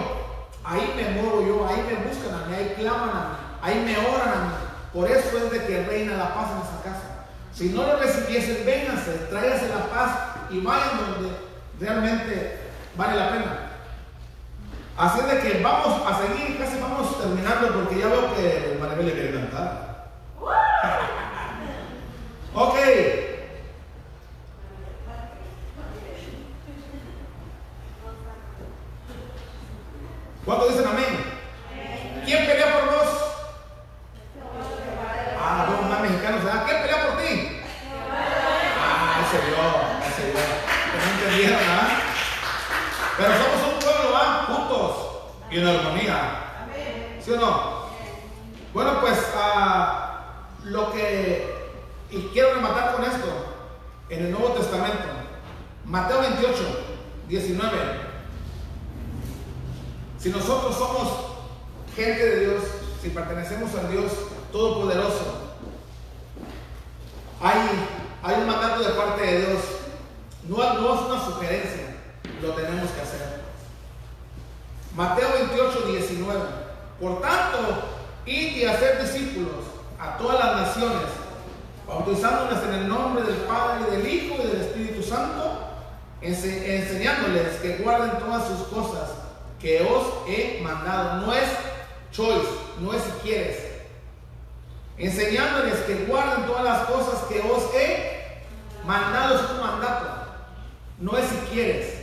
Ahí 0.63 0.93
me 0.95 1.21
muero 1.21 1.45
yo. 1.45 1.67
Ahí 1.67 1.83
me 1.87 2.07
buscan 2.07 2.43
a 2.43 2.45
mí. 2.45 2.55
Ahí 2.55 2.75
claman 2.77 3.09
a 3.09 3.13
mí. 3.13 3.35
Ahí 3.61 3.83
me 3.83 3.97
oran 3.97 4.29
a 4.29 4.45
mí. 4.45 4.53
Por 4.93 5.09
eso 5.09 5.37
es 5.37 5.51
de 5.51 5.65
que 5.65 5.83
reina 5.83 6.15
la 6.15 6.35
paz 6.35 6.51
en 6.51 6.57
esa 6.57 6.83
casa. 6.83 7.25
Si 7.51 7.69
no 7.69 7.83
lo 7.83 7.97
recibiesen, 7.97 8.65
vénganse, 8.65 9.11
tráiganse 9.29 9.69
la 9.69 9.85
paz 9.87 10.11
y 10.49 10.59
vayan 10.59 10.97
donde 10.97 11.35
realmente 11.79 12.59
vale 12.95 13.15
la 13.15 13.29
pena. 13.31 13.72
Así 14.95 15.21
de 15.21 15.39
que 15.39 15.63
vamos 15.63 16.01
a 16.05 16.21
seguir, 16.21 16.59
casi 16.59 16.79
vamos 16.79 17.19
terminando 17.19 17.73
porque 17.73 17.97
ya 17.99 18.07
veo 18.07 18.31
que 18.35 18.77
Maribel 18.79 19.07
le 19.07 19.13
quiere 19.13 19.33
cantar. 19.33 20.11
ok. 22.53 22.75
¿Cuántos 30.45 30.69
dicen 30.69 30.87
amén? 30.87 31.33
¿Quién 32.25 32.45
pelea 32.45 32.73
por 32.73 32.85
vos? 32.91 33.09
Ah, 35.41 35.65
vos 35.69 35.89
más 35.89 36.01
mexicanos. 36.01 36.41
¿Quién 36.65 36.81
pelea 36.81 37.07
por 37.07 37.17
ti? 37.17 37.61
Ah, 38.79 39.25
ese 39.25 39.37
Dios, 39.47 39.73
ese. 40.07 40.23
Que 40.33 40.97
no 40.97 41.03
entendieron, 41.13 41.57
¿verdad? 41.59 41.87
Pero 43.17 43.31
somos 43.31 43.61
un 43.73 43.79
pueblo, 43.79 44.11
¿va? 44.11 44.23
Juntos 44.47 44.91
y 45.53 45.59
en 45.59 45.67
armonía. 45.67 46.65
¿Sí 47.23 47.31
o 47.31 47.37
no? 47.37 47.83
Bueno, 48.73 48.99
pues 49.01 49.19
ah, 49.37 50.47
lo 50.63 50.91
que 50.91 51.53
y 52.09 52.21
quiero 52.33 52.55
rematar 52.55 52.95
con 52.95 53.05
esto 53.05 53.27
en 54.09 54.25
el 54.25 54.31
Nuevo 54.31 54.49
Testamento. 54.49 55.03
Mateo 55.85 56.21
28, 56.21 56.55
19. 57.27 57.77
Si 60.19 60.29
nosotros 60.29 60.75
somos 60.75 61.09
gente 61.95 62.25
de 62.25 62.39
Dios, 62.39 62.63
si 63.01 63.09
pertenecemos 63.09 63.75
al 63.75 63.91
Dios 63.91 64.11
Todopoderoso, 64.51 65.55
hay, 67.41 67.59
hay 68.23 68.41
un 68.41 68.47
mandato 68.47 68.83
de 68.83 68.93
parte 68.93 69.21
de 69.21 69.39
Dios. 69.39 69.59
No, 70.47 70.57
no 70.57 70.95
es 70.95 71.01
una 71.01 71.25
sugerencia, 71.25 71.95
lo 72.41 72.53
tenemos 72.53 72.89
que 72.91 73.01
hacer. 73.01 73.42
Mateo 74.95 75.29
28, 75.33 75.87
19. 75.87 76.39
Por 76.99 77.21
tanto, 77.21 77.57
id 78.25 78.55
y 78.57 78.65
hacer 78.65 79.01
discípulos 79.01 79.65
a 79.99 80.17
todas 80.17 80.39
las 80.45 80.67
naciones, 80.67 81.07
bautizándoles 81.87 82.63
en 82.63 82.73
el 82.75 82.87
nombre 82.87 83.23
del 83.23 83.35
Padre 83.41 83.81
y 83.87 83.91
del 83.95 84.07
Hijo 84.13 84.35
y 84.43 84.47
del 84.47 84.61
Espíritu 84.61 85.01
Santo, 85.03 85.59
ense- 86.21 86.63
enseñándoles 86.65 87.55
que 87.61 87.77
guarden 87.77 88.19
todas 88.19 88.47
sus 88.47 88.67
cosas 88.67 89.09
que 89.59 89.81
os 89.81 90.27
he 90.27 90.61
mandado. 90.61 91.25
No 91.25 91.33
es 91.33 91.49
choice, 92.11 92.47
no 92.79 92.93
es 92.93 93.01
si 93.03 93.11
quieres. 93.23 93.57
Enseñándoles 94.97 95.75
que 95.85 96.05
guarden 96.05 96.45
todas 96.45 96.63
las 96.63 96.79
cosas 96.87 97.23
que 97.27 97.39
os 97.39 97.73
he 97.73 98.43
mandado, 98.85 99.35
es 99.35 99.49
un 99.51 99.59
mandato. 99.61 100.05
No 100.99 101.17
es 101.17 101.25
si 101.27 101.35
quieres. 101.51 101.93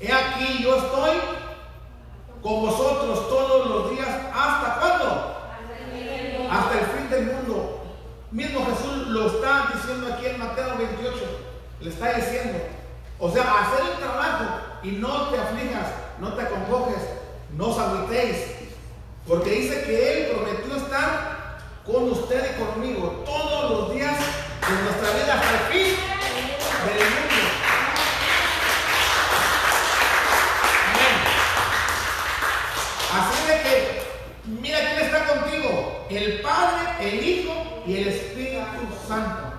He 0.00 0.12
aquí 0.12 0.62
yo 0.64 0.76
estoy 0.76 1.12
con 2.42 2.60
vosotros 2.62 3.28
todos 3.28 3.66
los 3.68 3.90
días. 3.90 4.08
¿Hasta 4.34 4.80
cuándo? 4.80 5.36
Hasta 6.50 6.78
el 6.78 6.86
fin 6.86 7.10
del 7.10 7.26
mundo. 7.26 7.84
Mismo 8.30 8.66
Jesús 8.66 9.08
lo 9.08 9.26
está 9.26 9.72
diciendo 9.74 10.12
aquí 10.12 10.26
en 10.26 10.38
Mateo 10.38 10.76
28. 10.76 11.14
Le 11.80 11.90
está 11.90 12.12
diciendo. 12.14 12.58
O 13.18 13.30
sea, 13.30 13.42
hacer 13.42 13.92
el 13.92 13.98
trabajo 13.98 14.44
y 14.82 14.92
no 14.92 15.28
te 15.28 15.38
aflijas, 15.38 15.86
no 16.18 16.32
te 16.34 16.42
acongojes, 16.42 17.02
no 17.56 17.68
os 17.68 17.78
agüitéis. 17.78 18.36
Porque 19.28 19.50
dice 19.50 19.84
que 19.84 20.24
Él 20.24 20.32
prometió 20.32 20.76
estar 20.76 21.58
con 21.86 22.10
usted 22.10 22.56
y 22.56 22.60
conmigo 22.60 23.22
todos 23.24 23.70
los 23.70 23.94
días 23.94 24.16
de 24.16 24.82
nuestra 24.82 25.10
vida 25.10 25.34
hasta 25.34 25.50
el 25.50 25.72
fin 25.72 25.96
del 26.86 27.10
mundo. 27.10 27.22
Amén. 33.12 33.31
Que, 33.46 34.02
mira 34.44 34.78
quién 34.78 35.04
está 35.04 35.26
contigo: 35.26 36.06
el 36.10 36.40
Padre, 36.40 36.82
el 37.00 37.24
Hijo 37.24 37.82
y 37.86 37.96
el 37.96 38.08
Espíritu 38.08 38.62
Santo. 39.06 39.52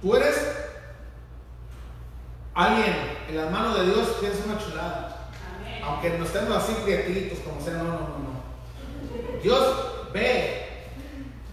Tú 0.00 0.14
eres 0.14 0.36
alguien 2.54 2.94
en 3.28 3.36
las 3.36 3.50
manos 3.50 3.78
de 3.78 3.86
Dios 3.86 4.08
que 4.20 4.28
es 4.28 4.40
una 4.46 4.58
chulada. 4.58 5.30
Aunque 5.82 6.10
no 6.10 6.24
estemos 6.24 6.56
así 6.56 6.72
prietitos, 6.84 7.38
como 7.40 7.60
sea, 7.60 7.74
no, 7.74 7.84
no, 7.84 7.92
no, 7.92 7.98
no. 7.98 9.42
Dios 9.42 10.10
ve, 10.12 10.66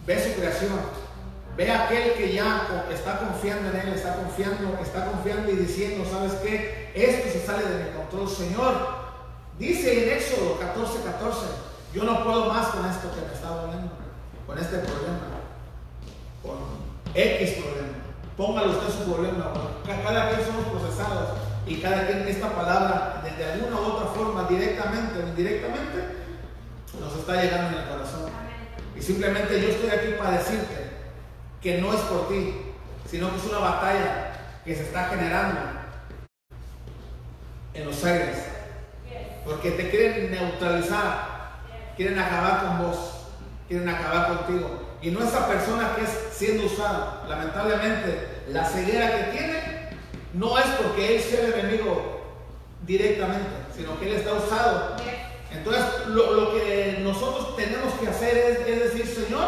ve 0.06 0.24
su 0.24 0.40
creación, 0.40 0.80
ve 1.56 1.72
a 1.72 1.86
aquel 1.86 2.14
que 2.14 2.34
ya 2.34 2.86
está 2.91 3.20
confiando 3.20 3.70
en 3.70 3.88
Él, 3.88 3.94
está 3.94 4.16
confiando, 4.16 4.78
está 4.82 5.06
confiando 5.06 5.52
y 5.52 5.56
diciendo, 5.56 6.03
¿sabes 6.10 6.34
qué? 6.44 6.91
Esto 6.94 7.32
se 7.32 7.45
sale 7.45 7.64
de 7.66 7.84
mi 7.86 7.90
control, 7.98 8.30
Señor. 8.30 9.05
Dice 9.57 10.03
en 10.11 10.18
Éxodo 10.18 10.60
14, 10.60 11.03
14, 11.03 11.40
yo 11.94 12.03
no 12.03 12.23
puedo 12.23 12.45
más 12.52 12.68
con 12.68 12.86
esto 12.86 13.10
que 13.15 13.22
me 13.26 13.34
está 13.34 13.48
doliendo, 13.49 13.91
con 14.45 14.57
este 14.60 14.80
problema, 14.80 15.19
con 16.44 16.57
X 17.14 17.52
problema. 17.52 17.88
Póngale 18.36 18.68
usted 18.69 18.90
su 18.90 19.14
problema. 19.14 19.53
Ca- 19.86 20.03
Cada 20.03 20.30
quien 20.30 20.45
somos 20.45 20.65
procesados 20.65 21.30
y 21.65 21.77
cada 21.82 22.06
quien 22.06 22.27
esta 22.27 22.53
palabra, 22.53 23.22
de, 23.23 23.32
de 23.32 23.52
alguna 23.53 23.77
u 23.80 23.86
otra 23.94 24.07
forma, 24.07 24.44
directamente 24.49 25.19
o 25.23 25.27
indirectamente, 25.27 26.26
nos 26.99 27.15
está 27.15 27.41
llegando 27.41 27.77
en 27.77 27.84
el 27.84 27.90
corazón. 27.90 28.30
Y 28.98 29.02
simplemente 29.02 29.61
yo 29.61 29.69
estoy 29.69 29.90
aquí 29.90 30.14
para 30.18 30.32
decirte 30.38 30.90
que 31.61 31.80
no 31.80 31.94
es 31.94 32.02
por 32.02 32.27
ti, 32.27 32.56
sino 33.10 33.30
que 33.32 33.38
es 33.38 33.45
una 33.45 33.60
batalla 33.60 34.34
que 34.65 34.76
se 34.76 34.84
está 34.84 35.06
generando 35.06 35.60
en 37.73 37.86
los 37.86 38.03
aires. 38.03 38.38
Porque 39.45 39.72
te 39.72 39.89
quieren 39.89 40.31
neutralizar, 40.31 41.59
quieren 41.95 42.17
acabar 42.19 42.65
con 42.65 42.88
vos, 42.88 42.97
quieren 43.67 43.88
acabar 43.88 44.27
contigo. 44.38 44.97
Y 45.01 45.11
no 45.11 45.23
esa 45.23 45.47
persona 45.47 45.95
que 45.95 46.03
es 46.03 46.09
siendo 46.31 46.65
usada. 46.65 47.23
Lamentablemente, 47.30 48.43
la 48.49 48.65
ceguera 48.65 49.11
que 49.11 49.38
tiene 49.38 49.89
no 50.34 50.57
es 50.57 50.65
porque 50.81 51.15
él 51.15 51.22
sea 51.22 51.45
el 51.45 51.53
enemigo 51.53 52.22
directamente, 52.85 53.49
sino 53.76 53.99
que 53.99 54.09
él 54.09 54.15
está 54.17 54.34
usado. 54.34 54.95
Entonces, 55.51 56.07
lo, 56.07 56.34
lo 56.34 56.53
que 56.53 56.99
nosotros 57.01 57.55
tenemos 57.55 57.93
que 57.93 58.07
hacer 58.09 58.35
es, 58.35 58.67
es 58.67 58.93
decir, 58.93 59.07
Señor, 59.07 59.47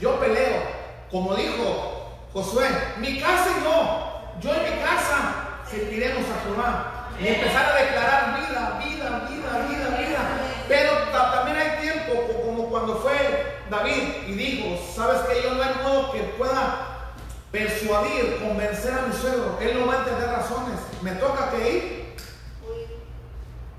yo 0.00 0.18
peleo, 0.20 0.62
como 1.10 1.34
dijo 1.34 1.94
Josué, 2.32 2.66
mi 2.98 3.20
casa 3.20 3.46
y 3.58 3.64
yo, 3.64 4.40
yo 4.40 4.54
en 4.54 4.74
mi 4.74 4.82
casa 4.82 5.60
serviremos 5.70 6.24
a 6.24 6.44
Jehová. 6.44 6.93
Y 7.20 7.28
empezar 7.28 7.66
a 7.72 7.80
declarar 7.82 8.36
vida, 8.40 8.80
vida, 8.84 9.28
vida, 9.30 9.66
vida, 9.68 9.98
vida. 9.98 10.20
Pero 10.68 10.90
ta- 11.12 11.32
también 11.32 11.56
hay 11.58 11.80
tiempo, 11.80 12.12
co- 12.26 12.42
como 12.42 12.68
cuando 12.70 12.96
fue 12.96 13.56
David 13.70 14.02
y 14.28 14.32
dijo, 14.32 14.78
¿sabes 14.94 15.20
que 15.22 15.42
Yo 15.42 15.54
no 15.54 15.62
hay 15.62 15.74
modo 15.82 16.12
que 16.12 16.20
pueda 16.38 17.12
persuadir, 17.52 18.38
convencer 18.42 18.92
a 18.94 19.06
mi 19.06 19.12
suegro. 19.14 19.58
Él 19.60 19.78
no 19.78 19.86
va 19.86 19.94
a 19.94 19.98
entender 19.98 20.28
razones. 20.28 20.78
Me 21.02 21.12
toca 21.12 21.50
que 21.50 21.70
ir. 21.70 22.14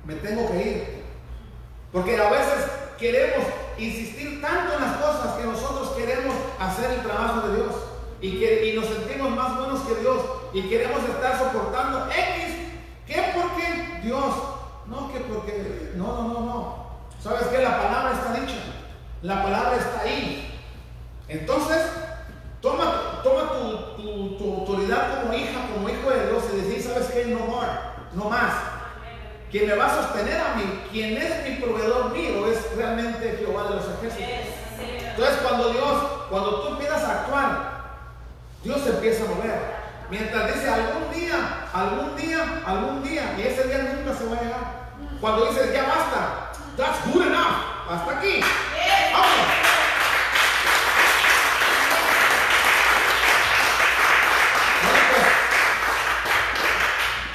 Me 0.05 0.15
tengo 0.15 0.49
que 0.51 0.57
ir. 0.57 1.03
Porque 1.91 2.17
a 2.17 2.29
veces 2.29 2.65
queremos 2.97 3.45
insistir 3.77 4.41
tanto 4.41 4.75
en 4.75 4.81
las 4.81 4.97
cosas 4.97 5.35
que 5.37 5.43
nosotros 5.43 5.89
queremos 5.97 6.35
hacer 6.59 6.91
el 6.91 7.01
trabajo 7.03 7.47
de 7.47 7.55
Dios. 7.57 7.75
Y, 8.21 8.39
que, 8.39 8.67
y 8.67 8.75
nos 8.77 8.85
sentimos 8.85 9.31
más 9.31 9.57
buenos 9.57 9.81
que 9.81 9.95
Dios. 9.95 10.17
Y 10.53 10.69
queremos 10.69 11.03
estar 11.03 11.37
soportando 11.37 12.07
X. 12.09 12.54
¿Qué? 13.07 13.31
Porque 13.33 13.99
Dios. 14.03 14.33
No, 14.87 15.11
que 15.13 15.19
porque. 15.21 15.91
No, 15.95 16.07
no, 16.07 16.27
no, 16.33 16.39
no. 16.41 16.85
¿Sabes 17.21 17.47
qué? 17.47 17.59
La 17.63 17.77
palabra 17.81 18.11
está 18.13 18.33
dicha. 18.33 18.55
La 19.21 19.43
palabra 19.43 19.75
está 19.77 20.01
ahí. 20.01 20.59
Entonces, 21.27 21.81
toma, 22.61 23.21
toma 23.23 23.51
tu, 23.51 24.01
tu- 24.01 24.37
tu 24.37 24.53
autoridad 24.59 25.21
como 25.21 25.33
hija, 25.33 25.59
como 25.73 25.89
hijo 25.89 26.09
de 26.11 26.27
Dios 26.29 26.43
y 26.53 26.57
decir, 26.61 26.81
¿sabes 26.83 27.07
qué? 27.11 27.25
No 27.25 27.39
more, 27.45 27.67
no 28.13 28.25
más. 28.29 28.53
Quien 29.51 29.67
me 29.67 29.75
va 29.75 29.85
a 29.87 29.95
sostener 29.95 30.39
a 30.39 30.55
mí, 30.55 30.81
quien 30.91 31.17
es 31.17 31.49
mi 31.49 31.55
proveedor 31.57 32.11
mío, 32.11 32.45
es 32.47 32.75
realmente 32.75 33.37
Jehová 33.39 33.63
de 33.69 33.75
los 33.75 33.85
ejércitos. 33.85 34.29
Entonces, 35.09 35.37
cuando 35.41 35.69
Dios, 35.69 36.03
cuando 36.29 36.61
tú 36.61 36.67
empiezas 36.73 37.03
a 37.03 37.21
actuar, 37.21 37.75
Dios 38.63 38.81
se 38.81 38.89
empieza 38.89 39.23
a 39.23 39.27
mover. 39.35 39.74
Mientras 40.09 40.53
dice 40.53 40.69
algún 40.69 41.11
día, 41.11 41.67
algún 41.73 42.15
día, 42.15 42.61
algún 42.65 43.03
día, 43.03 43.35
y 43.37 43.41
ese 43.41 43.67
día 43.67 43.95
nunca 43.95 44.17
se 44.17 44.25
va 44.25 44.37
a 44.37 44.41
llegar. 44.41 44.85
Cuando 45.19 45.47
dices 45.47 45.73
ya 45.73 45.83
basta, 45.83 46.51
that's 46.77 47.11
good 47.11 47.25
enough, 47.25 47.89
hasta 47.89 48.19
aquí. 48.19 48.41
Pues, 48.41 48.53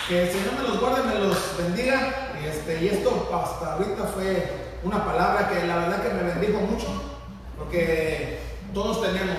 que 0.09 0.23
el 0.23 0.31
Señor 0.31 0.53
me 0.55 0.69
los 0.69 0.81
guarde, 0.81 1.03
me 1.03 1.15
los 1.27 1.57
bendiga. 1.57 2.31
Este, 2.45 2.85
y 2.85 2.89
esto 2.89 3.31
hasta 3.35 3.75
ahorita 3.75 4.05
fue 4.15 4.79
una 4.85 5.05
palabra 5.05 5.49
que 5.49 5.67
la 5.67 5.77
verdad 5.77 6.03
que 6.03 6.15
me 6.15 6.23
bendijo 6.23 6.61
mucho, 6.61 6.87
porque 7.59 8.41
todos 8.73 9.03
tenemos, 9.03 9.39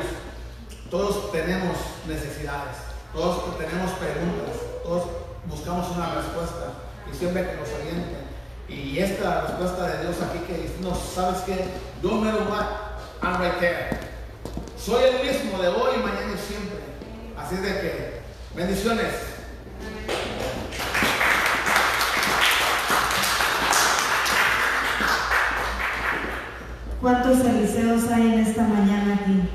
todos 0.89 1.31
tenemos 1.31 1.77
necesidades, 2.07 2.90
todos 3.13 3.57
tenemos 3.57 3.91
preguntas, 3.91 4.55
todos 4.83 5.03
buscamos 5.45 5.91
una 5.97 6.15
respuesta 6.15 6.73
y 7.11 7.15
siempre 7.15 7.45
que 7.45 7.57
nos 7.57 7.69
aliente. 7.69 8.21
Y 8.69 8.99
esta 8.99 9.41
respuesta 9.41 9.85
de 9.87 10.03
Dios 10.03 10.15
aquí 10.21 10.39
que 10.47 10.61
dice, 10.61 10.75
no, 10.81 10.95
¿sabes 10.95 11.41
qué? 11.41 11.65
Don't 12.01 12.23
matter 12.23 12.43
what, 12.43 12.67
I'm 13.21 13.41
right 13.41 13.59
there. 13.59 13.99
Soy 14.77 15.03
el 15.03 15.27
mismo 15.27 15.61
de 15.61 15.67
hoy, 15.67 15.97
mañana 15.97 16.33
y 16.33 16.37
siempre. 16.37 16.79
Así 17.37 17.57
de 17.57 17.81
que, 17.81 18.21
bendiciones. 18.55 19.13
¿Cuántos 27.01 27.39
eliseos 27.41 28.09
hay 28.09 28.33
en 28.33 28.39
esta 28.39 28.63
mañana 28.63 29.15
aquí? 29.15 29.49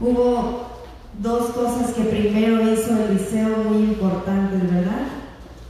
Hubo 0.00 0.73
dos 1.18 1.50
cosas 1.50 1.92
que 1.92 2.02
primero 2.04 2.62
hizo 2.72 2.96
Eliseo 3.08 3.58
muy 3.68 3.84
importantes, 3.84 4.62
¿verdad? 4.62 5.06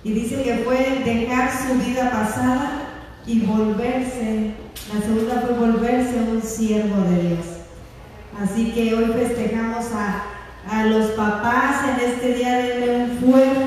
Y 0.02 0.12
dice 0.12 0.42
que 0.42 0.58
fue 0.58 1.02
dejar 1.04 1.50
su 1.50 1.74
vida 1.74 2.10
pasada 2.10 2.82
y 3.26 3.40
volverse, 3.40 4.54
la 4.92 5.00
segunda 5.00 5.42
fue 5.46 5.66
volverse 5.66 6.16
un 6.30 6.42
siervo 6.42 7.02
de 7.08 7.28
Dios. 7.28 7.46
Así 8.42 8.72
que 8.72 8.94
hoy 8.94 9.06
festejamos 9.12 9.86
a, 9.92 10.24
a 10.70 10.86
los 10.86 11.12
papás 11.12 11.84
en 11.88 12.10
este 12.10 12.34
día, 12.34 12.58
de 12.58 12.96
un 12.96 13.18
fuerte 13.18 13.63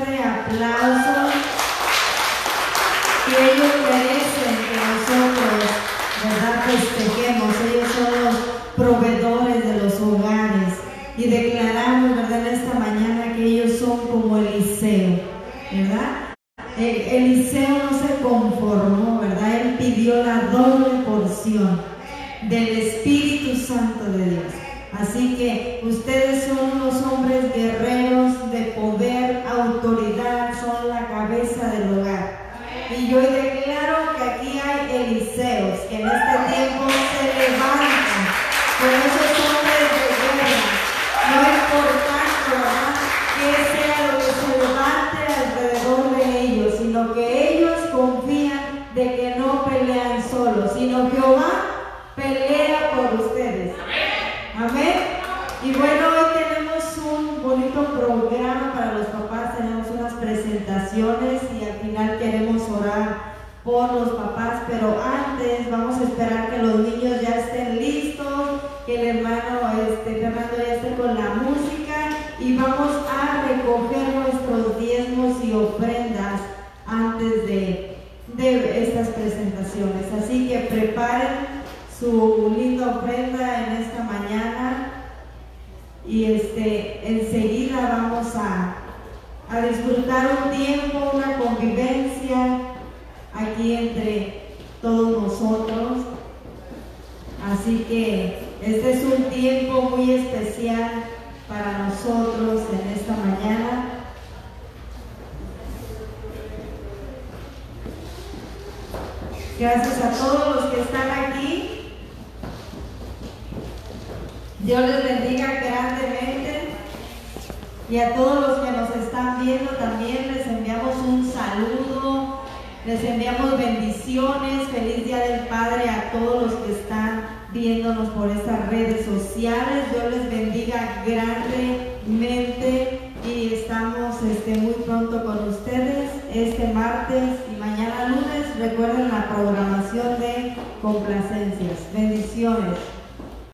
doble 20.52 21.04
porción 21.04 21.80
del 22.48 22.68
Espíritu 22.68 23.56
Santo 23.56 24.04
de 24.04 24.30
Dios. 24.30 24.52
Así 24.92 25.34
que 25.36 25.80
ustedes 25.84 26.44
son 26.44 26.78
los 26.78 26.94
hombres 27.02 27.54
guerreros 27.54 28.07